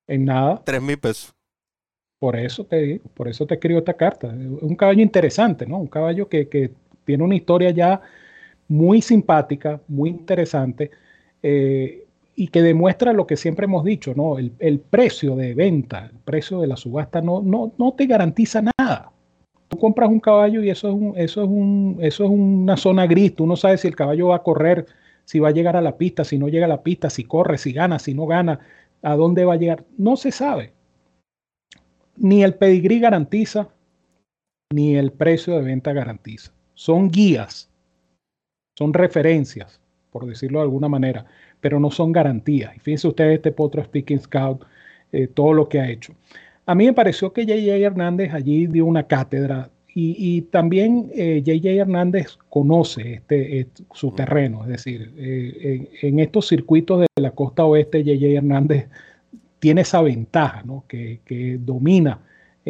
En 0.07 0.25
nada. 0.25 0.61
Tres 0.63 0.81
mil 0.81 0.97
pesos. 0.97 1.33
Por 2.19 2.35
eso 2.35 2.65
te 2.65 2.99
por 3.13 3.29
eso 3.29 3.45
te 3.45 3.55
escribo 3.55 3.79
esta 3.79 3.93
carta. 3.93 4.27
Un 4.27 4.75
caballo 4.75 5.01
interesante, 5.01 5.65
¿no? 5.65 5.77
Un 5.77 5.87
caballo 5.87 6.27
que, 6.27 6.71
tiene 7.05 7.23
una 7.23 7.35
historia 7.35 7.71
ya 7.71 8.01
muy 8.67 9.01
simpática, 9.01 9.81
muy 9.87 10.09
interesante, 10.09 10.91
eh, 11.41 12.05
y 12.39 12.47
que 12.47 12.61
demuestra 12.61 13.11
lo 13.13 13.27
que 13.27 13.37
siempre 13.37 13.65
hemos 13.65 13.83
dicho, 13.83 14.13
¿no? 14.15 14.37
El, 14.37 14.79
precio 14.79 15.35
de 15.35 15.53
venta, 15.53 16.05
el 16.05 16.19
precio 16.19 16.61
de 16.61 16.67
la 16.67 16.77
subasta 16.77 17.21
no, 17.21 17.41
no, 17.41 17.73
no 17.77 17.93
te 17.93 18.05
garantiza 18.05 18.61
nada. 18.77 19.11
Tú 19.67 19.77
compras 19.77 20.09
un 20.09 20.19
caballo 20.19 20.63
y 20.63 20.69
eso 20.69 20.87
es, 20.87 20.93
un, 20.93 21.13
eso, 21.17 21.43
es 21.43 21.49
un, 21.49 21.97
eso 21.99 22.23
es 22.23 22.29
una 22.29 22.77
zona 22.77 23.07
gris. 23.07 23.35
Tú 23.35 23.45
no 23.45 23.55
sabes 23.55 23.81
si 23.81 23.89
el 23.89 23.95
caballo 23.95 24.29
va 24.29 24.37
a 24.37 24.43
correr, 24.43 24.85
si 25.25 25.39
va 25.39 25.49
a 25.49 25.51
llegar 25.51 25.75
a 25.75 25.81
la 25.81 25.97
pista, 25.97 26.23
si 26.23 26.39
no 26.39 26.47
llega 26.47 26.65
a 26.65 26.69
la 26.69 26.81
pista, 26.81 27.09
si 27.09 27.25
corre, 27.25 27.57
si 27.57 27.73
gana, 27.73 27.99
si 27.99 28.13
no 28.13 28.25
gana, 28.25 28.61
a 29.01 29.15
dónde 29.15 29.43
va 29.43 29.55
a 29.55 29.57
llegar. 29.57 29.83
No 29.97 30.15
se 30.15 30.31
sabe 30.31 30.73
ni 32.19 32.43
el 32.43 32.55
pedigrí 32.55 32.99
garantiza, 32.99 33.69
ni 34.71 34.95
el 34.95 35.11
precio 35.11 35.55
de 35.55 35.63
venta 35.63 35.93
garantiza. 35.93 36.51
Son 36.73 37.09
guías, 37.09 37.69
son 38.77 38.93
referencias, 38.93 39.81
por 40.11 40.25
decirlo 40.25 40.59
de 40.59 40.63
alguna 40.63 40.89
manera, 40.89 41.25
pero 41.61 41.79
no 41.79 41.91
son 41.91 42.11
garantías. 42.11 42.75
Y 42.75 42.79
fíjense 42.79 43.07
ustedes 43.07 43.35
este 43.35 43.51
Potro 43.51 43.83
Speaking 43.83 44.19
Scout, 44.19 44.63
eh, 45.11 45.27
todo 45.27 45.53
lo 45.53 45.67
que 45.67 45.79
ha 45.79 45.89
hecho. 45.89 46.13
A 46.65 46.75
mí 46.75 46.85
me 46.85 46.93
pareció 46.93 47.33
que 47.33 47.45
JJ 47.45 47.83
Hernández 47.83 48.33
allí 48.33 48.67
dio 48.67 48.85
una 48.85 49.03
cátedra 49.03 49.69
y, 49.95 50.43
también 50.43 51.09
JJ 51.09 51.65
eh, 51.65 51.77
Hernández 51.77 52.37
conoce 52.47 53.15
este, 53.15 53.67
su 53.91 54.11
terreno, 54.11 54.63
es 54.63 54.69
decir, 54.69 55.13
eh, 55.17 55.89
en, 56.03 56.19
estos 56.19 56.47
circuitos 56.47 57.01
de 57.01 57.07
la 57.21 57.31
costa 57.31 57.65
oeste, 57.65 58.03
JJ 58.03 58.37
Hernández 58.37 58.87
tiene 59.59 59.81
esa 59.81 60.01
ventaja, 60.01 60.63
¿no? 60.63 60.85
que, 60.87 61.19
domina 61.59 62.19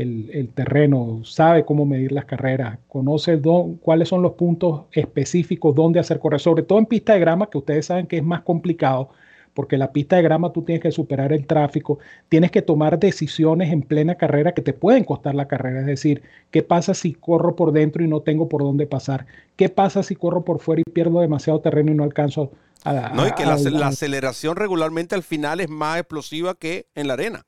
el, 0.02 0.50
terreno, 0.54 1.22
sabe 1.24 1.66
cómo 1.66 1.86
medir 1.86 2.12
las 2.12 2.26
carreras, 2.26 2.80
conoce 2.88 3.40
cuáles 3.82 4.10
son 4.10 4.22
los 4.22 4.34
puntos 4.34 4.84
específicos 4.92 5.76
donde 5.76 6.00
hacer 6.00 6.20
correr, 6.20 6.40
sobre 6.40 6.64
todo 6.64 6.80
en 6.80 6.86
pista 6.86 7.14
de 7.14 7.20
grama, 7.20 7.50
que 7.50 7.58
ustedes 7.58 7.88
saben 7.88 8.08
que 8.08 8.18
es 8.18 8.24
más 8.24 8.42
complicado, 8.42 9.10
porque 9.54 9.78
la 9.78 9.92
pista 9.92 10.16
de 10.16 10.22
grama 10.22 10.54
tú 10.54 10.62
tienes 10.62 10.82
que 10.82 10.92
superar 10.92 11.34
el 11.34 11.46
tráfico, 11.46 12.00
tienes 12.30 12.52
que 12.52 12.62
tomar 12.62 13.00
decisiones 13.00 13.74
en 13.74 13.82
plena 13.82 14.16
carrera 14.16 14.54
que 14.54 14.62
te 14.62 14.74
pueden 14.74 15.04
costar 15.04 15.36
la 15.36 15.48
carrera, 15.48 15.82
es 15.82 15.86
decir, 15.86 16.22
¿qué 16.52 16.64
pasa 16.64 16.94
si 16.94 17.14
corro 17.14 17.56
por 17.56 17.72
dentro 17.72 18.04
y 18.04 18.08
no 18.08 18.22
tengo 18.22 18.48
por 18.48 18.62
dónde 18.62 18.88
pasar? 18.88 19.26
¿Qué 19.56 19.70
pasa 19.70 20.04
si 20.04 20.16
corro 20.16 20.46
por 20.46 20.60
fuera 20.60 20.82
y 20.86 20.92
pierdo 20.92 21.20
demasiado 21.20 21.60
terreno 21.60 21.92
y 21.92 21.96
no 21.96 22.04
alcanzo 22.04 22.52
no, 22.86 23.28
y 23.28 23.32
que 23.34 23.46
la, 23.46 23.88
aceleración 23.88 24.56
regularmente 24.56 25.16
al 25.16 25.24
final 25.24 25.60
es 25.60 25.70
más 25.70 26.00
explosiva 26.00 26.56
que 26.56 26.88
en 26.96 27.08
la 27.08 27.14
arena. 27.14 27.46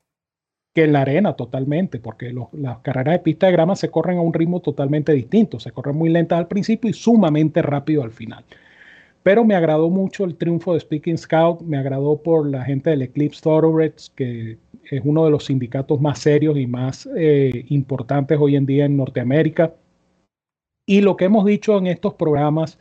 Que 0.74 0.84
en 0.84 0.92
la 0.92 1.02
arena, 1.02 1.34
totalmente, 1.34 1.98
porque 1.98 2.34
las 2.52 2.78
carreras 2.78 3.14
de 3.14 3.18
pista 3.18 3.46
de 3.46 3.52
grama 3.52 3.76
se 3.76 3.90
corren 3.90 4.18
a 4.18 4.22
un 4.22 4.32
ritmo 4.32 4.60
totalmente 4.60 5.12
distinto. 5.12 5.60
Se 5.60 5.70
corren 5.70 5.96
muy 5.96 6.08
lentas 6.08 6.38
al 6.38 6.48
principio 6.48 6.88
y 6.88 6.94
sumamente 6.94 7.60
rápido 7.60 8.02
al 8.02 8.10
final. 8.10 8.44
Pero 9.22 9.44
me 9.44 9.54
agradó 9.54 9.90
mucho 9.90 10.24
el 10.24 10.36
triunfo 10.36 10.74
de 10.74 10.80
Speaking 10.80 11.18
Scout, 11.18 11.60
me 11.60 11.76
agradó 11.76 12.16
por 12.16 12.48
la 12.48 12.64
gente 12.64 12.90
del 12.90 13.02
Eclipse 13.02 13.42
Thoroughbreds, 13.42 14.10
que 14.16 14.58
es 14.90 15.02
uno 15.04 15.24
de 15.24 15.30
los 15.30 15.44
sindicatos 15.44 16.00
más 16.00 16.18
serios 16.18 16.56
y 16.56 16.66
más 16.66 17.08
eh, 17.16 17.66
importantes 17.68 18.38
hoy 18.40 18.56
en 18.56 18.66
día 18.66 18.86
en 18.86 18.96
Norteamérica. 18.96 19.74
Y 20.86 21.02
lo 21.02 21.16
que 21.16 21.26
hemos 21.26 21.44
dicho 21.44 21.78
en 21.78 21.86
estos 21.86 22.14
programas, 22.14 22.78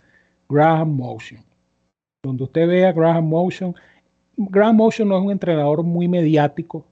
Graham 0.50 0.96
Motion 0.96 1.44
donde 2.24 2.44
usted 2.44 2.68
ve 2.68 2.86
a 2.86 2.92
Graham 2.92 3.28
Motion. 3.28 3.76
Graham 4.38 4.76
Motion 4.76 5.10
no 5.10 5.18
es 5.18 5.24
un 5.24 5.32
entrenador 5.32 5.84
muy 5.84 6.08
mediático, 6.08 6.86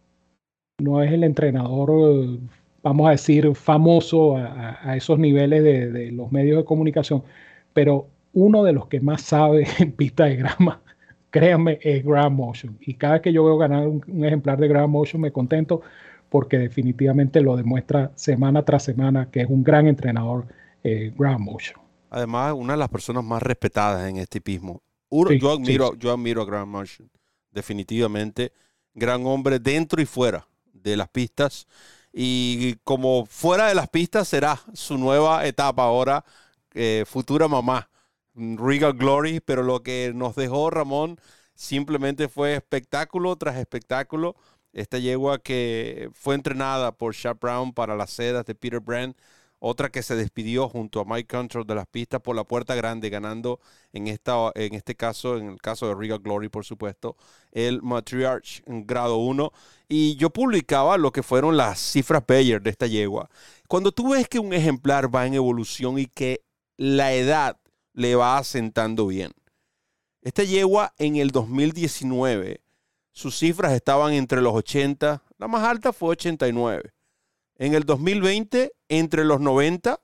no 0.80 1.02
es 1.02 1.12
el 1.12 1.24
entrenador, 1.24 2.40
vamos 2.84 3.08
a 3.08 3.12
decir, 3.12 3.54
famoso 3.56 4.38
a, 4.38 4.96
esos 4.96 5.20
niveles 5.20 5.64
de, 5.64 6.12
los 6.12 6.32
medios 6.32 6.58
de 6.58 6.66
comunicación, 6.66 7.24
pero 7.74 8.08
uno 8.34 8.64
de 8.64 8.74
los 8.74 8.88
que 8.88 9.00
más 9.00 9.22
sabe 9.22 9.68
en 9.80 9.92
pista 9.92 10.26
de 10.26 10.38
grama, 10.38 10.82
créanme, 11.30 11.80
es 11.82 12.04
Graham 12.04 12.36
Motion. 12.36 12.78
Y 12.82 12.96
cada 12.96 13.14
vez 13.14 13.22
que 13.22 13.34
yo 13.34 13.44
veo 13.44 13.58
ganar 13.58 13.88
un, 13.88 14.04
ejemplar 14.24 14.60
de 14.60 14.68
Graham 14.68 14.92
Motion 14.92 15.22
me 15.22 15.32
contento 15.32 15.82
porque 16.30 16.60
definitivamente 16.60 17.42
lo 17.42 17.58
demuestra 17.58 18.12
semana 18.16 18.64
tras 18.64 18.84
semana 18.84 19.30
que 19.32 19.42
es 19.42 19.50
un 19.50 19.64
gran 19.64 19.88
entrenador 19.88 20.46
eh, 20.84 21.12
Graham 21.18 21.44
Motion. 21.44 21.80
Además, 22.12 22.54
una 22.56 22.74
de 22.74 22.80
las 22.80 22.90
personas 22.90 23.24
más 23.24 23.42
respetadas 23.42 24.08
en 24.10 24.18
este 24.18 24.38
hipismo 24.38 24.82
yo, 25.12 25.52
admiro, 25.52 25.96
yo 25.96 26.12
admiro 26.12 26.42
a 26.42 26.46
Grant 26.46 26.68
Marshall, 26.68 27.10
definitivamente. 27.52 28.52
Gran 28.94 29.26
hombre 29.26 29.60
dentro 29.60 30.02
y 30.02 30.06
fuera 30.06 30.48
de 30.84 30.98
las 30.98 31.10
pistas. 31.10 31.68
Y 32.14 32.76
como 32.84 33.26
fuera 33.26 33.68
de 33.68 33.76
las 33.76 33.90
pistas 33.90 34.28
será 34.28 34.60
su 34.74 34.98
nueva 34.98 35.46
etapa 35.46 35.84
ahora, 35.84 36.26
eh, 36.74 37.06
futura 37.08 37.48
mamá, 37.48 37.90
Regal 38.36 38.94
Glory. 38.94 39.40
Pero 39.42 39.64
lo 39.64 39.84
que 39.84 40.12
nos 40.16 40.36
dejó 40.36 40.70
Ramón 40.70 41.20
simplemente 41.56 42.30
fue 42.30 42.56
espectáculo 42.56 43.36
tras 43.38 43.58
espectáculo. 43.58 44.36
Esta 44.74 45.00
yegua 45.00 45.40
que 45.40 46.10
fue 46.14 46.36
entrenada 46.36 46.92
por 46.92 47.14
Sharp 47.16 47.42
Brown 47.42 47.74
para 47.74 47.96
las 47.96 48.12
sedas 48.12 48.46
de 48.46 48.56
Peter 48.56 48.80
Brand 48.80 49.16
otra 49.60 49.90
que 49.90 50.04
se 50.04 50.16
despidió 50.16 50.70
junto 50.70 51.02
a 51.02 51.06
Mike 51.06 51.28
Control 51.28 51.68
de 51.68 51.76
las 51.76 51.88
pistas 51.88 52.22
por 52.22 52.36
la 52.36 52.46
puerta 52.46 52.76
grande, 52.76 53.10
ganando 53.10 53.60
en, 53.92 54.08
esta, 54.08 54.52
en 54.56 54.74
este 54.74 54.96
caso, 54.96 55.38
en 55.38 55.50
el 55.50 55.62
caso 55.62 55.88
de 55.88 55.96
Regal 55.96 56.20
Glory, 56.20 56.50
por 56.50 56.66
supuesto, 56.66 57.18
el 57.52 57.82
Matriarch 57.82 58.64
en 58.66 58.88
grado 58.88 59.18
1. 59.18 59.52
Y 59.90 60.16
yo 60.16 60.30
publicaba 60.30 60.98
lo 60.98 61.12
que 61.12 61.24
fueron 61.24 61.58
las 61.58 61.80
cifras 61.80 62.24
Bayer 62.26 62.62
de 62.62 62.70
esta 62.70 62.88
yegua. 62.88 63.30
Cuando 63.68 63.92
tú 63.92 64.12
ves 64.12 64.28
que 64.28 64.40
un 64.40 64.54
ejemplar 64.54 65.14
va 65.14 65.28
en 65.28 65.34
evolución 65.34 66.00
y 66.00 66.06
que 66.06 66.42
la 66.78 67.14
edad 67.14 67.60
le 67.94 68.16
va 68.16 68.38
asentando 68.38 69.08
bien. 69.08 69.34
Esta 70.22 70.44
yegua 70.44 70.94
en 70.98 71.18
el 71.18 71.32
2019, 71.32 72.62
sus 73.12 73.38
cifras 73.38 73.74
estaban 73.74 74.14
entre 74.14 74.42
los 74.42 74.54
80, 74.54 75.24
la 75.38 75.48
más 75.48 75.64
alta 75.64 75.92
fue 75.92 76.10
89. 76.10 76.94
En 77.60 77.76
el 77.76 77.84
2020, 77.84 78.72
entre 78.88 79.26
los 79.26 79.42
90. 79.42 80.00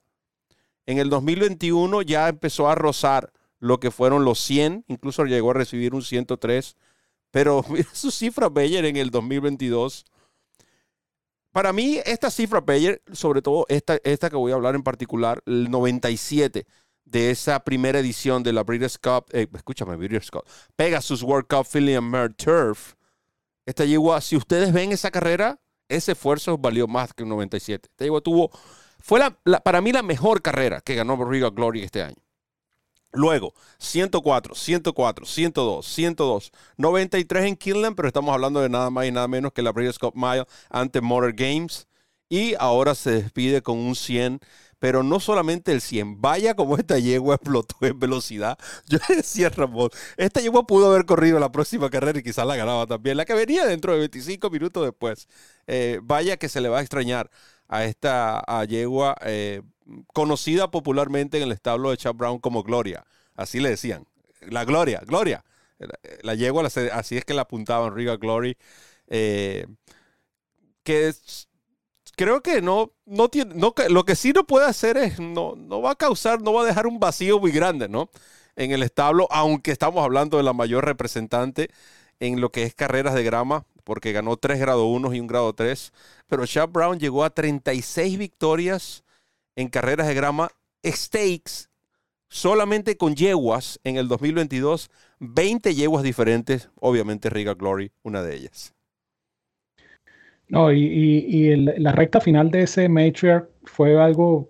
En 0.85 0.99
el 0.99 1.09
2021 1.09 2.01
ya 2.03 2.27
empezó 2.27 2.69
a 2.69 2.75
rozar 2.75 3.31
lo 3.59 3.79
que 3.79 3.91
fueron 3.91 4.25
los 4.25 4.39
100, 4.41 4.83
incluso 4.89 5.23
llegó 5.23 5.51
a 5.51 5.55
recibir 5.55 5.95
un 5.95 6.03
103. 6.03 6.75
Pero 7.31 7.63
mira 7.69 7.87
su 7.93 8.11
cifra 8.11 8.49
Bayer 8.49 8.83
en 8.85 8.97
el 8.97 9.09
2022. 9.09 10.05
Para 11.53 11.71
mí, 11.71 12.01
esta 12.05 12.29
cifra 12.29 12.59
Bayer, 12.59 13.01
sobre 13.13 13.41
todo 13.41 13.65
esta, 13.69 13.97
esta 14.03 14.29
que 14.29 14.35
voy 14.35 14.51
a 14.51 14.55
hablar 14.55 14.75
en 14.75 14.83
particular, 14.83 15.41
el 15.45 15.71
97 15.71 16.67
de 17.05 17.31
esa 17.31 17.63
primera 17.63 17.99
edición 17.99 18.43
de 18.43 18.51
la 18.51 18.65
Breeders' 18.65 18.97
Cup, 18.97 19.27
eh, 19.31 19.47
escúchame, 19.53 19.95
Breeders' 19.95 20.29
Cup, 20.29 20.43
Pegasus 20.75 21.23
World 21.23 21.47
Cup 21.47 21.65
Philly 21.65 21.95
and 21.95 22.35
Turf. 22.35 22.95
Esta 23.65 23.85
yegua, 23.85 24.19
si 24.19 24.35
ustedes 24.35 24.73
ven 24.73 24.91
esa 24.91 25.09
carrera, 25.09 25.61
ese 25.89 26.13
esfuerzo 26.13 26.57
valió 26.57 26.87
más 26.87 27.13
que 27.13 27.23
un 27.23 27.29
97. 27.29 27.89
Esta 27.91 28.05
yegua 28.05 28.21
tuvo, 28.21 28.51
fue 28.99 29.19
la, 29.19 29.59
para 29.61 29.81
mí 29.81 29.91
la 29.91 30.03
mejor 30.03 30.41
carrera 30.41 30.81
que 30.81 30.95
ganó 30.95 31.15
Regal 31.23 31.51
Glory 31.51 31.83
este 31.83 32.01
año. 32.01 32.15
Luego, 33.15 33.53
104, 33.77 34.55
104, 34.55 35.25
102, 35.25 35.85
102, 35.85 36.51
93 36.77 37.45
en 37.45 37.55
Kinland, 37.55 37.95
pero 37.95 38.09
estamos 38.09 38.33
hablando 38.33 38.59
de 38.59 38.69
nada 38.69 38.89
más 38.89 39.05
y 39.05 39.11
nada 39.11 39.27
menos 39.27 39.53
que 39.53 39.61
la 39.61 39.71
Breeders' 39.71 39.99
Cup 39.99 40.13
Mile 40.15 40.45
ante 40.69 40.99
Motor 40.99 41.33
Games. 41.33 41.87
Y 42.27 42.55
ahora 42.55 42.95
se 42.95 43.11
despide 43.11 43.61
con 43.61 43.77
un 43.77 43.95
100 43.95 44.39
pero 44.79 45.03
no 45.03 45.19
solamente 45.19 45.71
el 45.71 45.81
100. 45.81 46.21
Vaya 46.21 46.55
como 46.55 46.77
esta 46.77 46.99
yegua 46.99 47.35
explotó 47.35 47.75
en 47.81 47.99
velocidad. 47.99 48.57
Yo 48.87 48.99
decía, 49.09 49.49
Ramón, 49.49 49.89
esta 50.17 50.41
yegua 50.41 50.67
pudo 50.67 50.87
haber 50.91 51.05
corrido 51.05 51.39
la 51.39 51.51
próxima 51.51 51.89
carrera 51.89 52.19
y 52.19 52.23
quizás 52.23 52.45
la 52.45 52.55
ganaba 52.55 52.85
también. 52.85 53.17
La 53.17 53.25
que 53.25 53.33
venía 53.33 53.65
dentro 53.65 53.93
de 53.93 53.99
25 53.99 54.49
minutos 54.49 54.83
después. 54.85 55.27
Eh, 55.67 55.99
vaya 56.03 56.37
que 56.37 56.49
se 56.49 56.61
le 56.61 56.69
va 56.69 56.79
a 56.79 56.81
extrañar 56.81 57.29
a 57.67 57.85
esta 57.85 58.43
yegua 58.67 59.15
eh, 59.21 59.61
conocida 60.13 60.69
popularmente 60.69 61.37
en 61.37 61.43
el 61.43 61.51
establo 61.51 61.91
de 61.91 61.97
Chad 61.97 62.13
Brown 62.13 62.39
como 62.39 62.63
Gloria. 62.63 63.05
Así 63.35 63.59
le 63.59 63.69
decían. 63.69 64.05
La 64.41 64.65
Gloria, 64.65 65.01
Gloria. 65.05 65.43
La, 66.21 66.35
yegua, 66.35 66.65
así 66.65 67.17
es 67.17 67.25
que 67.25 67.33
la 67.33 67.41
apuntaban, 67.43 67.93
Riga 67.93 68.15
Glory. 68.15 68.57
Eh, 69.07 69.65
que 70.83 71.13
creo 72.15 72.41
que 72.41 72.61
no, 72.61 72.93
no 73.05 73.29
tiene, 73.29 73.53
no, 73.55 73.73
lo 73.89 74.05
que 74.05 74.15
sí 74.15 74.31
no 74.33 74.45
puede 74.45 74.65
hacer 74.65 74.97
es, 74.97 75.19
no, 75.19 75.55
no 75.55 75.81
va 75.81 75.91
a 75.91 75.95
causar, 75.95 76.41
no 76.41 76.53
va 76.53 76.63
a 76.63 76.65
dejar 76.65 76.87
un 76.87 76.99
vacío 76.99 77.39
muy 77.39 77.51
grande, 77.51 77.87
¿no? 77.89 78.09
En 78.55 78.71
el 78.71 78.83
establo, 78.83 79.27
aunque 79.31 79.71
estamos 79.71 80.03
hablando 80.03 80.37
de 80.37 80.43
la 80.43 80.53
mayor 80.53 80.85
representante 80.85 81.69
en 82.19 82.41
lo 82.41 82.51
que 82.51 82.63
es 82.63 82.73
carreras 82.75 83.13
de 83.13 83.23
grama, 83.23 83.65
porque 83.83 84.11
ganó 84.11 84.37
3 84.37 84.59
grado 84.59 84.85
1 84.87 85.13
y 85.13 85.19
un 85.19 85.27
grado 85.27 85.53
3, 85.53 85.93
pero 86.27 86.45
Chad 86.45 86.69
Brown 86.69 86.99
llegó 86.99 87.23
a 87.23 87.29
36 87.29 88.17
victorias 88.17 89.03
en 89.55 89.69
carreras 89.69 90.07
de 90.07 90.13
grama, 90.13 90.49
stakes, 90.85 91.69
solamente 92.29 92.97
con 92.97 93.15
yeguas 93.15 93.79
en 93.83 93.97
el 93.97 94.07
2022, 94.07 94.89
20 95.19 95.75
yeguas 95.75 96.03
diferentes, 96.03 96.69
obviamente 96.79 97.29
Riga 97.29 97.53
Glory, 97.53 97.91
una 98.03 98.21
de 98.21 98.35
ellas. 98.35 98.74
No, 100.47 100.71
y, 100.71 101.55
la 101.55 101.91
recta 101.91 102.21
final 102.21 102.51
de 102.51 102.63
ese 102.63 102.87
Matriarch 102.87 103.49
fue 103.63 103.99
algo 103.99 104.49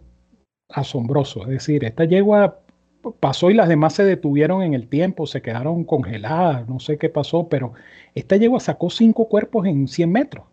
asombroso. 0.70 1.44
Es 1.44 1.50
decir, 1.50 1.86
esta 1.86 2.06
yegua 2.06 2.60
pasó 3.20 3.52
y 3.52 3.54
las 3.54 3.70
demás 3.70 3.94
se 3.94 4.04
detuvieron 4.04 4.62
en 4.64 4.74
el 4.74 4.88
tiempo, 4.88 5.28
se 5.28 5.42
quedaron 5.42 5.84
congeladas, 5.84 6.68
no 6.68 6.80
sé 6.80 6.98
qué 6.98 7.10
pasó, 7.10 7.48
pero 7.48 7.74
esta 8.14 8.36
yegua 8.36 8.60
sacó 8.60 8.90
cinco 8.90 9.30
cuerpos 9.30 9.68
en 9.68 9.88
100 9.88 10.12
metros. 10.12 10.46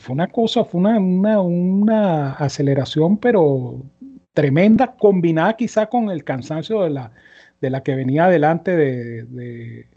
fue 0.00 0.14
una 0.14 0.28
cosa, 0.28 0.64
fue 0.64 0.80
una, 0.80 0.98
una, 1.40 2.32
aceleración, 2.32 3.18
pero 3.18 3.82
tremenda, 4.32 4.96
combinada 4.96 5.56
quizá 5.56 5.86
con 5.86 6.10
el 6.10 6.24
cansancio 6.24 6.82
de 6.82 6.90
la, 6.90 7.12
de 7.60 7.70
la 7.70 7.82
que 7.82 7.94
venía 7.94 8.26
adelante 8.26 8.76
de, 8.76 9.24
de, 9.24 9.88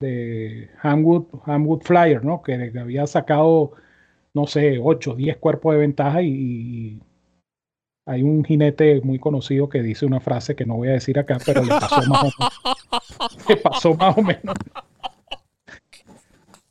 de 0.00 0.70
Hamwood, 0.82 1.82
Flyer, 1.82 2.24
¿no? 2.24 2.42
que 2.42 2.72
había 2.78 3.06
sacado 3.06 3.72
no 4.34 4.46
sé, 4.46 4.78
8, 4.82 5.14
10 5.14 5.36
cuerpos 5.38 5.74
de 5.74 5.80
ventaja 5.80 6.22
y, 6.22 7.00
hay 8.04 8.22
un 8.22 8.44
jinete 8.44 9.00
muy 9.02 9.20
conocido 9.20 9.68
que 9.68 9.80
dice 9.80 10.04
una 10.04 10.18
frase 10.18 10.56
que 10.56 10.66
no 10.66 10.74
voy 10.74 10.88
a 10.88 10.92
decir 10.92 11.20
acá, 11.20 11.38
pero 11.46 11.62
le 11.62 11.68
pasó 11.68 12.02
más 12.08 12.22
o 12.24 12.24
menos. 12.24 12.34
Le 13.48 13.56
pasó 13.56 13.94
más 13.94 14.18
o 14.18 14.22
menos. 14.22 14.56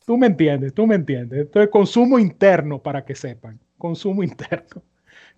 Tú 0.05 0.18
me 0.18 0.28
entiendes, 0.28 0.74
tú 0.74 0.86
me 0.86 0.95
entiendes. 0.95 1.41
Entonces, 1.43 1.70
consumo 1.72 2.20
interno 2.20 2.80
para 2.80 3.05
que 3.05 3.16
sepan. 3.16 3.59
Consumo 3.78 4.24
interno. 4.24 4.84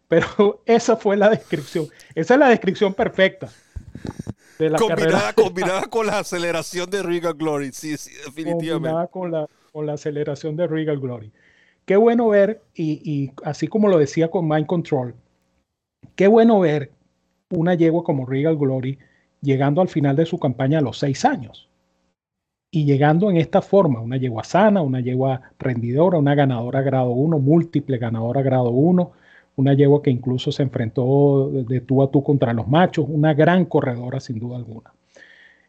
Pero 0.08 0.64
esa 0.66 0.96
fue 0.98 1.16
la 1.16 1.30
descripción. 1.30 1.88
Esa 2.16 2.34
es 2.34 2.40
la 2.40 2.50
descripción 2.50 2.94
perfecta. 2.96 3.50
De 4.58 4.72
la 4.72 4.80
combinada, 4.80 5.34
combinada 5.34 5.84
con 5.84 6.08
la 6.08 6.20
aceleración 6.20 6.90
de 6.90 7.04
Regal 7.04 7.36
Glory. 7.36 7.72
Sí, 7.72 7.98
sí, 7.98 8.12
definitivamente. 8.26 8.72
Combinada 8.72 9.08
con 9.08 9.32
la, 9.32 9.48
con 9.72 9.86
la 9.86 9.94
aceleración 9.94 10.56
de 10.56 10.68
Regal 10.68 11.00
Glory. 11.00 11.32
Qué 11.86 11.98
bueno 11.98 12.30
ver, 12.30 12.62
y, 12.76 13.32
así 13.44 13.68
como 13.68 13.90
lo 13.90 13.98
decía 13.98 14.30
con 14.30 14.48
Mind 14.48 14.68
Control, 14.68 15.16
qué 16.16 16.28
bueno 16.28 16.60
ver 16.60 16.92
una 17.50 17.74
yegua 17.74 18.04
como 18.04 18.26
Regal 18.26 18.58
Glory 18.58 18.98
llegando 19.42 19.82
al 19.82 19.90
final 19.90 20.16
de 20.16 20.26
su 20.26 20.40
campaña 20.40 20.80
a 20.80 20.82
los 20.82 21.00
seis 21.00 21.26
años. 21.26 21.70
Y 22.72 22.86
llegando 22.86 23.30
en 23.30 23.38
esta 23.38 23.62
forma, 23.62 24.00
una 24.00 24.18
yegua 24.18 24.44
sana, 24.44 24.82
una 24.82 25.02
yegua 25.02 25.42
rendidora, 25.60 26.18
una 26.18 26.34
ganadora 26.34 26.82
grado 26.82 27.12
1, 27.12 27.38
múltiple 27.38 27.98
ganadora 27.98 28.42
grado 28.42 28.72
1, 28.72 29.12
una 29.58 29.74
yegua 29.74 30.02
que 30.02 30.10
incluso 30.10 30.52
se 30.52 30.64
enfrentó 30.64 31.50
de 31.52 31.82
tú 31.82 32.02
a 32.02 32.10
tú 32.10 32.24
contra 32.24 32.54
los 32.54 32.68
machos, 32.68 33.06
una 33.08 33.34
gran 33.34 33.66
corredora 33.66 34.20
sin 34.20 34.40
duda 34.40 34.58
alguna. 34.58 34.92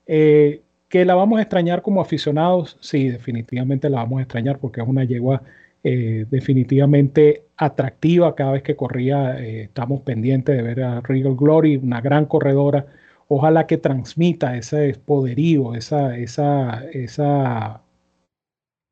Eh, 0.07 0.63
que 0.89 1.05
la 1.05 1.15
vamos 1.15 1.39
a 1.41 1.43
extrañar 1.43 1.83
como 1.83 2.01
aficionados, 2.01 2.79
sí, 2.81 3.09
definitivamente 3.09 3.91
la 3.91 3.99
vamos 3.99 4.21
a 4.21 4.23
extrañar 4.23 4.59
porque 4.59 4.81
es 4.81 4.89
una 4.89 5.05
yegua 5.05 5.43
eh, 5.87 6.25
definitivamente 6.31 7.45
atractiva 7.59 8.35
cada 8.35 8.53
vez 8.53 8.63
que 8.63 8.75
corría. 8.75 9.39
Eh, 9.39 9.65
estamos 9.65 10.01
pendientes 10.01 10.57
de 10.57 10.63
ver 10.63 10.83
a 10.83 11.01
Regal 11.03 11.37
Glory, 11.37 11.77
una 11.77 12.01
gran 12.01 12.25
corredora. 12.25 12.87
Ojalá 13.29 13.67
que 13.67 13.77
transmita 13.77 14.57
ese 14.57 14.95
poderío, 15.05 15.75
esa, 15.75 16.17
esa, 16.17 16.85
esa 16.93 17.83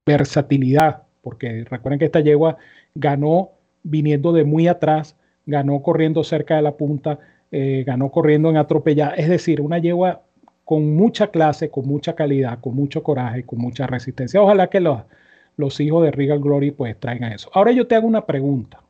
versatilidad, 0.06 1.04
porque 1.22 1.64
recuerden 1.64 1.98
que 1.98 2.04
esta 2.06 2.20
yegua 2.20 2.58
ganó 2.94 3.52
viniendo 3.82 4.32
de 4.32 4.44
muy 4.44 4.68
atrás, 4.68 5.16
ganó 5.46 5.82
corriendo 5.82 6.22
cerca 6.24 6.56
de 6.56 6.62
la 6.62 6.76
punta, 6.76 7.18
eh, 7.50 7.84
ganó 7.86 8.10
corriendo 8.10 8.50
en 8.50 8.58
atropellada. 8.58 9.14
Es 9.14 9.28
decir, 9.28 9.62
una 9.62 9.78
yegua 9.78 10.22
con 10.64 10.94
mucha 10.94 11.28
clase, 11.28 11.70
con 11.70 11.86
mucha 11.88 12.14
calidad, 12.14 12.60
con 12.60 12.74
mucho 12.74 13.02
coraje, 13.02 13.44
con 13.44 13.60
mucha 13.60 13.86
resistencia. 13.86 14.42
Ojalá 14.42 14.68
que 14.68 14.80
los 14.80 15.00
los 15.56 15.80
hijos 15.80 16.02
de 16.04 16.10
Regal 16.10 16.40
Glory 16.40 16.70
pues 16.70 16.98
traigan 16.98 17.32
eso. 17.32 17.50
Ahora 17.54 17.72
yo 17.72 17.86
te 17.86 17.94
hago 17.94 18.06
una 18.06 18.26
pregunta. 18.26 18.82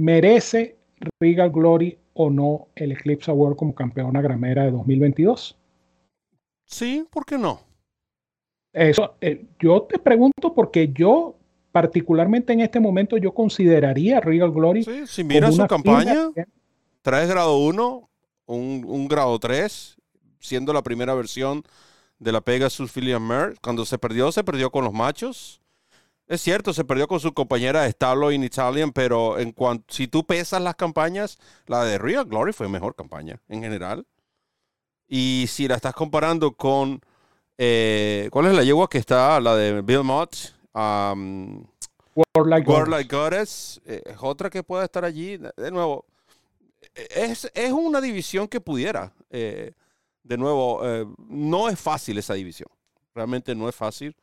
¿Merece 0.00 0.76
Regal 1.20 1.50
Glory 1.50 1.98
o 2.14 2.30
no 2.30 2.68
el 2.74 2.92
Eclipse 2.92 3.30
Award 3.30 3.56
como 3.56 3.74
campeona 3.74 4.20
gramera 4.20 4.64
de 4.64 4.70
2022? 4.70 5.56
Sí, 6.64 7.06
¿por 7.10 7.24
qué 7.24 7.38
no? 7.38 7.60
Eso, 8.72 9.14
eh, 9.20 9.46
yo 9.58 9.82
te 9.82 9.98
pregunto 9.98 10.52
porque 10.54 10.92
yo 10.92 11.36
particularmente 11.72 12.52
en 12.52 12.60
este 12.60 12.80
momento 12.80 13.16
yo 13.16 13.32
consideraría 13.32 14.18
a 14.18 14.20
Regal 14.20 14.50
Glory. 14.50 14.82
Sí, 14.82 15.06
si 15.06 15.24
mira 15.24 15.50
su 15.52 15.66
campaña, 15.66 16.30
3 17.02 17.28
grado 17.28 17.58
1, 17.58 18.10
un, 18.46 18.84
un 18.86 19.08
grado 19.08 19.38
3, 19.38 19.96
siendo 20.38 20.72
la 20.72 20.82
primera 20.82 21.14
versión 21.14 21.62
de 22.18 22.32
la 22.32 22.40
Pegasus 22.40 22.92
Phillian 22.92 23.26
Mer. 23.26 23.56
Cuando 23.62 23.84
se 23.84 23.98
perdió, 23.98 24.32
se 24.32 24.44
perdió 24.44 24.70
con 24.70 24.84
los 24.84 24.92
machos. 24.92 25.60
Es 26.26 26.40
cierto, 26.40 26.72
se 26.72 26.84
perdió 26.84 27.06
con 27.06 27.20
su 27.20 27.32
compañera 27.32 27.82
de 27.82 27.88
establo 27.88 28.32
in 28.32 28.42
Italian, 28.42 28.92
pero 28.92 29.38
en 29.38 29.52
cuanto, 29.52 29.84
si 29.94 30.08
tú 30.08 30.24
pesas 30.24 30.60
las 30.60 30.74
campañas, 30.74 31.38
la 31.66 31.84
de 31.84 31.98
Real 31.98 32.24
Glory 32.24 32.52
fue 32.52 32.68
mejor 32.68 32.96
campaña 32.96 33.40
en 33.48 33.62
general. 33.62 34.04
Y 35.06 35.46
si 35.48 35.68
la 35.68 35.76
estás 35.76 35.94
comparando 35.94 36.52
con, 36.52 37.00
eh, 37.58 38.28
¿cuál 38.32 38.46
es 38.46 38.54
la 38.54 38.64
yegua 38.64 38.88
que 38.88 38.98
está? 38.98 39.40
La 39.40 39.54
de 39.54 39.82
Bill 39.82 40.02
Mott. 40.02 40.34
Um, 40.74 41.64
World 42.34 42.88
Like 42.88 43.14
Goddess. 43.14 43.80
Eh, 43.86 44.02
es 44.04 44.16
otra 44.20 44.50
que 44.50 44.64
pueda 44.64 44.84
estar 44.84 45.04
allí. 45.04 45.36
De 45.36 45.70
nuevo, 45.70 46.04
es, 46.94 47.50
es 47.54 47.72
una 47.72 48.00
división 48.00 48.48
que 48.48 48.60
pudiera. 48.60 49.12
Eh, 49.30 49.72
de 50.26 50.36
nuevo, 50.36 50.80
eh, 50.84 51.06
no 51.28 51.68
es 51.68 51.78
fácil 51.78 52.18
esa 52.18 52.34
división. 52.34 52.68
Realmente 53.14 53.54
no 53.54 53.68
es 53.68 53.74
fácil. 53.74 54.14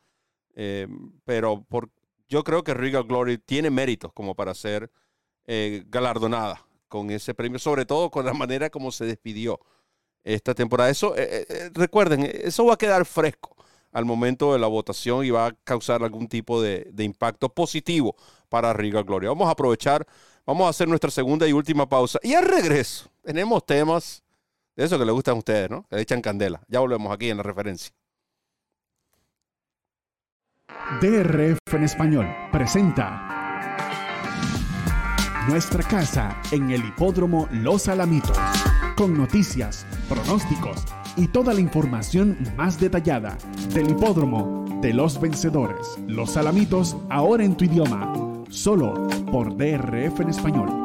Eh, 0.54 0.86
pero 1.24 1.62
por, 1.62 1.90
yo 2.28 2.44
creo 2.44 2.62
que 2.62 2.74
Regal 2.74 3.04
Glory 3.04 3.38
tiene 3.38 3.70
méritos 3.70 4.12
como 4.12 4.34
para 4.34 4.54
ser 4.54 4.90
eh, 5.46 5.82
galardonada 5.88 6.64
con 6.88 7.10
ese 7.10 7.34
premio, 7.34 7.58
sobre 7.58 7.86
todo 7.86 8.10
con 8.10 8.24
la 8.24 8.34
manera 8.34 8.70
como 8.70 8.92
se 8.92 9.06
despidió 9.06 9.60
esta 10.22 10.54
temporada. 10.54 10.90
Eso, 10.90 11.14
recuerden, 11.72 12.22
eso 12.22 12.64
va 12.66 12.74
a 12.74 12.78
quedar 12.78 13.04
fresco 13.04 13.56
al 13.92 14.04
momento 14.04 14.52
de 14.52 14.58
la 14.58 14.66
votación 14.66 15.24
y 15.24 15.30
va 15.30 15.46
a 15.46 15.52
causar 15.52 16.02
algún 16.02 16.28
tipo 16.28 16.60
de, 16.60 16.92
impacto 16.98 17.48
positivo 17.48 18.16
para 18.48 18.72
Regal 18.72 19.04
Glory. 19.04 19.26
Vamos 19.26 19.48
a 19.48 19.52
aprovechar, 19.52 20.06
vamos 20.44 20.66
a 20.66 20.70
hacer 20.70 20.88
nuestra 20.88 21.10
segunda 21.10 21.46
y 21.46 21.52
última 21.52 21.88
pausa. 21.88 22.18
Y 22.22 22.34
al 22.34 22.44
regreso, 22.44 23.08
tenemos 23.22 23.64
temas 23.64 24.23
de 24.76 24.84
eso 24.84 24.98
que 24.98 25.04
le 25.04 25.12
gustan 25.12 25.36
a 25.36 25.38
ustedes, 25.38 25.70
¿no? 25.70 25.86
Le 25.90 26.00
echan 26.00 26.20
candela. 26.20 26.62
Ya 26.68 26.80
volvemos 26.80 27.12
aquí 27.12 27.30
en 27.30 27.36
la 27.38 27.42
referencia. 27.42 27.94
DRF 31.00 31.58
en 31.72 31.84
español 31.84 32.26
presenta 32.52 33.30
Nuestra 35.48 35.82
casa 35.82 36.40
en 36.52 36.70
el 36.70 36.84
hipódromo 36.84 37.48
Los 37.52 37.88
Alamitos, 37.88 38.38
con 38.96 39.16
noticias, 39.16 39.86
pronósticos 40.08 40.84
y 41.16 41.28
toda 41.28 41.52
la 41.52 41.60
información 41.60 42.38
más 42.56 42.80
detallada 42.80 43.36
del 43.74 43.90
hipódromo 43.90 44.64
de 44.80 44.94
los 44.94 45.20
vencedores. 45.20 45.98
Los 46.06 46.36
Alamitos 46.36 46.96
ahora 47.10 47.44
en 47.44 47.56
tu 47.56 47.64
idioma 47.64 48.12
solo 48.48 49.08
por 49.30 49.56
DRF 49.56 50.20
en 50.20 50.28
español. 50.30 50.83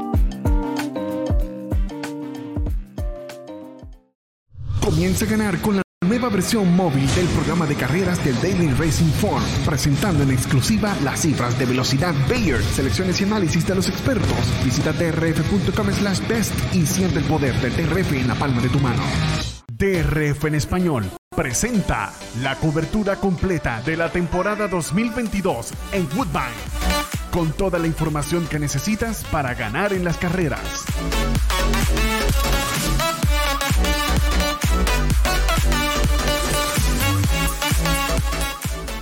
Comienza 5.00 5.24
a 5.24 5.30
ganar 5.30 5.62
con 5.62 5.78
la 5.78 5.82
nueva 6.06 6.28
versión 6.28 6.76
móvil 6.76 7.08
del 7.16 7.26
programa 7.28 7.66
de 7.66 7.76
carreras 7.76 8.22
del 8.26 8.36
Daily 8.42 8.68
Racing 8.74 9.10
Form, 9.22 9.42
presentando 9.64 10.24
en 10.24 10.32
exclusiva 10.32 10.94
las 11.06 11.22
cifras 11.22 11.58
de 11.58 11.66
velocidad 11.66 12.14
Bayer, 12.28 12.62
selecciones 12.62 13.22
y 13.22 13.24
análisis 13.24 13.66
de 13.66 13.76
los 13.76 13.88
expertos. 13.88 14.38
Visita 14.62 14.92
drf.com 14.92 15.90
slash 15.94 16.28
best 16.28 16.54
y 16.76 16.86
siente 16.86 17.20
el 17.20 17.24
poder 17.24 17.56
del 17.62 17.78
DRF 17.78 18.12
en 18.12 18.28
la 18.28 18.36
palma 18.36 18.62
de 18.62 18.68
tu 18.68 18.80
mano. 18.82 19.02
DRF 19.72 20.44
en 20.44 20.56
español 20.56 21.10
presenta 21.34 22.12
la 22.42 22.58
cobertura 22.58 23.16
completa 23.16 23.82
de 23.84 23.96
la 23.96 24.12
temporada 24.12 24.68
2022 24.68 25.72
en 25.94 26.10
Woodbine, 26.14 26.60
con 27.32 27.54
toda 27.54 27.80
la 27.80 27.88
información 27.88 28.46
que 28.48 28.60
necesitas 28.60 29.24
para 29.32 29.54
ganar 29.54 29.94
en 29.94 30.04
las 30.04 30.18
carreras. 30.18 30.84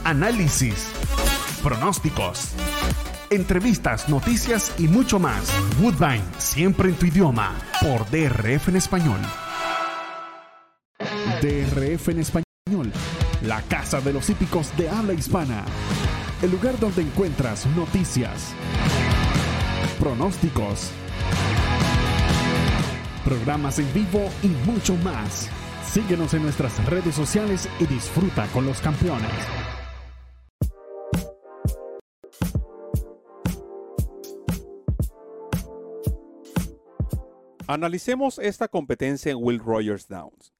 Análisis, 0.07 0.87
pronósticos, 1.61 2.53
entrevistas, 3.29 4.07
noticias 4.07 4.73
y 4.77 4.87
mucho 4.87 5.19
más. 5.19 5.51
Woodbine, 5.81 6.23
siempre 6.37 6.87
en 6.87 6.95
tu 6.95 7.07
idioma, 7.07 7.53
por 7.81 8.09
DRF 8.09 8.69
en 8.69 8.77
español. 8.77 9.19
DRF 11.41 12.07
en 12.07 12.19
español, 12.19 12.93
la 13.41 13.61
casa 13.63 13.99
de 13.99 14.13
los 14.13 14.29
hípicos 14.29 14.71
de 14.77 14.89
habla 14.89 15.11
hispana. 15.11 15.65
El 16.41 16.51
lugar 16.51 16.79
donde 16.79 17.01
encuentras 17.01 17.65
noticias, 17.75 18.53
pronósticos, 19.99 20.91
programas 23.25 23.77
en 23.79 23.93
vivo 23.93 24.29
y 24.41 24.47
mucho 24.71 24.95
más. 25.03 25.49
Síguenos 25.85 26.33
en 26.33 26.43
nuestras 26.43 26.81
redes 26.85 27.13
sociales 27.13 27.67
y 27.81 27.85
disfruta 27.87 28.47
con 28.53 28.65
los 28.65 28.79
campeones. 28.79 29.76
Analicemos 37.69 38.39
esta 38.39 38.69
competencia 38.69 39.29
en 39.29 39.39
Will 39.41 39.59
Rogers 39.59 40.07
Downs. 40.07 40.53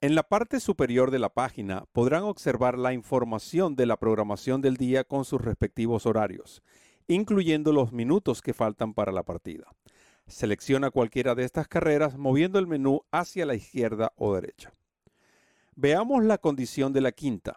En 0.00 0.14
la 0.14 0.22
parte 0.22 0.58
superior 0.58 1.10
de 1.10 1.18
la 1.18 1.28
página 1.28 1.84
podrán 1.92 2.22
observar 2.22 2.78
la 2.78 2.94
información 2.94 3.76
de 3.76 3.84
la 3.84 3.98
programación 3.98 4.62
del 4.62 4.78
día 4.78 5.04
con 5.04 5.26
sus 5.26 5.42
respectivos 5.42 6.06
horarios, 6.06 6.62
incluyendo 7.08 7.74
los 7.74 7.92
minutos 7.92 8.40
que 8.40 8.54
faltan 8.54 8.94
para 8.94 9.12
la 9.12 9.22
partida. 9.22 9.66
Selecciona 10.28 10.90
cualquiera 10.90 11.34
de 11.34 11.44
estas 11.44 11.68
carreras 11.68 12.16
moviendo 12.16 12.58
el 12.58 12.66
menú 12.66 13.02
hacia 13.10 13.44
la 13.44 13.54
izquierda 13.54 14.14
o 14.16 14.34
derecha. 14.34 14.72
Veamos 15.74 16.24
la 16.24 16.38
condición 16.38 16.94
de 16.94 17.02
la 17.02 17.12
quinta. 17.12 17.56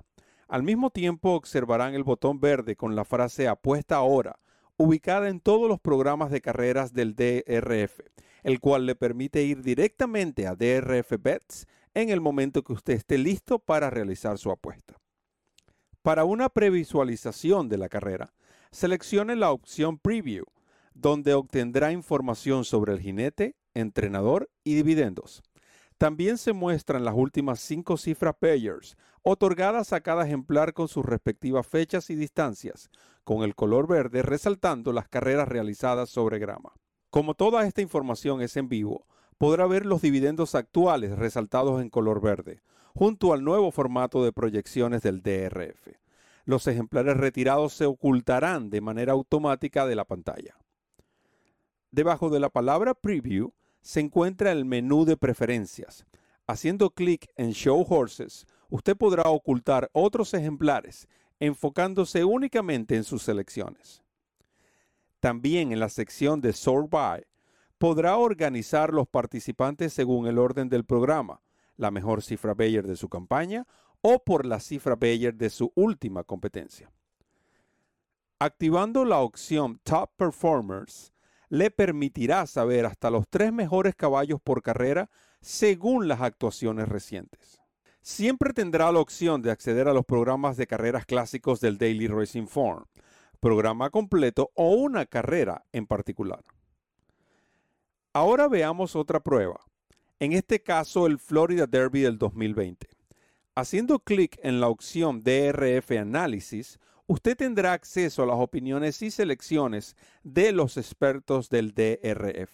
Al 0.50 0.64
mismo 0.64 0.90
tiempo 0.90 1.36
observarán 1.36 1.94
el 1.94 2.04
botón 2.04 2.42
verde 2.42 2.76
con 2.76 2.98
la 2.98 3.06
frase 3.06 3.48
apuesta 3.48 3.96
ahora, 3.96 4.40
ubicada 4.76 5.30
en 5.30 5.40
todos 5.40 5.70
los 5.70 5.80
programas 5.80 6.32
de 6.32 6.42
carreras 6.42 6.92
del 6.92 7.16
DRF 7.16 8.02
el 8.44 8.60
cual 8.60 8.86
le 8.86 8.96
permite 8.96 9.44
ir 9.44 9.62
directamente 9.62 10.48
a 10.48 10.56
DRF 10.56 11.14
Bets 11.20 11.68
en 11.94 12.10
el 12.10 12.22
momento 12.22 12.64
que 12.64 12.74
usted 12.74 12.94
esté 12.94 13.18
listo 13.18 13.60
para 13.60 13.90
realizar 13.90 14.38
su 14.38 14.52
apuesta. 14.52 14.96
Para 16.02 16.24
una 16.24 16.50
previsualización 16.50 17.68
de 17.70 17.78
la 17.78 17.90
carrera, 17.90 18.34
seleccione 18.72 19.36
la 19.36 19.52
opción 19.52 19.98
Preview, 19.98 20.46
donde 20.94 21.34
obtendrá 21.34 21.92
información 21.92 22.66
sobre 22.66 22.94
el 22.94 23.00
jinete, 23.00 23.56
entrenador 23.74 24.50
y 24.64 24.76
dividendos. 24.76 25.42
También 25.98 26.38
se 26.38 26.54
muestran 26.54 27.04
las 27.04 27.14
últimas 27.14 27.60
cinco 27.60 27.98
cifras 27.98 28.36
payers, 28.40 28.96
otorgadas 29.22 29.92
a 29.92 30.00
cada 30.00 30.26
ejemplar 30.26 30.74
con 30.74 30.88
sus 30.88 31.06
respectivas 31.06 31.68
fechas 31.68 32.10
y 32.10 32.16
distancias, 32.16 32.90
con 33.26 33.44
el 33.44 33.54
color 33.54 33.88
verde 33.88 34.22
resaltando 34.22 34.94
las 34.94 35.10
carreras 35.10 35.50
realizadas 35.50 36.10
sobre 36.10 36.40
grama. 36.40 36.72
Como 37.10 37.34
toda 37.34 37.66
esta 37.66 37.82
información 37.82 38.42
es 38.42 38.56
en 38.56 38.70
vivo, 38.70 39.08
podrá 39.40 39.66
ver 39.66 39.86
los 39.86 40.02
dividendos 40.02 40.54
actuales 40.54 41.18
resaltados 41.18 41.82
en 41.82 41.90
color 41.90 42.22
verde, 42.22 42.62
junto 42.94 43.34
al 43.34 43.44
nuevo 43.44 43.72
formato 43.72 44.24
de 44.24 44.32
proyecciones 44.32 45.02
del 45.02 45.24
DRF. 45.24 45.88
Los 46.46 46.68
ejemplares 46.68 47.18
retirados 47.18 47.74
se 47.74 47.86
ocultarán 47.86 48.70
de 48.70 48.82
manera 48.82 49.14
automática 49.14 49.88
de 49.88 49.96
la 49.96 50.06
pantalla. 50.06 50.58
Debajo 51.90 52.30
de 52.30 52.40
la 52.40 52.50
palabra 52.50 52.94
Preview 52.94 53.54
se 53.82 54.02
encuentra 54.02 54.52
el 54.52 54.66
menú 54.66 55.06
de 55.06 55.18
preferencias. 55.18 56.06
Haciendo 56.46 56.92
clic 56.92 57.32
en 57.38 57.54
Show 57.54 57.86
Horses, 57.90 58.46
usted 58.70 58.96
podrá 58.96 59.24
ocultar 59.24 59.90
otros 59.94 60.36
ejemplares, 60.36 61.08
enfocándose 61.40 62.24
únicamente 62.24 62.96
en 62.96 63.04
sus 63.04 63.24
selecciones. 63.24 64.04
También 65.20 65.72
en 65.72 65.80
la 65.80 65.90
sección 65.90 66.42
de 66.42 66.54
Sort 66.54 66.90
By 66.90 67.26
podrá 67.78 68.18
organizar 68.18 68.94
los 68.94 69.08
participantes 69.08 69.94
según 69.94 70.28
el 70.28 70.38
orden 70.38 70.70
del 70.70 70.86
programa, 70.86 71.42
la 71.76 71.92
mejor 71.92 72.22
cifra 72.22 72.54
Bayer 72.54 72.86
de 72.88 72.96
su 72.96 73.10
campaña 73.10 73.66
o 74.02 74.24
por 74.24 74.46
la 74.46 74.60
cifra 74.60 74.96
Bayer 74.96 75.36
de 75.36 75.50
su 75.50 75.72
última 75.76 76.24
competencia. 76.24 76.92
Activando 78.40 79.04
la 79.04 79.20
opción 79.20 79.80
Top 79.84 80.12
Performers 80.16 81.14
le 81.50 81.72
permitirá 81.72 82.46
saber 82.48 82.86
hasta 82.86 83.10
los 83.10 83.28
tres 83.28 83.52
mejores 83.52 83.96
caballos 83.96 84.40
por 84.40 84.62
carrera 84.62 85.10
según 85.42 86.08
las 86.08 86.22
actuaciones 86.22 86.88
recientes. 86.88 87.60
Siempre 88.02 88.54
tendrá 88.54 88.92
la 88.92 89.00
opción 89.00 89.42
de 89.42 89.52
acceder 89.52 89.88
a 89.88 89.94
los 89.94 90.06
programas 90.06 90.56
de 90.56 90.68
carreras 90.68 91.06
clásicos 91.06 91.60
del 91.60 91.78
Daily 91.78 92.08
Racing 92.08 92.48
Form, 92.48 92.86
programa 93.40 93.90
completo 93.90 94.52
o 94.56 94.72
una 94.72 95.06
carrera 95.06 95.66
en 95.72 95.88
particular. 95.88 96.44
Ahora 98.14 98.48
veamos 98.48 98.96
otra 98.96 99.20
prueba, 99.20 99.60
en 100.20 100.34
este 100.34 100.62
caso 100.62 101.08
el 101.08 101.20
Florida 101.20 101.68
Derby 101.68 102.02
del 102.02 102.18
2020. 102.18 102.88
Haciendo 103.56 104.00
clic 104.00 104.40
en 104.42 104.60
la 104.60 104.68
opción 104.68 105.22
DRF 105.22 105.92
Análisis, 105.92 106.80
usted 107.08 107.36
tendrá 107.36 107.74
acceso 107.74 108.24
a 108.24 108.26
las 108.26 108.38
opiniones 108.38 109.02
y 109.02 109.12
selecciones 109.12 109.96
de 110.24 110.52
los 110.52 110.78
expertos 110.78 111.50
del 111.50 111.74
DRF. 111.74 112.52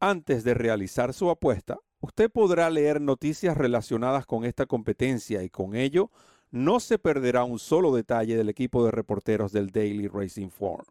Antes 0.00 0.44
de 0.44 0.54
realizar 0.54 1.12
su 1.14 1.30
apuesta, 1.30 1.78
usted 2.00 2.30
podrá 2.30 2.68
leer 2.70 3.00
noticias 3.00 3.56
relacionadas 3.56 4.26
con 4.26 4.44
esta 4.44 4.66
competencia 4.66 5.42
y 5.42 5.50
con 5.50 5.74
ello 5.74 6.10
no 6.54 6.78
se 6.78 7.00
perderá 7.00 7.42
un 7.42 7.58
solo 7.58 7.92
detalle 7.92 8.36
del 8.36 8.48
equipo 8.48 8.84
de 8.84 8.92
reporteros 8.92 9.50
del 9.50 9.70
Daily 9.70 10.06
Racing 10.06 10.50
Form. 10.50 10.84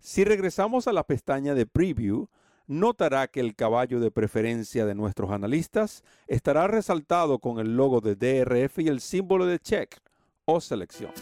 Si 0.00 0.24
regresamos 0.24 0.88
a 0.88 0.92
la 0.92 1.06
pestaña 1.06 1.54
de 1.54 1.66
Preview, 1.66 2.28
notará 2.66 3.28
que 3.28 3.38
el 3.38 3.54
caballo 3.54 4.00
de 4.00 4.10
preferencia 4.10 4.86
de 4.86 4.96
nuestros 4.96 5.30
analistas 5.30 6.02
estará 6.26 6.66
resaltado 6.66 7.38
con 7.38 7.60
el 7.60 7.76
logo 7.76 8.00
de 8.00 8.16
DRF 8.16 8.80
y 8.80 8.88
el 8.88 9.00
símbolo 9.00 9.46
de 9.46 9.60
check 9.60 10.00
o 10.46 10.60
selección. 10.60 11.12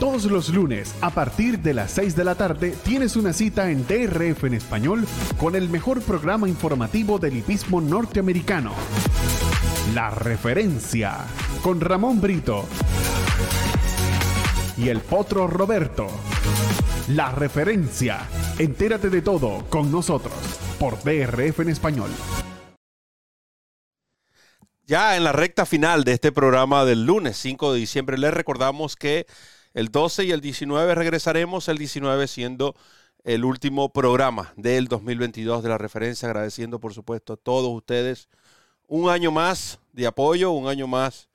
Todos 0.00 0.24
los 0.24 0.48
lunes, 0.48 0.96
a 1.00 1.10
partir 1.10 1.60
de 1.60 1.74
las 1.74 1.92
6 1.92 2.16
de 2.16 2.24
la 2.24 2.34
tarde, 2.34 2.74
tienes 2.84 3.14
una 3.14 3.32
cita 3.32 3.70
en 3.70 3.86
DRF 3.86 4.44
en 4.44 4.54
español 4.54 5.06
con 5.38 5.54
el 5.54 5.68
mejor 5.68 6.02
programa 6.02 6.48
informativo 6.48 7.18
del 7.20 7.36
hipismo 7.36 7.80
norteamericano. 7.80 8.72
La 9.94 10.10
referencia 10.10 11.16
con 11.62 11.80
Ramón 11.80 12.20
Brito 12.20 12.66
y 14.76 14.90
el 14.90 15.00
potro 15.00 15.46
Roberto. 15.46 16.08
La 17.08 17.32
referencia. 17.32 18.28
Entérate 18.58 19.08
de 19.08 19.22
todo 19.22 19.64
con 19.70 19.90
nosotros 19.90 20.34
por 20.78 21.02
DRF 21.02 21.60
en 21.60 21.70
español. 21.70 22.10
Ya 24.84 25.16
en 25.16 25.24
la 25.24 25.32
recta 25.32 25.64
final 25.64 26.04
de 26.04 26.12
este 26.12 26.32
programa 26.32 26.84
del 26.84 27.06
lunes 27.06 27.38
5 27.38 27.72
de 27.72 27.78
diciembre, 27.78 28.18
les 28.18 28.34
recordamos 28.34 28.94
que 28.94 29.26
el 29.72 29.88
12 29.88 30.24
y 30.24 30.32
el 30.32 30.42
19 30.42 30.94
regresaremos, 30.96 31.68
el 31.68 31.78
19 31.78 32.28
siendo 32.28 32.74
el 33.24 33.44
último 33.44 33.90
programa 33.90 34.52
del 34.56 34.86
2022 34.88 35.62
de 35.62 35.68
la 35.70 35.78
referencia, 35.78 36.28
agradeciendo 36.28 36.78
por 36.78 36.92
supuesto 36.92 37.34
a 37.34 37.36
todos 37.36 37.74
ustedes 37.74 38.28
un 38.88 39.08
año 39.10 39.30
más 39.30 39.78
de 39.92 40.06
apoyo, 40.06 40.50
un 40.50 40.66
año 40.66 40.86
más 40.86 41.28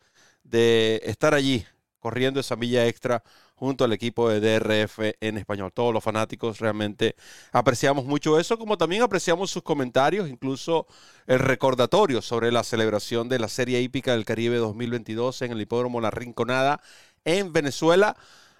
de 0.43 1.01
estar 1.05 1.33
allí 1.33 1.65
corriendo 1.99 2.39
esa 2.39 2.57
milla 2.57 2.85
extra 2.85 3.23
junto 3.55 3.85
al 3.85 3.93
equipo 3.93 4.29
de 4.29 4.41
DRF 4.41 4.99
en 5.21 5.37
español. 5.37 5.71
Todos 5.73 5.93
los 5.93 6.03
fanáticos 6.03 6.59
realmente 6.59 7.15
apreciamos 7.53 8.03
mucho 8.03 8.37
eso, 8.37 8.57
como 8.57 8.77
también 8.77 9.03
apreciamos 9.03 9.51
sus 9.51 9.63
comentarios, 9.63 10.27
incluso 10.27 10.85
el 11.27 11.39
recordatorio 11.39 12.21
sobre 12.21 12.51
la 12.51 12.63
celebración 12.63 13.29
de 13.29 13.39
la 13.39 13.47
Serie 13.47 13.79
Hípica 13.81 14.11
del 14.11 14.25
Caribe 14.25 14.57
2022 14.57 15.43
en 15.43 15.51
el 15.53 15.61
Hipódromo 15.61 16.01
La 16.01 16.11
Rinconada 16.11 16.81
en 17.23 17.53
Venezuela. 17.53 18.17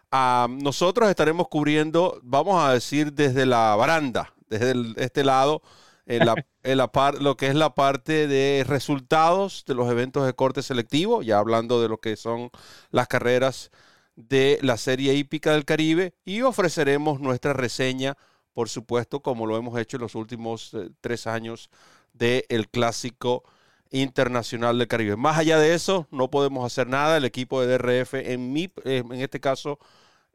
Ah, 0.09 0.47
nosotros 0.49 1.09
estaremos 1.09 1.49
cubriendo, 1.49 2.19
vamos 2.23 2.63
a 2.63 2.71
decir, 2.71 3.11
desde 3.11 3.45
la 3.45 3.75
baranda, 3.75 4.33
desde 4.47 4.73
este 5.03 5.23
lado, 5.23 5.63
en 6.05 6.25
la, 6.25 6.45
en 6.63 6.77
la 6.77 6.91
lo 7.19 7.37
que 7.37 7.47
es 7.47 7.55
la 7.55 7.75
parte 7.75 8.27
de 8.27 8.63
resultados 8.67 9.63
de 9.65 9.75
los 9.75 9.89
eventos 9.89 10.25
de 10.25 10.33
corte 10.33 10.61
selectivo, 10.61 11.21
ya 11.21 11.39
hablando 11.39 11.81
de 11.81 11.89
lo 11.89 11.99
que 11.99 12.15
son 12.15 12.49
las 12.91 13.07
carreras 13.07 13.71
de 14.15 14.59
la 14.61 14.77
Serie 14.77 15.13
Hípica 15.13 15.53
del 15.53 15.65
Caribe 15.65 16.13
y 16.25 16.41
ofreceremos 16.41 17.19
nuestra 17.19 17.53
reseña, 17.53 18.15
por 18.53 18.69
supuesto, 18.69 19.21
como 19.21 19.47
lo 19.47 19.57
hemos 19.57 19.79
hecho 19.79 19.97
en 19.97 20.01
los 20.01 20.15
últimos 20.15 20.73
eh, 20.73 20.89
tres 21.01 21.25
años 21.27 21.69
del 22.13 22.69
Clásico 22.69 23.43
Internacional 23.89 24.77
del 24.77 24.87
Caribe. 24.87 25.15
Más 25.15 25.37
allá 25.37 25.57
de 25.57 25.73
eso, 25.73 26.07
no 26.11 26.29
podemos 26.29 26.65
hacer 26.65 26.87
nada. 26.87 27.17
El 27.17 27.25
equipo 27.25 27.61
de 27.61 27.77
DRF, 27.77 28.15
en, 28.15 28.53
mi, 28.53 28.71
en 28.85 29.11
este 29.13 29.39
caso, 29.39 29.79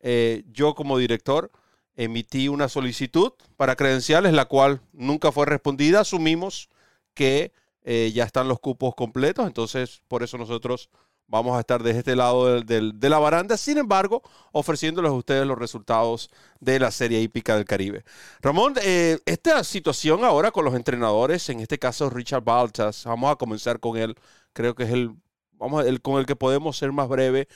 eh, 0.00 0.44
yo 0.50 0.74
como 0.74 0.98
director, 0.98 1.50
emití 1.98 2.48
una 2.48 2.70
solicitud 2.70 3.32
para 3.58 3.76
credenciales, 3.76 4.32
la 4.32 4.46
cual 4.46 4.80
nunca 4.94 5.32
fue 5.32 5.44
respondida. 5.44 6.00
Asumimos 6.00 6.70
que 7.12 7.52
ya 7.84 8.24
están 8.24 8.48
los 8.48 8.60
cupos 8.60 8.94
completos, 8.94 9.46
entonces 9.46 10.02
por 10.08 10.22
eso 10.22 10.38
nosotros 10.38 10.90
vamos 11.28 11.56
a 11.56 11.60
estar 11.60 11.82
desde 11.82 12.00
este 12.00 12.16
lado 12.16 12.60
de 12.62 13.08
la 13.08 13.18
baranda, 13.18 13.56
sin 13.56 13.78
embargo, 13.78 14.22
ofreciéndoles 14.52 15.10
a 15.10 15.14
ustedes 15.14 15.46
los 15.46 15.58
resultados 15.58 16.30
de 16.58 16.80
la 16.80 16.90
Serie 16.90 17.20
Hípica 17.20 17.54
del 17.54 17.66
Caribe. 17.66 18.04
Ramón, 18.40 18.74
eh, 18.82 19.18
esta 19.26 19.62
situación 19.62 20.24
ahora 20.24 20.50
con 20.50 20.64
los 20.64 20.74
entrenadores, 20.74 21.48
en 21.50 21.60
este 21.60 21.78
caso 21.78 22.08
Richard 22.08 22.42
Baltas, 22.42 23.04
vamos 23.04 23.30
a 23.30 23.36
comenzar 23.36 23.78
con 23.78 23.96
él, 23.98 24.16
creo 24.54 24.74
que 24.74 24.84
es 24.84 24.90
el, 24.90 25.12
vamos, 25.52 25.84
el 25.84 26.00
con 26.00 26.18
el 26.18 26.26
que 26.26 26.36
podemos 26.36 26.78
ser 26.78 26.92
más 26.92 27.08
breve, 27.08 27.46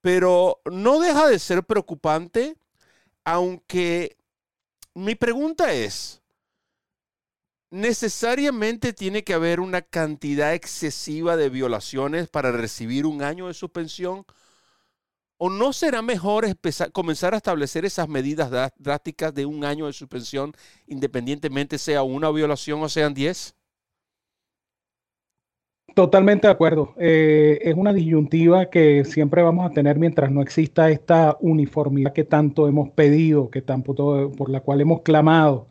pero 0.00 0.60
no 0.70 0.98
deja 0.98 1.28
de 1.28 1.38
ser 1.38 1.62
preocupante, 1.64 2.56
aunque 3.24 4.16
mi 4.94 5.14
pregunta 5.14 5.72
es, 5.72 6.22
necesariamente 7.70 8.92
tiene 8.92 9.24
que 9.24 9.32
haber 9.32 9.58
una 9.58 9.80
cantidad 9.80 10.52
excesiva 10.54 11.36
de 11.36 11.48
violaciones 11.48 12.28
para 12.28 12.52
recibir 12.52 13.06
un 13.06 13.22
año 13.22 13.48
de 13.48 13.54
suspensión? 13.54 14.26
¿O 15.38 15.50
no 15.50 15.72
será 15.72 16.02
mejor 16.02 16.46
comenzar 16.92 17.34
a 17.34 17.38
establecer 17.38 17.84
esas 17.84 18.08
medidas 18.08 18.72
drásticas 18.78 19.34
de 19.34 19.46
un 19.46 19.64
año 19.64 19.86
de 19.86 19.92
suspensión, 19.92 20.52
independientemente 20.86 21.78
sea 21.78 22.02
una 22.04 22.30
violación 22.30 22.82
o 22.82 22.88
sean 22.88 23.12
diez? 23.14 23.56
Totalmente 25.94 26.46
de 26.46 26.52
acuerdo. 26.52 26.94
Eh, 26.98 27.58
es 27.62 27.74
una 27.74 27.92
disyuntiva 27.92 28.70
que 28.70 29.04
siempre 29.04 29.42
vamos 29.42 29.70
a 29.70 29.74
tener 29.74 29.98
mientras 29.98 30.30
no 30.30 30.40
exista 30.40 30.90
esta 30.90 31.36
uniformidad 31.40 32.14
que 32.14 32.24
tanto 32.24 32.66
hemos 32.66 32.90
pedido, 32.90 33.50
que 33.50 33.60
tanto, 33.60 33.94
por 34.36 34.48
la 34.48 34.60
cual 34.60 34.80
hemos 34.80 35.02
clamado 35.02 35.68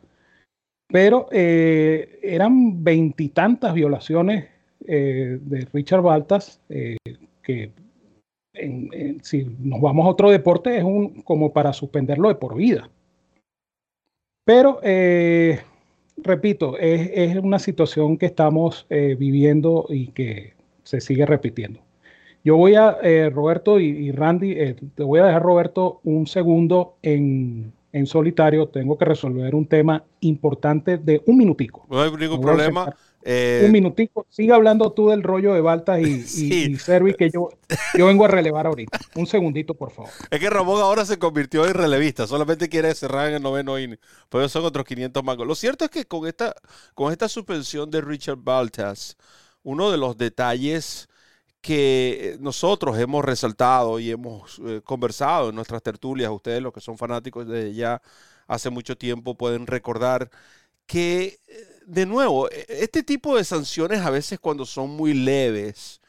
pero 0.92 1.26
eh, 1.32 2.20
eran 2.22 2.84
veintitantas 2.84 3.72
violaciones 3.72 4.50
eh, 4.86 5.38
de 5.40 5.66
Richard 5.72 6.02
Baltas, 6.02 6.60
que 6.68 7.72
si 9.22 9.44
nos 9.58 9.80
vamos 9.80 10.04
a 10.04 10.10
otro 10.10 10.30
deporte 10.30 10.76
es 10.76 10.84
un, 10.84 11.22
como 11.22 11.52
para 11.54 11.72
suspenderlo 11.72 12.28
de 12.28 12.34
por 12.34 12.54
vida. 12.54 12.90
Pero, 14.44 14.80
repito, 16.16 16.76
es, 16.78 17.36
una 17.36 17.58
situación 17.58 18.18
que 18.18 18.26
estamos 18.26 18.86
viviendo 18.88 19.86
y 19.88 20.08
que 20.08 20.54
se 20.82 21.00
sigue 21.00 21.26
repitiendo. 21.26 21.80
Yo 22.44 22.56
voy 22.56 22.74
a, 22.74 22.98
Roberto 23.30 23.78
y, 23.80 23.86
y 23.86 24.12
Randy, 24.12 24.74
te 24.94 25.02
voy 25.02 25.20
a 25.20 25.26
dejar, 25.26 25.42
Roberto, 25.42 26.00
un 26.04 26.26
segundo 26.26 26.96
en 27.02 27.72
en 27.92 28.06
solitario, 28.06 28.68
tengo 28.68 28.96
que 28.96 29.04
resolver 29.04 29.54
un 29.54 29.66
tema 29.66 30.02
importante 30.20 30.96
de 30.96 31.22
un 31.26 31.36
minutico. 31.36 31.86
No 31.90 32.00
hay 32.00 32.10
ningún 32.10 32.40
problema. 32.40 32.94
Eh, 33.24 33.62
un 33.64 33.72
minutico. 33.72 34.26
Sigue 34.28 34.52
hablando 34.52 34.92
tú 34.92 35.10
del 35.10 35.22
rollo 35.22 35.54
de 35.54 35.60
Baltas 35.60 36.00
y, 36.00 36.22
sí. 36.26 36.76
Servi 36.76 37.14
que 37.14 37.30
yo, 37.30 37.50
yo 37.96 38.06
vengo 38.06 38.24
a 38.24 38.28
relevar 38.28 38.66
ahorita. 38.66 38.98
Un 39.14 39.26
segundito, 39.26 39.74
por 39.74 39.90
favor. 39.90 40.10
Es 40.30 40.40
que 40.40 40.50
Ramón 40.50 40.80
ahora 40.80 41.04
se 41.04 41.18
convirtió 41.18 41.66
en 41.66 41.74
relevista. 41.74 42.26
Solamente 42.26 42.68
quiere 42.68 42.94
cerrar 42.94 43.28
en 43.28 43.34
el 43.34 43.42
noveno 43.42 43.78
inning. 43.78 43.98
Pero 44.28 44.48
son 44.48 44.64
otros 44.64 44.84
500 44.84 45.22
mangos. 45.22 45.46
Lo 45.46 45.54
cierto 45.54 45.84
es 45.84 45.90
que 45.90 46.04
con 46.04 46.26
esta, 46.26 46.54
con 46.94 47.12
esta 47.12 47.28
suspensión 47.28 47.90
de 47.90 48.00
Richard 48.00 48.38
Baltas, 48.38 49.16
uno 49.62 49.90
de 49.90 49.98
los 49.98 50.16
detalles 50.16 51.08
que 51.60 52.36
nosotros 52.40 52.98
hemos 52.98 53.24
resaltado 53.24 54.00
y 54.00 54.10
hemos 54.10 54.60
eh, 54.66 54.80
conversado 54.84 55.50
en 55.50 55.54
nuestras 55.54 55.80
tertulias, 55.82 56.30
ustedes 56.30 56.60
los 56.60 56.72
que 56.72 56.80
son 56.80 56.98
fanáticos 56.98 57.46
de 57.46 57.72
ya 57.72 58.02
hace 58.48 58.68
mucho 58.70 58.98
tiempo 58.98 59.36
pueden 59.36 59.66
recordar 59.66 60.28
que, 60.86 61.40
eh, 61.48 61.71
de 61.86 62.06
nuevo, 62.06 62.50
e, 62.50 62.66
este 62.68 63.02
tipo 63.02 63.36
de 63.36 63.44
sanciones 63.44 64.00
a 64.00 64.10
veces 64.10 64.38
cuando 64.38 64.66
son 64.66 64.90
muy 64.90 65.14
leves, 65.14 66.00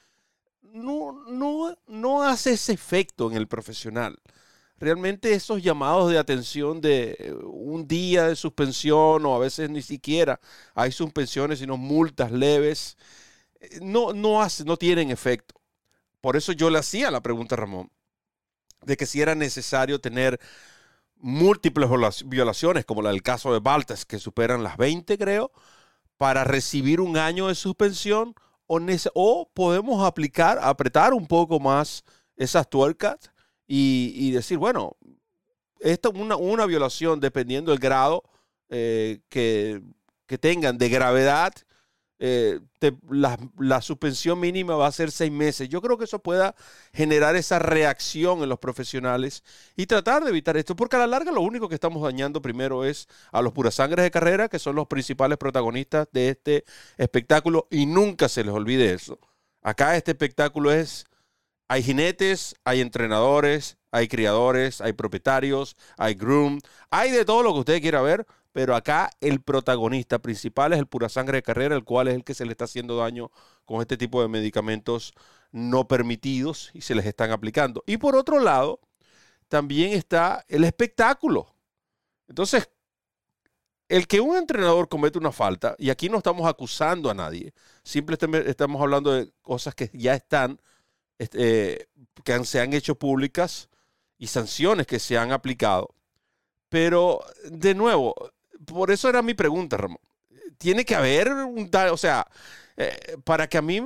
no, 0.61 1.13
no, 1.27 1.77
no 1.87 2.23
hace 2.23 2.53
ese 2.53 2.73
efecto 2.73 3.29
en 3.29 3.37
el 3.37 3.47
profesional. 3.47 4.19
Realmente 4.79 5.33
esos 5.33 5.61
llamados 5.63 6.11
de 6.11 6.17
atención 6.17 6.81
de 6.81 7.15
eh, 7.19 7.33
un 7.43 7.87
día 7.87 8.27
de 8.27 8.35
suspensión 8.35 9.25
o 9.25 9.35
a 9.35 9.39
veces 9.39 9.69
ni 9.69 9.81
siquiera 9.81 10.39
hay 10.75 10.91
suspensiones, 10.91 11.59
sino 11.59 11.77
multas 11.77 12.31
leves, 12.31 12.97
no, 13.81 14.13
no, 14.13 14.41
hace, 14.41 14.65
no 14.65 14.77
tienen 14.77 15.11
efecto. 15.11 15.55
Por 16.21 16.35
eso 16.35 16.51
yo 16.53 16.69
le 16.69 16.79
hacía 16.79 17.11
la 17.11 17.21
pregunta 17.21 17.55
a 17.55 17.59
Ramón, 17.59 17.91
de 18.81 18.97
que 18.97 19.05
si 19.05 19.21
era 19.21 19.35
necesario 19.35 19.99
tener 20.01 20.39
múltiples 21.23 21.89
violaciones, 22.25 22.83
como 22.83 23.01
la 23.01 23.11
del 23.11 23.23
caso 23.23 23.53
de 23.53 23.61
Baltas, 23.61 24.05
que 24.05 24.19
superan 24.19 24.61
las 24.61 24.75
20, 24.75 25.17
creo, 25.17 25.53
para 26.17 26.43
recibir 26.43 26.99
un 26.99 27.15
año 27.15 27.47
de 27.47 27.55
suspensión, 27.55 28.35
o, 28.67 28.79
o 29.13 29.49
podemos 29.53 30.05
aplicar, 30.05 30.59
apretar 30.61 31.13
un 31.13 31.25
poco 31.25 31.61
más 31.61 32.03
esas 32.35 32.69
tuercas 32.69 33.31
y, 33.65 34.31
decir, 34.31 34.57
bueno, 34.57 34.97
esta 35.79 36.09
es 36.09 36.15
una, 36.15 36.35
una 36.35 36.65
violación, 36.65 37.21
dependiendo 37.21 37.71
del 37.71 37.79
grado 37.79 38.23
eh, 38.67 39.21
que, 39.29 39.81
que 40.27 40.37
tengan 40.37 40.77
de 40.77 40.89
gravedad, 40.89 41.53
eh, 42.25 42.61
la, 43.09 43.81
suspensión 43.81 44.39
mínima 44.39 44.77
va 44.77 44.87
a 44.87 44.91
ser 44.93 45.11
seis 45.11 45.29
meses. 45.29 45.67
Yo 45.67 45.81
creo 45.81 45.97
que 45.97 46.05
eso 46.05 46.19
pueda 46.19 46.55
generar 46.93 47.35
esa 47.35 47.59
reacción 47.59 48.41
en 48.43 48.47
los 48.47 48.59
profesionales 48.59 49.43
y 49.75 49.87
tratar 49.87 50.23
de 50.23 50.29
evitar 50.29 50.55
esto, 50.55 50.73
porque 50.73 50.95
a 50.95 50.99
la 50.99 51.07
larga 51.07 51.33
lo 51.33 51.41
único 51.41 51.67
que 51.67 51.75
estamos 51.75 52.01
dañando 52.01 52.41
primero 52.41 52.85
es 52.85 53.09
a 53.33 53.41
los 53.41 53.51
purasangres 53.51 54.03
de 54.03 54.11
carrera, 54.11 54.47
que 54.47 54.57
son 54.57 54.77
los 54.77 54.87
principales 54.87 55.37
protagonistas 55.37 56.07
de 56.13 56.29
este 56.29 56.63
espectáculo, 56.95 57.67
y 57.69 57.85
nunca 57.87 58.29
se 58.29 58.45
les 58.45 58.53
olvide 58.53 58.93
eso. 58.93 59.19
Acá 59.61 59.97
este 59.97 60.11
espectáculo 60.11 60.71
es, 60.71 61.03
hay 61.67 61.83
jinetes, 61.83 62.55
hay 62.63 62.79
entrenadores, 62.79 63.77
hay 63.91 64.07
criadores, 64.07 64.79
hay 64.79 64.93
propietarios, 64.93 65.75
hay 65.97 66.13
groom, 66.13 66.59
hay 66.89 67.11
de 67.11 67.25
todo 67.25 67.43
lo 67.43 67.51
que 67.51 67.59
usted 67.59 67.81
quiera 67.81 68.01
ver, 68.01 68.25
pero 68.53 68.75
acá 68.75 69.09
el 69.19 69.41
protagonista 69.41 70.19
principal 70.19 70.73
es 70.73 70.79
el 70.79 70.87
pura 70.87 71.09
sangre 71.09 71.37
de 71.39 71.43
carrera, 71.43 71.75
el 71.75 71.83
cual 71.83 72.07
es 72.07 72.15
el 72.15 72.23
que 72.23 72.35
se 72.35 72.45
le 72.45 72.51
está 72.51 72.65
haciendo 72.65 72.95
daño 72.97 73.31
con 73.65 73.81
este 73.81 73.97
tipo 73.97 74.21
de 74.21 74.29
medicamentos 74.29 75.13
no 75.51 75.87
permitidos 75.87 76.71
y 76.73 76.81
se 76.81 76.95
les 76.95 77.05
están 77.05 77.31
aplicando. 77.31 77.83
Y 77.87 77.97
por 77.97 78.15
otro 78.15 78.39
lado, 78.39 78.79
también 79.47 79.93
está 79.93 80.45
el 80.47 80.63
espectáculo. 80.63 81.55
Entonces, 82.27 82.69
el 83.89 84.07
que 84.07 84.19
un 84.19 84.35
entrenador 84.37 84.87
comete 84.87 85.19
una 85.19 85.31
falta, 85.31 85.75
y 85.77 85.89
aquí 85.89 86.09
no 86.09 86.17
estamos 86.17 86.47
acusando 86.47 87.09
a 87.09 87.13
nadie, 87.13 87.53
simplemente 87.83 88.49
estamos 88.49 88.81
hablando 88.81 89.11
de 89.11 89.31
cosas 89.41 89.75
que 89.75 89.89
ya 89.93 90.13
están, 90.15 90.59
este, 91.17 91.89
que 92.23 92.45
se 92.45 92.59
han 92.59 92.73
hecho 92.73 92.95
públicas 92.95 93.69
y 94.17 94.27
sanciones 94.27 94.87
que 94.87 94.99
se 94.99 95.17
han 95.17 95.31
aplicado. 95.31 95.95
Pero, 96.69 97.19
de 97.51 97.75
nuevo, 97.75 98.15
por 98.65 98.91
eso 98.91 99.09
era 99.09 99.21
mi 99.21 99.33
pregunta, 99.33 99.77
Ramón. 99.77 99.99
Tiene 100.57 100.85
que 100.85 100.95
haber 100.95 101.31
un 101.31 101.69
o 101.91 101.97
sea, 101.97 102.25
eh, 102.77 103.17
para 103.23 103.47
que 103.47 103.57
a 103.57 103.61
mí, 103.61 103.81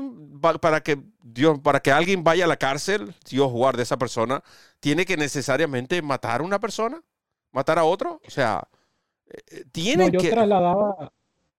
para 0.62 0.82
que 0.82 0.98
Dios, 1.24 1.60
para 1.60 1.80
que 1.80 1.92
alguien 1.92 2.24
vaya 2.24 2.46
a 2.46 2.48
la 2.48 2.58
cárcel, 2.58 3.14
Dios 3.30 3.52
guarde 3.52 3.82
a 3.82 3.84
esa 3.84 3.98
persona, 3.98 4.44
tiene 4.80 5.06
que 5.06 5.18
necesariamente 5.18 6.02
matar 6.02 6.42
a 6.42 6.44
una 6.44 6.60
persona, 6.60 7.02
matar 7.52 7.80
a 7.80 7.84
otro, 7.84 8.22
o 8.26 8.30
sea, 8.30 8.68
eh, 9.30 9.64
tiene 9.72 10.12
yo 10.12 10.20
que. 10.20 10.30
Trasladaba, 10.30 11.12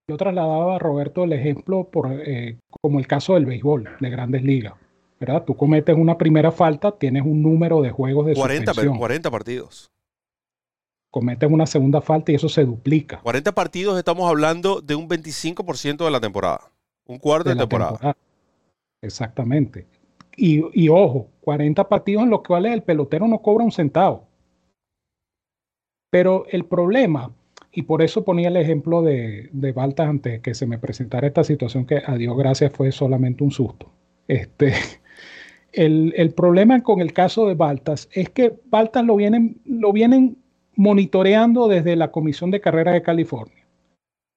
yo 0.07 0.17
trasladaba 0.17 0.77
a 0.77 0.79
Roberto 0.79 1.25
el 1.25 1.33
ejemplo 1.33 1.89
por, 1.91 2.11
eh, 2.13 2.59
como 2.81 2.99
el 2.99 3.07
caso 3.07 3.35
del 3.35 3.47
béisbol 3.47 3.97
de 4.01 4.11
Grandes 4.11 4.43
Ligas. 4.43 4.75
¿verdad? 5.21 5.43
Tú 5.45 5.57
cometes 5.57 5.97
una 5.97 6.17
primera 6.17 6.53
falta, 6.53 6.93
tienes 6.93 7.25
un 7.25 7.43
número 7.43 7.83
de 7.83 7.91
juegos 7.91 8.27
de 8.27 8.35
40, 8.35 8.73
40 8.73 9.31
partidos 9.33 9.91
cometen 11.11 11.53
una 11.53 11.67
segunda 11.67 12.01
falta 12.01 12.33
y 12.33 12.35
eso 12.35 12.49
se 12.49 12.65
duplica. 12.65 13.21
40 13.23 13.53
partidos 13.53 13.99
estamos 13.99 14.29
hablando 14.29 14.81
de 14.81 14.95
un 14.95 15.09
25% 15.09 16.05
de 16.05 16.11
la 16.11 16.21
temporada, 16.21 16.71
un 17.07 17.19
cuarto 17.19 17.51
de, 17.51 17.57
temporada. 17.57 18.17
Exactamente. 19.01 19.87
y, 20.37 20.89
ojo, 20.89 21.29
40 21.41 21.89
partidos 21.89 22.25
en 22.25 22.31
los 22.31 22.43
cuales 22.43 22.73
el 22.73 22.83
pelotero 22.83 23.27
no 23.27 23.41
cobra 23.41 23.65
un 23.65 23.73
centavo. 23.73 24.29
Pero 26.11 26.47
el 26.51 26.65
problema, 26.65 27.33
y 27.73 27.83
por 27.83 28.03
eso 28.03 28.25
ponía 28.25 28.49
el 28.49 28.57
ejemplo 28.57 29.03
de, 29.03 29.51
de 29.53 29.73
Baltas 29.73 30.09
antes 30.09 30.41
que 30.41 30.55
se 30.55 30.67
me 30.67 30.79
presentara 30.79 31.27
esta 31.27 31.45
situación 31.45 31.87
que 31.87 32.03
a 32.05 32.17
Dios 32.17 32.37
gracias 32.37 32.73
fue 32.73 32.93
solamente 32.93 33.45
un 33.45 33.51
susto. 33.51 33.91
Este, 34.27 34.73
el, 35.73 36.15
el, 36.17 36.33
problema 36.33 36.83
con 36.83 37.01
el 37.01 37.13
caso 37.13 37.47
de 37.47 37.55
Baltas 37.55 38.09
es 38.13 38.31
que 38.31 38.59
Baltas 38.67 39.05
lo 39.05 39.17
vienen, 39.17 39.61
lo 39.65 39.93
vienen 39.93 40.39
monitoreando 40.79 41.67
desde 41.67 41.97
la 41.97 42.13
Comisión 42.13 42.53
de 42.53 42.61
Carreras 42.61 42.95
de 42.95 43.03
California. 43.03 43.67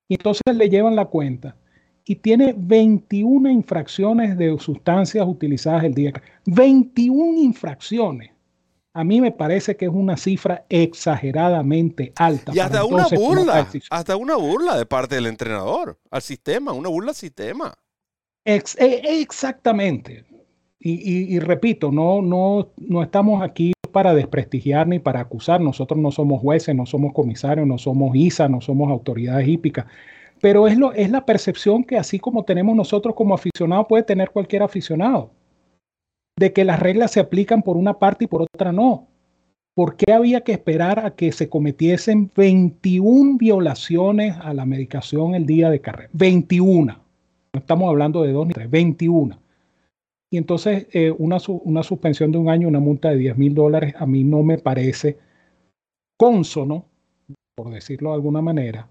Y 0.09 0.15
entonces 0.15 0.41
le 0.55 0.69
llevan 0.69 0.95
la 0.95 1.05
cuenta 1.05 1.55
y 2.03 2.15
tiene 2.15 2.55
21 2.57 3.47
infracciones 3.49 4.35
de 4.37 4.57
sustancias 4.57 5.25
utilizadas 5.27 5.83
el 5.83 5.93
día. 5.93 6.11
21 6.47 7.39
infracciones. 7.39 8.31
A 8.93 9.03
mí 9.03 9.21
me 9.21 9.31
parece 9.31 9.77
que 9.77 9.85
es 9.85 9.91
una 9.93 10.17
cifra 10.17 10.65
exageradamente 10.67 12.11
alta. 12.15 12.51
Y 12.55 12.59
hasta 12.59 12.83
una 12.85 13.07
burla, 13.07 13.67
hasta 13.91 14.17
una 14.17 14.35
burla 14.35 14.77
de 14.77 14.85
parte 14.87 15.15
del 15.15 15.27
entrenador 15.27 15.99
al 16.09 16.23
sistema, 16.23 16.73
una 16.73 16.89
burla 16.89 17.11
al 17.11 17.15
sistema. 17.15 17.73
E, 18.43 18.63
exactamente. 19.21 20.25
Y, 20.79 21.37
repito, 21.37 21.91
no, 21.91 22.23
no, 22.23 22.73
no 22.77 23.03
estamos 23.03 23.43
aquí 23.43 23.71
para 23.91 24.13
desprestigiar 24.13 24.87
ni 24.87 24.99
para 24.99 25.19
acusar. 25.19 25.61
Nosotros 25.61 25.99
no 25.99 26.11
somos 26.11 26.41
jueces, 26.41 26.75
no 26.75 26.85
somos 26.85 27.13
comisarios, 27.13 27.67
no 27.67 27.77
somos 27.77 28.15
ISA, 28.15 28.47
no 28.47 28.61
somos 28.61 28.89
autoridades 28.89 29.47
hípicas. 29.47 29.85
Pero 30.41 30.67
es, 30.67 30.77
lo, 30.77 30.93
es 30.93 31.11
la 31.11 31.25
percepción 31.25 31.83
que 31.83 31.97
así 31.97 32.19
como 32.19 32.43
tenemos 32.43 32.75
nosotros 32.75 33.13
como 33.15 33.35
aficionados, 33.35 33.85
puede 33.87 34.03
tener 34.03 34.31
cualquier 34.31 34.63
aficionado. 34.63 35.31
De 36.37 36.51
que 36.53 36.65
las 36.65 36.79
reglas 36.79 37.11
se 37.11 37.19
aplican 37.19 37.61
por 37.61 37.77
una 37.77 37.99
parte 37.99 38.25
y 38.25 38.27
por 38.27 38.41
otra 38.41 38.71
no. 38.71 39.07
¿Por 39.73 39.95
qué 39.95 40.11
había 40.11 40.41
que 40.41 40.51
esperar 40.51 41.05
a 41.05 41.15
que 41.15 41.31
se 41.31 41.47
cometiesen 41.47 42.29
21 42.35 43.37
violaciones 43.37 44.35
a 44.41 44.53
la 44.53 44.65
medicación 44.65 45.35
el 45.35 45.45
día 45.45 45.69
de 45.69 45.79
carrera? 45.79 46.09
21. 46.13 46.93
No 47.53 47.59
estamos 47.59 47.89
hablando 47.89 48.23
de 48.23 48.33
dos 48.33 48.47
ni 48.47 48.53
tres, 48.53 48.69
21. 48.69 49.39
Y 50.31 50.37
entonces 50.37 50.87
eh, 50.93 51.11
una, 51.11 51.37
una, 51.47 51.83
suspensión 51.83 52.31
de 52.31 52.37
un 52.37 52.49
año, 52.49 52.69
una 52.69 52.79
multa 52.79 53.09
de 53.09 53.17
10 53.17 53.37
mil 53.37 53.53
dólares, 53.53 53.93
a 53.97 54.05
mí 54.05 54.23
no 54.23 54.43
me 54.43 54.57
parece 54.57 55.17
consono, 56.17 56.85
por 57.53 57.69
decirlo 57.69 58.11
de 58.11 58.15
alguna 58.15 58.41
manera, 58.41 58.87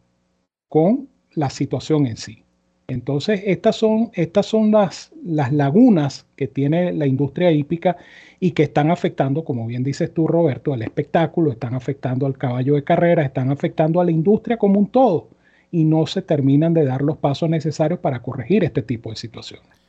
con 0.69 1.09
la 1.33 1.49
situación 1.49 2.07
en 2.07 2.19
sí. 2.19 2.45
Entonces, 2.89 3.43
estas 3.47 3.77
son, 3.77 4.11
estas 4.15 4.45
son 4.45 4.71
las, 4.71 5.13
las 5.25 5.51
lagunas 5.51 6.27
que 6.37 6.47
tiene 6.47 6.93
la 6.93 7.07
industria 7.07 7.51
hípica 7.51 7.97
y 8.39 8.51
que 8.51 8.65
están 8.65 8.91
afectando, 8.91 9.43
como 9.43 9.67
bien 9.67 9.83
dices 9.83 10.13
tú, 10.13 10.27
Roberto, 10.27 10.75
al 10.75 10.83
espectáculo, 10.83 11.53
están 11.53 11.75
afectando 11.75 12.27
al 12.27 12.37
caballo 12.37 12.75
de 12.75 12.85
carrera, 12.85 13.23
están 13.23 13.51
afectando 13.51 14.01
a 14.01 14.05
la 14.05 14.11
industria 14.11 14.59
como 14.59 14.79
un 14.79 14.89
todo 14.89 15.29
y 15.71 15.85
no 15.85 16.07
se 16.07 16.21
terminan 16.21 16.75
de 16.75 16.85
dar 16.85 17.01
los 17.01 17.17
pasos 17.17 17.49
necesarios 17.49 18.01
para 18.01 18.21
corregir 18.21 18.63
este 18.63 18.83
tipo 18.83 19.09
de 19.09 19.17
situaciones. 19.17 19.80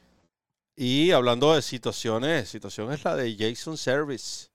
Y 0.76 1.12
hablando 1.12 1.54
de 1.54 1.62
situaciones, 1.62 2.50
situación 2.50 2.92
es 2.92 3.04
la 3.04 3.16
de 3.16 3.36
Jason 3.38 3.78
Service, 3.78 4.48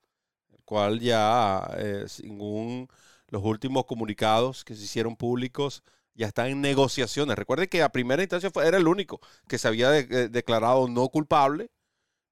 el 0.53 0.63
cual 0.65 1.01
ya, 1.01 1.69
eh, 1.77 2.05
según 2.09 2.89
los 3.29 3.43
últimos 3.45 3.85
comunicados 3.85 4.65
que 4.65 4.75
se 4.75 4.85
hicieron 4.85 5.17
públicos, 5.17 5.83
ya 6.15 6.27
está 6.27 6.49
en 6.49 6.61
negociaciones. 6.61 7.37
Recuerde 7.37 7.69
que 7.69 7.83
a 7.83 7.91
primera 7.91 8.23
instancia 8.23 8.51
fue, 8.51 8.67
era 8.67 8.79
el 8.79 8.89
único 8.89 9.21
que 9.47 9.59
se 9.59 9.69
había 9.69 9.97
eh, 9.99 10.29
declarado 10.29 10.89
no 10.89 11.09
culpable, 11.09 11.71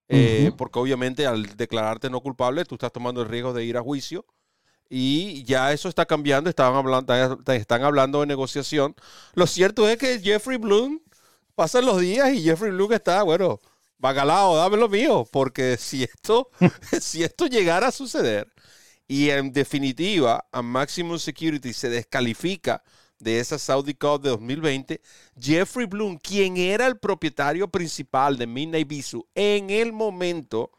eh, 0.08 0.52
porque 0.56 0.78
obviamente 0.78 1.26
al 1.26 1.56
declararte 1.56 2.10
no 2.10 2.20
culpable 2.20 2.64
tú 2.64 2.74
estás 2.74 2.92
tomando 2.92 3.22
el 3.22 3.28
riesgo 3.28 3.52
de 3.52 3.64
ir 3.64 3.76
a 3.76 3.82
juicio. 3.82 4.24
Y 4.88 5.44
ya 5.44 5.72
eso 5.72 5.88
está 5.88 6.06
cambiando, 6.06 6.50
estaban 6.50 6.76
hablando, 6.76 7.42
están 7.52 7.82
hablando 7.84 8.20
de 8.20 8.26
negociación. 8.26 8.94
Lo 9.34 9.46
cierto 9.46 9.88
es 9.88 9.96
que 9.98 10.20
Jeffrey 10.20 10.58
Bloom 10.58 11.00
pasan 11.54 11.86
los 11.86 12.00
días 12.00 12.32
y 12.32 12.42
Jeffrey 12.42 12.70
Bloom 12.70 12.92
está, 12.92 13.22
bueno, 13.22 13.60
bagalao, 14.04 14.56
dame 14.56 14.76
lo 14.76 14.90
mío, 14.90 15.26
porque 15.32 15.78
si 15.78 16.02
esto, 16.02 16.50
si 17.00 17.22
esto 17.22 17.46
llegara 17.46 17.88
a 17.88 17.90
suceder 17.90 18.52
y 19.08 19.30
en 19.30 19.50
definitiva 19.50 20.44
a 20.52 20.60
Maximum 20.60 21.18
Security 21.18 21.72
se 21.72 21.88
descalifica 21.88 22.82
de 23.18 23.40
esa 23.40 23.58
Saudi 23.58 23.94
Cup 23.94 24.20
de 24.20 24.28
2020, 24.28 25.00
Jeffrey 25.40 25.86
Bloom, 25.86 26.18
quien 26.18 26.58
era 26.58 26.86
el 26.86 26.98
propietario 26.98 27.68
principal 27.68 28.36
de 28.36 28.46
Midnight 28.46 28.86
Bisu 28.86 29.26
en 29.34 29.70
el 29.70 29.94
momento 29.94 30.70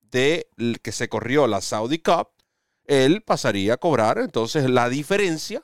de 0.00 0.48
que 0.82 0.92
se 0.92 1.10
corrió 1.10 1.46
la 1.46 1.60
Saudi 1.60 1.98
Cup, 1.98 2.28
él 2.86 3.20
pasaría 3.20 3.74
a 3.74 3.76
cobrar 3.76 4.16
entonces 4.16 4.70
la 4.70 4.88
diferencia 4.88 5.60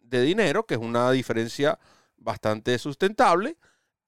de 0.00 0.22
dinero, 0.22 0.66
que 0.66 0.74
es 0.74 0.80
una 0.80 1.12
diferencia 1.12 1.78
bastante 2.16 2.76
sustentable, 2.80 3.56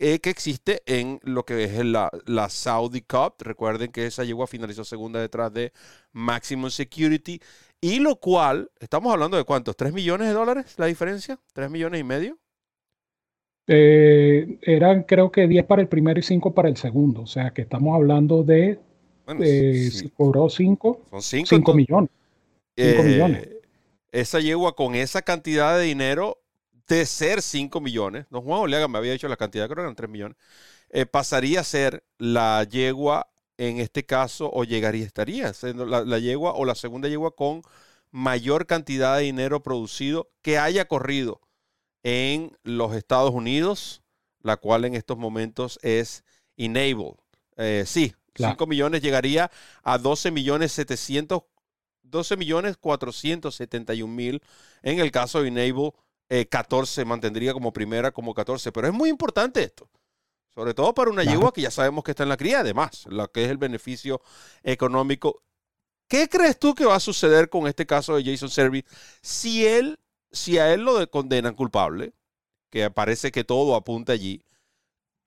eh, 0.04 0.18
que 0.18 0.30
existe 0.30 0.82
en 0.84 1.20
lo 1.22 1.44
que 1.44 1.62
es 1.62 1.84
la, 1.84 2.10
la, 2.26 2.48
Saudi 2.48 3.02
Cup. 3.02 3.34
Recuerden 3.38 3.92
que 3.92 4.04
esa 4.04 4.24
llegó 4.24 4.42
a 4.42 4.48
finalizar 4.48 4.84
segunda 4.84 5.20
detrás 5.20 5.52
de 5.52 5.72
Maximum 6.10 6.70
Security. 6.70 7.40
Y 7.80 8.00
lo 8.00 8.16
cual, 8.16 8.68
estamos 8.80 9.12
hablando 9.12 9.36
de 9.36 9.44
cuántos, 9.44 9.76
¿3 9.76 9.92
millones 9.92 10.26
de 10.26 10.34
dólares 10.34 10.74
la 10.76 10.86
diferencia? 10.86 11.38
¿3 11.54 11.70
millones 11.70 12.00
y 12.00 12.04
medio? 12.04 12.38
Eh, 13.68 14.58
eran 14.62 15.04
creo 15.04 15.30
que 15.30 15.46
10 15.46 15.66
para 15.66 15.82
el 15.82 15.86
primero 15.86 16.18
y 16.18 16.24
5 16.24 16.52
para 16.52 16.68
el 16.68 16.76
segundo. 16.76 17.22
O 17.22 17.26
sea 17.26 17.52
que 17.52 17.62
estamos 17.62 17.94
hablando 17.94 18.42
de, 18.42 18.80
bueno, 19.24 19.40
eh, 19.44 19.88
cobró 20.16 20.48
5, 20.48 21.00
5 21.20 21.74
millones. 21.74 22.10
5 22.76 23.02
eh, 23.02 23.02
millones. 23.04 23.48
Esa 24.10 24.40
yegua 24.40 24.74
con 24.74 24.96
esa 24.96 25.22
cantidad 25.22 25.78
de 25.78 25.84
dinero 25.84 26.41
de 26.96 27.06
ser 27.06 27.42
5 27.42 27.80
millones, 27.80 28.26
don 28.30 28.42
Juan 28.42 28.60
Oleaga 28.60 28.88
me 28.88 28.98
había 28.98 29.12
dicho 29.12 29.28
la 29.28 29.36
cantidad, 29.36 29.66
creo 29.66 29.76
que 29.76 29.82
eran 29.82 29.96
3 29.96 30.10
millones, 30.10 30.36
pasaría 31.10 31.60
a 31.60 31.64
ser 31.64 32.04
la 32.18 32.64
yegua 32.64 33.32
en 33.58 33.78
este 33.78 34.04
caso 34.04 34.50
o 34.52 34.64
llegaría, 34.64 35.06
estaría 35.06 35.52
siendo 35.52 35.86
la, 35.86 36.18
yegua 36.18 36.52
o 36.54 36.64
la 36.64 36.74
segunda 36.74 37.08
yegua 37.08 37.36
con 37.36 37.62
mayor 38.10 38.66
cantidad 38.66 39.16
de 39.16 39.24
dinero 39.24 39.62
producido 39.62 40.30
que 40.42 40.58
haya 40.58 40.86
corrido 40.86 41.40
en 42.02 42.56
los 42.64 42.94
Estados 42.94 43.30
Unidos, 43.30 44.02
la 44.40 44.56
cual 44.56 44.84
en 44.84 44.94
estos 44.94 45.16
momentos 45.16 45.78
es 45.82 46.24
Enable. 46.56 47.14
Eh, 47.56 47.84
sí, 47.86 48.14
5 48.34 48.66
millones 48.66 49.02
llegaría 49.02 49.50
a 49.82 49.98
12 49.98 50.30
millones 50.30 50.72
700, 50.72 51.42
12 52.02 52.36
millones 52.36 52.76
471 52.76 54.12
mil. 54.12 54.42
En 54.82 54.98
el 54.98 55.10
caso 55.10 55.40
de 55.40 55.48
Enable, 55.48 55.92
14 56.48 57.04
mantendría 57.04 57.52
como 57.52 57.72
primera, 57.72 58.10
como 58.10 58.32
14. 58.34 58.72
Pero 58.72 58.88
es 58.88 58.94
muy 58.94 59.10
importante 59.10 59.62
esto. 59.62 59.88
Sobre 60.54 60.74
todo 60.74 60.92
para 60.94 61.10
una 61.10 61.24
yegua 61.24 61.52
que 61.52 61.62
ya 61.62 61.70
sabemos 61.70 62.04
que 62.04 62.10
está 62.10 62.24
en 62.24 62.28
la 62.28 62.36
cría, 62.36 62.60
además, 62.60 63.06
lo 63.08 63.30
que 63.30 63.44
es 63.44 63.50
el 63.50 63.56
beneficio 63.56 64.20
económico. 64.62 65.42
¿Qué 66.08 66.28
crees 66.28 66.58
tú 66.58 66.74
que 66.74 66.84
va 66.84 66.96
a 66.96 67.00
suceder 67.00 67.48
con 67.48 67.66
este 67.66 67.86
caso 67.86 68.16
de 68.16 68.24
Jason 68.24 68.50
Service 68.50 68.86
si 69.22 69.66
él, 69.66 69.98
si 70.30 70.58
a 70.58 70.72
él 70.74 70.82
lo 70.82 71.10
condenan 71.10 71.54
culpable, 71.54 72.12
que 72.68 72.90
parece 72.90 73.32
que 73.32 73.44
todo 73.44 73.76
apunta 73.76 74.12
allí? 74.12 74.42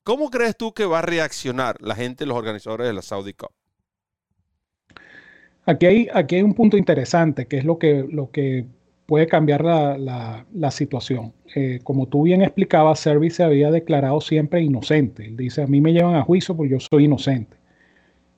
¿Cómo 0.03 0.29
crees 0.29 0.55
tú 0.55 0.73
que 0.73 0.85
va 0.85 0.99
a 0.99 1.01
reaccionar 1.01 1.81
la 1.81 1.95
gente, 1.95 2.27
los 2.27 2.37
organizadores 2.37 2.85
de 2.85 2.93
la 2.93 3.01
Saudi 3.01 3.33
Cup? 3.33 3.51
Aquí 5.65 5.87
hay, 5.87 6.07
aquí 6.13 6.35
hay 6.35 6.43
un 6.43 6.53
punto 6.53 6.77
interesante, 6.77 7.47
que 7.47 7.57
es 7.57 7.65
lo 7.65 7.79
que, 7.79 8.05
lo 8.07 8.29
que 8.29 8.67
puede 9.05 9.27
cambiar 9.27 9.63
la, 9.63 10.45
la, 10.53 10.71
situación. 10.71 11.33
Eh, 11.53 11.79
como 11.83 12.07
tú 12.07 12.23
bien 12.23 12.41
explicabas, 12.41 12.99
Service 12.99 13.37
se 13.37 13.43
había 13.43 13.71
declarado 13.71 14.19
siempre 14.21 14.61
inocente. 14.61 15.25
Él 15.25 15.37
dice, 15.37 15.61
a 15.61 15.67
mí 15.67 15.81
me 15.81 15.93
llevan 15.93 16.15
a 16.15 16.23
juicio 16.23 16.55
porque 16.55 16.71
yo 16.71 16.79
soy 16.79 17.05
inocente. 17.05 17.55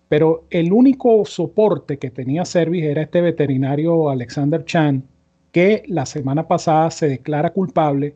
Pero 0.09 0.45
el 0.49 0.71
único 0.71 1.25
soporte 1.25 1.97
que 1.97 2.09
tenía 2.09 2.45
Service 2.45 2.89
era 2.89 3.01
este 3.01 3.21
veterinario 3.21 4.09
Alexander 4.09 4.63
Chan, 4.65 5.03
que 5.51 5.83
la 5.87 6.05
semana 6.05 6.47
pasada 6.47 6.91
se 6.91 7.09
declara 7.09 7.51
culpable 7.51 8.15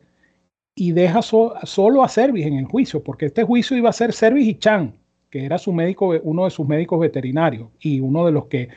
y 0.75 0.91
deja 0.91 1.21
solo 1.21 2.03
a 2.03 2.07
Service 2.07 2.47
en 2.47 2.55
el 2.55 2.65
juicio, 2.65 3.03
porque 3.03 3.27
este 3.27 3.43
juicio 3.43 3.77
iba 3.77 3.89
a 3.89 3.93
ser 3.93 4.13
Service 4.13 4.49
y 4.49 4.55
Chan, 4.55 4.93
que 5.29 5.45
era 5.45 5.57
su 5.57 5.73
médico, 5.73 6.13
uno 6.23 6.45
de 6.45 6.51
sus 6.51 6.67
médicos 6.67 6.99
veterinarios 6.99 7.69
y 7.79 7.99
uno 7.99 8.25
de 8.25 8.31
los 8.31 8.45
que 8.45 8.69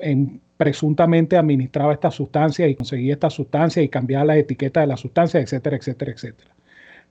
en 0.00 0.40
presuntamente 0.56 1.36
administraba 1.36 1.92
esta 1.92 2.10
sustancia 2.10 2.66
y 2.66 2.74
conseguía 2.74 3.14
esta 3.14 3.30
sustancia 3.30 3.82
y 3.82 3.88
cambiaba 3.88 4.24
la 4.24 4.36
etiqueta 4.36 4.80
de 4.80 4.86
la 4.86 4.96
sustancia, 4.96 5.40
etcétera, 5.40 5.76
etcétera, 5.76 6.12
etcétera. 6.12 6.50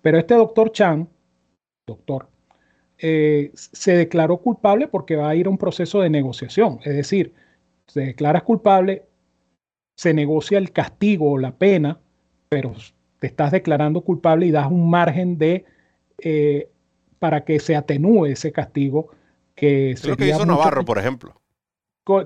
Pero 0.02 0.18
este 0.18 0.36
doctor 0.36 0.72
Chan, 0.72 1.08
doctor, 1.88 2.28
eh, 2.98 3.52
se 3.54 3.96
declaró 3.96 4.38
culpable 4.38 4.88
porque 4.88 5.16
va 5.16 5.30
a 5.30 5.36
ir 5.36 5.48
a 5.48 5.50
un 5.50 5.58
proceso 5.58 6.02
de 6.02 6.10
negociación. 6.10 6.80
Es 6.84 6.96
decir, 6.96 7.34
se 7.88 8.02
declara 8.02 8.42
culpable, 8.42 9.04
se 9.98 10.14
negocia 10.14 10.58
el 10.58 10.72
castigo 10.72 11.32
o 11.32 11.38
la 11.38 11.56
pena, 11.56 12.00
pero 12.50 12.74
te 13.20 13.28
estás 13.28 13.52
declarando 13.52 14.02
culpable 14.02 14.48
y 14.48 14.52
das 14.52 14.72
un 14.72 14.90
margen 14.90 15.38
de 15.38 15.66
eh, 16.18 16.70
para 17.20 17.44
que 17.44 17.60
se 17.60 17.76
atenúe 17.76 18.28
ese 18.28 18.52
castigo 18.52 19.10
que... 19.56 19.92
Es 19.92 20.06
lo 20.06 20.18
que 20.18 20.28
hizo 20.28 20.46
Navarro, 20.46 20.84
por 20.86 20.98
ejemplo. 20.98 21.42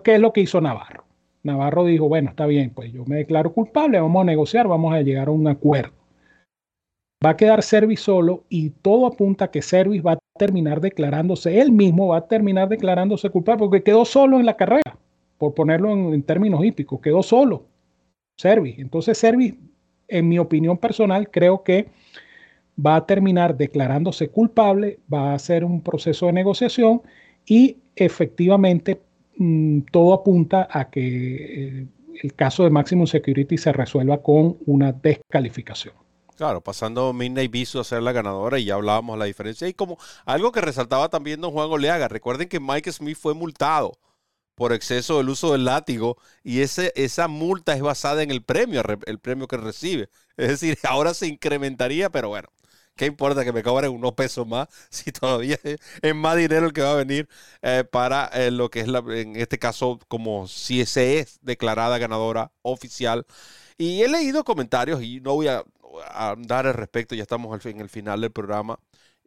¿Qué 0.04 0.16
es 0.16 0.20
lo 0.20 0.34
que 0.34 0.42
hizo 0.42 0.60
Navarro? 0.60 1.09
Navarro 1.44 1.86
dijo, 1.86 2.08
bueno, 2.08 2.30
está 2.30 2.46
bien, 2.46 2.72
pues 2.72 2.92
yo 2.92 3.06
me 3.06 3.18
declaro 3.18 3.54
culpable, 3.54 4.00
vamos 4.00 4.22
a 4.22 4.26
negociar, 4.26 4.68
vamos 4.68 4.94
a 4.94 5.02
llegar 5.02 5.28
a 5.28 5.32
un 5.32 5.48
acuerdo. 5.48 5.94
Va 7.26 7.32
a 7.32 7.38
quedar 7.38 7.64
Servis 7.64 8.00
solo 8.00 8.46
y 8.50 8.70
todo 8.70 9.06
apunta 9.06 9.46
a 9.46 9.52
que 9.52 9.62
Servis 9.62 10.06
va 10.06 10.14
a 10.14 10.20
terminar 10.38 10.80
declarándose, 10.80 11.60
él 11.60 11.72
mismo 11.72 12.10
va 12.10 12.18
a 12.18 12.28
terminar 12.28 12.70
declarándose 12.70 13.30
culpable 13.30 13.60
porque 13.60 13.84
quedó 13.84 14.06
solo 14.06 14.40
en 14.40 14.46
la 14.46 14.56
carrera, 14.56 14.98
por 15.38 15.54
ponerlo 15.54 15.92
en, 15.92 16.24
términos 16.24 16.64
hípicos, 16.64 17.02
quedó 17.02 17.22
solo 17.22 17.66
Servis. 18.38 18.80
Entonces 18.80 19.18
Servis, 19.18 19.56
en 20.08 20.30
mi 20.30 20.40
opinión 20.40 20.78
personal, 20.78 21.30
creo 21.30 21.64
que 21.64 21.88
va 22.86 22.96
a 22.96 23.06
terminar 23.06 23.58
declarándose 23.58 24.30
culpable, 24.30 25.00
va 25.14 25.32
a 25.32 25.36
hacer 25.36 25.66
un 25.66 25.82
proceso 25.82 26.28
de 26.28 26.34
negociación 26.34 27.02
y 27.46 27.78
efectivamente 27.96 29.02
mm, 29.40 29.82
todo 29.92 30.14
apunta 30.14 30.68
a 30.70 30.92
que 30.92 31.80
eh, 31.80 31.88
el 32.22 32.34
caso 32.36 32.64
de 32.64 32.70
Maximum 32.70 33.08
Security 33.08 33.58
se 33.58 33.72
resuelva 33.74 34.22
con 34.22 34.58
una 34.68 34.92
descalificación. 34.92 35.96
Claro, 36.40 36.62
pasando 36.62 37.12
Midnight 37.12 37.52
Visu 37.52 37.80
a 37.80 37.84
ser 37.84 38.02
la 38.02 38.14
ganadora 38.14 38.60
y 38.60 38.66
ya 38.66 38.76
hablábamos 38.76 39.16
de 39.16 39.20
la 39.20 39.26
diferencia. 39.26 39.68
Y 39.68 39.74
como 39.74 39.98
algo 40.26 40.52
que 40.52 40.62
resaltaba 40.62 41.10
también 41.10 41.42
don 41.42 41.52
Juan 41.52 41.70
Oleaga, 41.70 42.08
recuerden 42.08 42.48
que 42.48 42.62
Mike 42.62 42.92
Smith 42.94 43.18
fue 43.18 43.34
multado 43.34 43.98
por 44.56 44.74
exceso 44.74 45.18
del 45.18 45.30
uso 45.30 45.54
del 45.54 45.66
látigo 45.66 46.18
y 46.44 46.62
ese, 46.62 46.92
esa 46.96 47.28
multa 47.28 47.74
es 47.76 47.82
basada 47.82 48.24
en 48.24 48.32
el 48.32 48.44
premio, 48.44 48.82
el 49.06 49.20
premio 49.20 49.48
que 49.48 49.58
recibe. 49.58 50.10
Es 50.38 50.48
decir, 50.50 50.78
ahora 50.88 51.14
se 51.14 51.28
incrementaría, 51.28 52.10
pero 52.10 52.30
bueno, 52.30 52.50
¿qué 53.00 53.06
importa 53.06 53.46
que 53.46 53.54
me 53.54 53.64
cobren 53.64 53.92
unos 53.92 54.14
pesos 54.14 54.46
más 54.46 54.68
si 54.90 55.12
todavía 55.14 55.58
es 55.64 56.16
más 56.16 56.36
dinero 56.36 56.66
el 56.68 56.74
que 56.74 56.82
va 56.82 56.92
a 56.92 56.96
venir 56.96 57.30
eh, 57.62 57.86
para 57.90 58.28
eh, 58.34 58.52
lo 58.52 58.70
que 58.70 58.82
es, 58.82 58.90
la, 58.90 59.00
en 59.00 59.38
este 59.38 59.58
caso, 59.58 60.00
como 60.10 60.48
si 60.48 60.86
se 60.86 61.20
es 61.20 61.40
declarada 61.42 61.98
ganadora 61.98 62.52
oficial? 62.62 63.26
Y 63.78 64.04
he 64.04 64.10
leído 64.10 64.44
comentarios 64.44 65.02
y 65.02 65.22
no 65.22 65.34
voy 65.36 65.48
a 65.48 65.64
a 66.06 66.36
dar 66.38 66.68
al 66.68 66.74
respecto, 66.76 67.16
ya 67.16 67.24
estamos 67.24 67.66
en 67.66 67.80
el 67.80 67.90
final 67.90 68.22
del 68.22 68.32
programa 68.32 68.80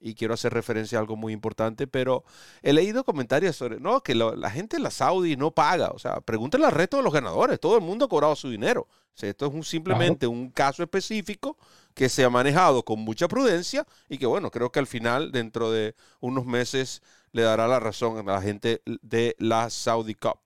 y 0.02 0.14
quiero 0.14 0.34
hacer 0.34 0.52
referencia 0.52 0.98
a 0.98 1.00
algo 1.00 1.16
muy 1.16 1.32
importante, 1.32 1.86
pero 1.86 2.24
he 2.60 2.72
leído 2.72 3.04
comentarios 3.04 3.56
sobre, 3.56 3.78
no, 3.78 4.02
que 4.02 4.14
la 4.14 4.50
gente 4.50 4.76
en 4.76 4.82
la 4.82 4.90
Saudi 4.90 5.36
no 5.36 5.52
paga, 5.52 5.90
o 5.90 5.98
sea, 5.98 6.20
pregúntenle 6.20 6.66
al 6.66 6.72
resto 6.72 6.96
de 6.96 7.04
los 7.04 7.12
ganadores, 7.12 7.60
todo 7.60 7.76
el 7.76 7.82
mundo 7.82 8.06
ha 8.06 8.08
cobrado 8.08 8.34
su 8.34 8.50
dinero. 8.50 8.88
esto 9.20 9.46
es 9.46 9.54
un, 9.54 9.62
simplemente 9.62 10.26
un 10.26 10.50
caso 10.50 10.82
específico 10.82 11.56
que 11.94 12.08
se 12.08 12.24
ha 12.24 12.30
manejado 12.30 12.84
con 12.84 12.98
mucha 13.00 13.28
prudencia 13.28 13.86
y 14.08 14.18
que 14.18 14.26
bueno, 14.26 14.50
creo 14.50 14.72
que 14.72 14.80
al 14.80 14.88
final, 14.88 15.30
dentro 15.30 15.70
de 15.70 15.94
unos 16.20 16.46
meses, 16.46 17.00
le 17.30 17.42
dará 17.42 17.68
la 17.68 17.78
razón 17.80 18.18
a 18.18 18.32
la 18.32 18.42
gente 18.42 18.82
de 18.84 19.36
la 19.38 19.70
Saudi 19.70 20.14
Cup. 20.14 20.40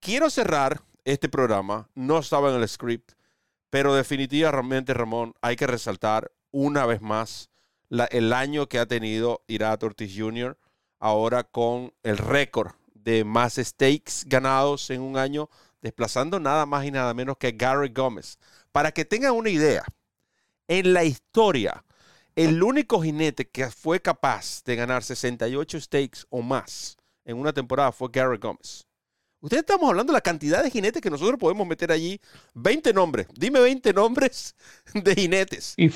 Quiero 0.00 0.30
cerrar 0.30 0.82
este 1.04 1.28
programa, 1.28 1.88
no 1.94 2.18
estaba 2.18 2.50
en 2.50 2.60
el 2.60 2.68
script, 2.68 3.12
pero 3.70 3.94
definitivamente, 3.94 4.94
Ramón, 4.94 5.34
hay 5.42 5.56
que 5.56 5.66
resaltar 5.66 6.32
una 6.50 6.86
vez 6.86 7.00
más 7.00 7.50
el 7.90 8.32
año 8.32 8.68
que 8.68 8.78
ha 8.78 8.86
tenido 8.86 9.42
Irat 9.46 9.82
Ortiz 9.82 10.14
Jr. 10.16 10.58
ahora 10.98 11.44
con 11.44 11.92
el 12.02 12.18
récord 12.18 12.72
de 12.94 13.24
más 13.24 13.54
stakes 13.54 14.24
ganados 14.26 14.90
en 14.90 15.00
un 15.00 15.16
año, 15.16 15.48
desplazando 15.80 16.38
nada 16.40 16.66
más 16.66 16.84
y 16.84 16.90
nada 16.90 17.14
menos 17.14 17.38
que 17.38 17.52
Gary 17.52 17.88
Gómez. 17.88 18.38
Para 18.72 18.92
que 18.92 19.04
tengan 19.04 19.32
una 19.32 19.50
idea, 19.50 19.84
en 20.66 20.92
la 20.92 21.04
historia, 21.04 21.84
el 22.36 22.62
único 22.62 23.02
jinete 23.02 23.48
que 23.48 23.70
fue 23.70 24.00
capaz 24.00 24.62
de 24.64 24.76
ganar 24.76 25.02
68 25.02 25.80
stakes 25.80 26.20
o 26.28 26.42
más 26.42 26.96
en 27.24 27.38
una 27.38 27.52
temporada 27.52 27.92
fue 27.92 28.08
Gary 28.12 28.38
Gómez. 28.38 28.86
Ustedes 29.40 29.60
estamos 29.62 29.88
hablando 29.88 30.12
de 30.12 30.16
la 30.16 30.20
cantidad 30.20 30.62
de 30.62 30.70
jinetes 30.70 31.00
que 31.00 31.10
nosotros 31.10 31.38
podemos 31.38 31.66
meter 31.66 31.92
allí. 31.92 32.20
20 32.54 32.92
nombres. 32.92 33.28
Dime 33.34 33.60
20 33.60 33.92
nombres 33.92 34.56
de 34.94 35.14
jinetes. 35.14 35.74
Y, 35.76 35.88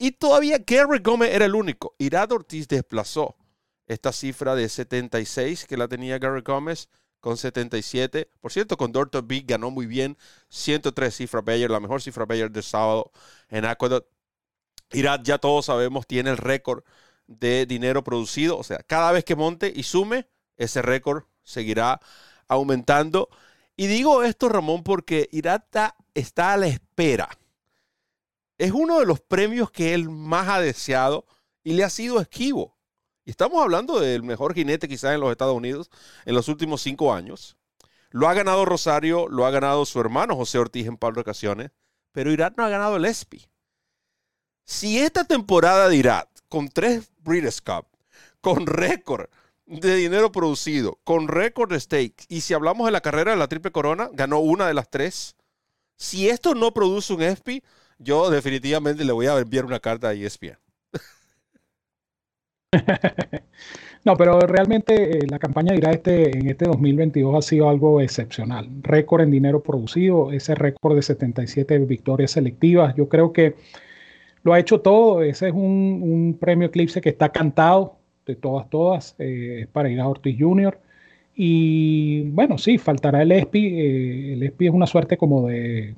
y 0.00 0.12
todavía 0.12 0.56
Gary 0.66 0.98
Gómez 1.00 1.34
era 1.34 1.44
el 1.44 1.54
único. 1.54 1.94
Irad 1.98 2.32
Ortiz 2.32 2.66
desplazó 2.66 3.36
esta 3.86 4.12
cifra 4.12 4.54
de 4.54 4.66
76 4.66 5.66
que 5.66 5.76
la 5.76 5.88
tenía 5.88 6.18
Gary 6.18 6.40
Gómez 6.40 6.88
con 7.20 7.36
77. 7.36 8.30
Por 8.40 8.50
cierto, 8.50 8.78
con 8.78 8.92
Dorto 8.92 9.22
Big 9.22 9.46
ganó 9.46 9.70
muy 9.70 9.84
bien. 9.84 10.16
103 10.48 11.14
cifra 11.14 11.42
Bayer, 11.42 11.70
la 11.70 11.80
mejor 11.80 12.00
cifra 12.00 12.24
Bayer 12.24 12.50
del 12.50 12.62
sábado 12.62 13.12
en 13.50 13.66
Aqueduct. 13.66 14.08
Irad, 14.92 15.20
ya 15.22 15.36
todos 15.36 15.66
sabemos, 15.66 16.06
tiene 16.06 16.30
el 16.30 16.38
récord 16.38 16.82
de 17.26 17.66
dinero 17.66 18.02
producido. 18.02 18.56
O 18.56 18.64
sea, 18.64 18.78
cada 18.78 19.12
vez 19.12 19.22
que 19.26 19.36
monte 19.36 19.70
y 19.74 19.82
sume, 19.82 20.30
ese 20.56 20.80
récord 20.80 21.24
seguirá 21.42 22.00
aumentando. 22.48 23.28
Y 23.76 23.86
digo 23.86 24.22
esto, 24.22 24.48
Ramón, 24.48 24.82
porque 24.82 25.28
Irata 25.30 25.94
está 26.14 26.54
a 26.54 26.56
la 26.56 26.68
espera. 26.68 27.28
Es 28.60 28.72
uno 28.72 29.00
de 29.00 29.06
los 29.06 29.20
premios 29.20 29.70
que 29.70 29.94
él 29.94 30.10
más 30.10 30.46
ha 30.48 30.60
deseado 30.60 31.24
y 31.64 31.72
le 31.72 31.82
ha 31.82 31.88
sido 31.88 32.20
esquivo. 32.20 32.76
Y 33.24 33.30
estamos 33.30 33.62
hablando 33.62 33.98
del 33.98 34.22
mejor 34.22 34.52
jinete 34.52 34.86
quizás 34.86 35.14
en 35.14 35.20
los 35.20 35.30
Estados 35.30 35.56
Unidos 35.56 35.88
en 36.26 36.34
los 36.34 36.46
últimos 36.48 36.82
cinco 36.82 37.14
años. 37.14 37.56
Lo 38.10 38.28
ha 38.28 38.34
ganado 38.34 38.66
Rosario, 38.66 39.28
lo 39.28 39.46
ha 39.46 39.50
ganado 39.50 39.86
su 39.86 39.98
hermano 39.98 40.36
José 40.36 40.58
Ortiz 40.58 40.86
en 40.86 40.98
par 40.98 41.14
de 41.14 41.22
ocasiones, 41.22 41.70
pero 42.12 42.32
Irat 42.32 42.58
no 42.58 42.66
ha 42.66 42.68
ganado 42.68 42.96
el 42.96 43.06
ESPI. 43.06 43.48
Si 44.66 44.98
esta 44.98 45.24
temporada 45.24 45.88
de 45.88 45.96
Irat, 45.96 46.28
con 46.50 46.68
tres 46.68 47.10
Breeders' 47.20 47.62
Cup, 47.62 47.86
con 48.42 48.66
récord, 48.66 49.30
de 49.64 49.96
dinero 49.96 50.32
producido, 50.32 51.00
con 51.04 51.28
récord 51.28 51.70
de 51.72 51.80
stake, 51.80 52.26
y 52.28 52.42
si 52.42 52.52
hablamos 52.52 52.84
de 52.84 52.92
la 52.92 53.00
carrera 53.00 53.30
de 53.30 53.38
la 53.38 53.48
Triple 53.48 53.72
Corona, 53.72 54.10
ganó 54.12 54.40
una 54.40 54.66
de 54.66 54.74
las 54.74 54.90
tres. 54.90 55.34
Si 55.96 56.28
esto 56.28 56.54
no 56.54 56.74
produce 56.74 57.14
un 57.14 57.22
ESPI, 57.22 57.62
yo 58.00 58.30
definitivamente 58.30 59.04
le 59.04 59.12
voy 59.12 59.26
a 59.26 59.38
enviar 59.38 59.64
una 59.64 59.78
carta 59.78 60.08
a 60.08 60.14
ESPN. 60.14 60.56
no, 64.04 64.16
pero 64.16 64.40
realmente 64.40 65.18
eh, 65.18 65.26
la 65.28 65.38
campaña 65.38 65.74
dirá 65.74 65.92
este, 65.92 66.36
en 66.36 66.48
este 66.48 66.64
2022 66.64 67.34
ha 67.36 67.42
sido 67.42 67.68
algo 67.68 68.00
excepcional. 68.00 68.68
Récord 68.82 69.22
en 69.22 69.30
dinero 69.30 69.62
producido, 69.62 70.32
ese 70.32 70.54
récord 70.54 70.96
de 70.96 71.02
77 71.02 71.78
victorias 71.80 72.32
selectivas. 72.32 72.94
Yo 72.96 73.08
creo 73.08 73.32
que 73.32 73.54
lo 74.42 74.54
ha 74.54 74.58
hecho 74.58 74.80
todo. 74.80 75.22
Ese 75.22 75.48
es 75.48 75.52
un, 75.52 76.00
un 76.02 76.38
premio 76.40 76.68
Eclipse 76.68 77.00
que 77.00 77.10
está 77.10 77.30
cantado 77.30 77.98
de 78.26 78.36
todas, 78.36 78.70
todas, 78.70 79.14
eh, 79.18 79.66
para 79.72 79.90
ir 79.90 80.00
a 80.00 80.08
Ortiz 80.08 80.36
Jr. 80.38 80.78
Y 81.34 82.22
bueno, 82.30 82.58
sí, 82.58 82.78
faltará 82.78 83.22
el 83.22 83.32
ESPI. 83.32 83.66
Eh, 83.66 84.32
el 84.34 84.42
ESPI 84.42 84.66
es 84.68 84.72
una 84.72 84.86
suerte 84.86 85.16
como 85.16 85.48
de 85.48 85.94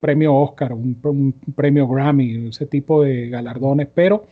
premio 0.00 0.34
Oscar, 0.34 0.72
un, 0.72 1.34
premio 1.54 1.88
Grammy, 1.88 2.48
ese 2.48 2.66
tipo 2.66 3.02
de 3.02 3.28
galardones, 3.28 3.88
pero 3.92 4.26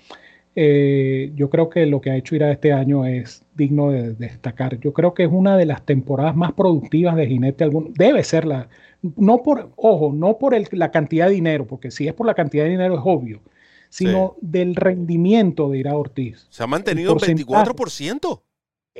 eh, 0.54 1.32
yo 1.34 1.50
creo 1.50 1.68
que 1.68 1.86
lo 1.86 2.00
que 2.00 2.10
ha 2.10 2.16
hecho 2.16 2.34
Ira 2.34 2.50
este 2.50 2.72
año 2.72 3.04
es 3.04 3.44
digno 3.54 3.90
de, 3.90 4.14
destacar. 4.14 4.78
Yo 4.80 4.92
creo 4.92 5.12
que 5.12 5.24
es 5.24 5.30
una 5.30 5.56
de 5.56 5.66
las 5.66 5.84
temporadas 5.84 6.36
más 6.36 6.52
productivas 6.52 7.16
de 7.16 7.26
Jinete 7.26 7.64
alguno. 7.64 7.90
Debe 7.94 8.22
ser 8.24 8.46
la, 8.46 8.68
no 9.16 9.42
por, 9.42 9.72
ojo, 9.76 10.12
no 10.14 10.38
por 10.38 10.56
la 10.72 10.90
cantidad 10.90 11.28
de 11.28 11.34
dinero, 11.34 11.66
porque 11.66 11.90
si 11.90 12.08
es 12.08 12.14
por 12.14 12.26
la 12.26 12.34
cantidad 12.34 12.64
de 12.64 12.70
dinero 12.70 12.94
es 12.94 13.02
obvio, 13.04 13.42
sino 13.88 14.36
del 14.40 14.76
rendimiento 14.76 15.68
de 15.70 15.78
Ira 15.78 15.96
Ortiz. 15.96 16.46
Se 16.50 16.62
ha 16.62 16.66
mantenido 16.66 17.12
un 17.12 17.18
24%. 17.18 18.40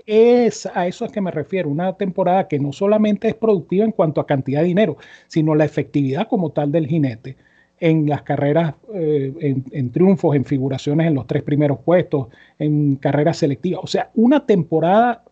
Es, 0.05 0.67
a 0.67 0.87
eso 0.87 1.07
es 1.07 1.13
que 1.13 1.21
me 1.21 1.31
refiero, 1.31 1.71
una 1.71 1.95
temporada 1.95 2.49
que 2.49 2.59
no 2.59 2.73
solamente 2.73 3.29
es 3.29 3.35
productiva 3.35 3.85
en 3.85 3.93
cuanto 3.93 4.21
a 4.21 4.27
cantidad 4.27 4.61
de 4.61 4.67
dinero, 4.67 4.99
sino 5.27 5.55
la 5.55 5.65
efectividad 5.65 6.29
como 6.29 6.51
tal 6.51 6.71
del 6.71 6.87
jinete 6.87 7.37
en 7.81 8.07
las 8.09 8.23
carreras, 8.23 8.75
eh, 8.95 9.33
en, 9.71 9.91
triunfos, 9.93 10.35
en 10.37 10.45
figuraciones 10.45 11.07
en 11.07 11.15
los 11.15 11.27
tres 11.27 11.43
primeros 11.43 11.79
puestos, 11.81 12.29
en 12.59 12.97
carreras 12.97 13.39
selectivas. 13.39 13.81
O 13.83 13.87
sea, 13.87 14.11
una 14.15 14.47
temporada, 14.47 15.25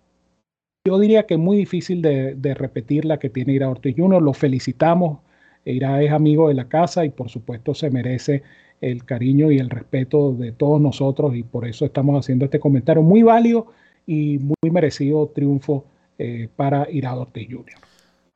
yo 0.86 0.98
diría 0.98 1.26
que 1.26 1.36
muy 1.36 1.56
difícil 1.56 2.02
de, 2.02 2.34
de 2.34 2.54
repetir 2.54 3.04
la 3.04 3.18
que 3.18 3.30
tiene 3.30 3.54
Ira 3.54 3.70
Ortiz 3.70 3.94
Jr. 3.96 4.22
Lo 4.22 4.34
felicitamos. 4.34 5.20
Ira 5.64 6.02
es 6.02 6.12
amigo 6.12 6.48
de 6.48 6.54
la 6.54 6.68
casa 6.68 7.04
y 7.04 7.10
por 7.10 7.30
supuesto 7.30 7.74
se 7.74 7.90
merece 7.90 8.42
el 8.80 9.04
cariño 9.04 9.50
y 9.50 9.58
el 9.58 9.70
respeto 9.70 10.34
de 10.34 10.52
todos 10.52 10.80
nosotros 10.80 11.34
y 11.34 11.42
por 11.42 11.66
eso 11.66 11.86
estamos 11.86 12.18
haciendo 12.18 12.44
este 12.44 12.60
comentario 12.60 13.02
muy 13.02 13.22
válido 13.22 13.68
y 14.07 14.38
muy 14.38 14.70
merecido 14.70 15.30
triunfo 15.34 15.84
eh, 16.18 16.48
para 16.55 16.90
Irado 16.90 17.22
Ortiz 17.22 17.48
Jr. 17.50 17.74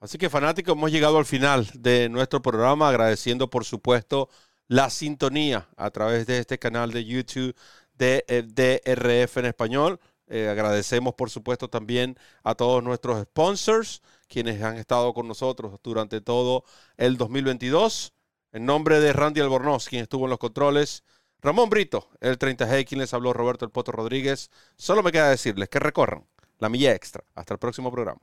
Así 0.01 0.17
que 0.19 0.31
fanáticos, 0.31 0.77
hemos 0.77 0.93
llegado 0.93 1.19
al 1.19 1.25
final 1.25 1.67
de 1.75 2.09
nuestro 2.09 2.41
programa 2.41 2.89
agradeciendo 2.89 3.51
por 3.51 3.65
supuesto 3.65 4.29
la 4.69 4.91
sintonía 4.91 5.69
a 5.77 5.91
través 5.91 6.27
de 6.27 6.39
este 6.39 6.59
canal 6.59 6.93
de 6.93 7.05
YouTube 7.05 7.55
de 7.95 8.25
DRF 8.27 9.39
en 9.39 9.47
español. 9.47 10.01
Eh, 10.29 10.49
agradecemos 10.49 11.15
por 11.15 11.31
supuesto 11.31 11.69
también 11.69 12.17
a 12.45 12.55
todos 12.55 12.85
nuestros 12.85 13.23
sponsors 13.23 14.03
quienes 14.29 14.63
han 14.63 14.77
estado 14.77 15.15
con 15.15 15.27
nosotros 15.27 15.81
durante 15.83 16.21
todo 16.21 16.65
el 16.97 17.17
2022. 17.17 18.13
En 18.53 18.67
nombre 18.67 19.01
de 19.01 19.13
Randy 19.13 19.41
Albornoz, 19.41 19.89
quien 19.89 20.03
estuvo 20.03 20.25
en 20.25 20.31
los 20.31 20.39
controles, 20.39 21.03
Ramón 21.41 21.71
Brito, 21.71 22.09
el 22.21 22.37
30G, 22.37 22.85
quien 22.85 23.01
les 23.01 23.15
habló 23.15 23.33
Roberto 23.33 23.65
El 23.65 23.71
Poto 23.71 23.93
Rodríguez. 23.93 24.51
Solo 24.77 25.05
me 25.05 25.13
queda 25.13 25.31
decirles 25.31 25.69
que 25.69 25.79
recorran 25.79 26.25
la 26.59 26.69
milla 26.69 26.93
extra. 26.95 27.23
Hasta 27.37 27.55
el 27.55 27.61
próximo 27.61 27.93
programa. 27.93 28.21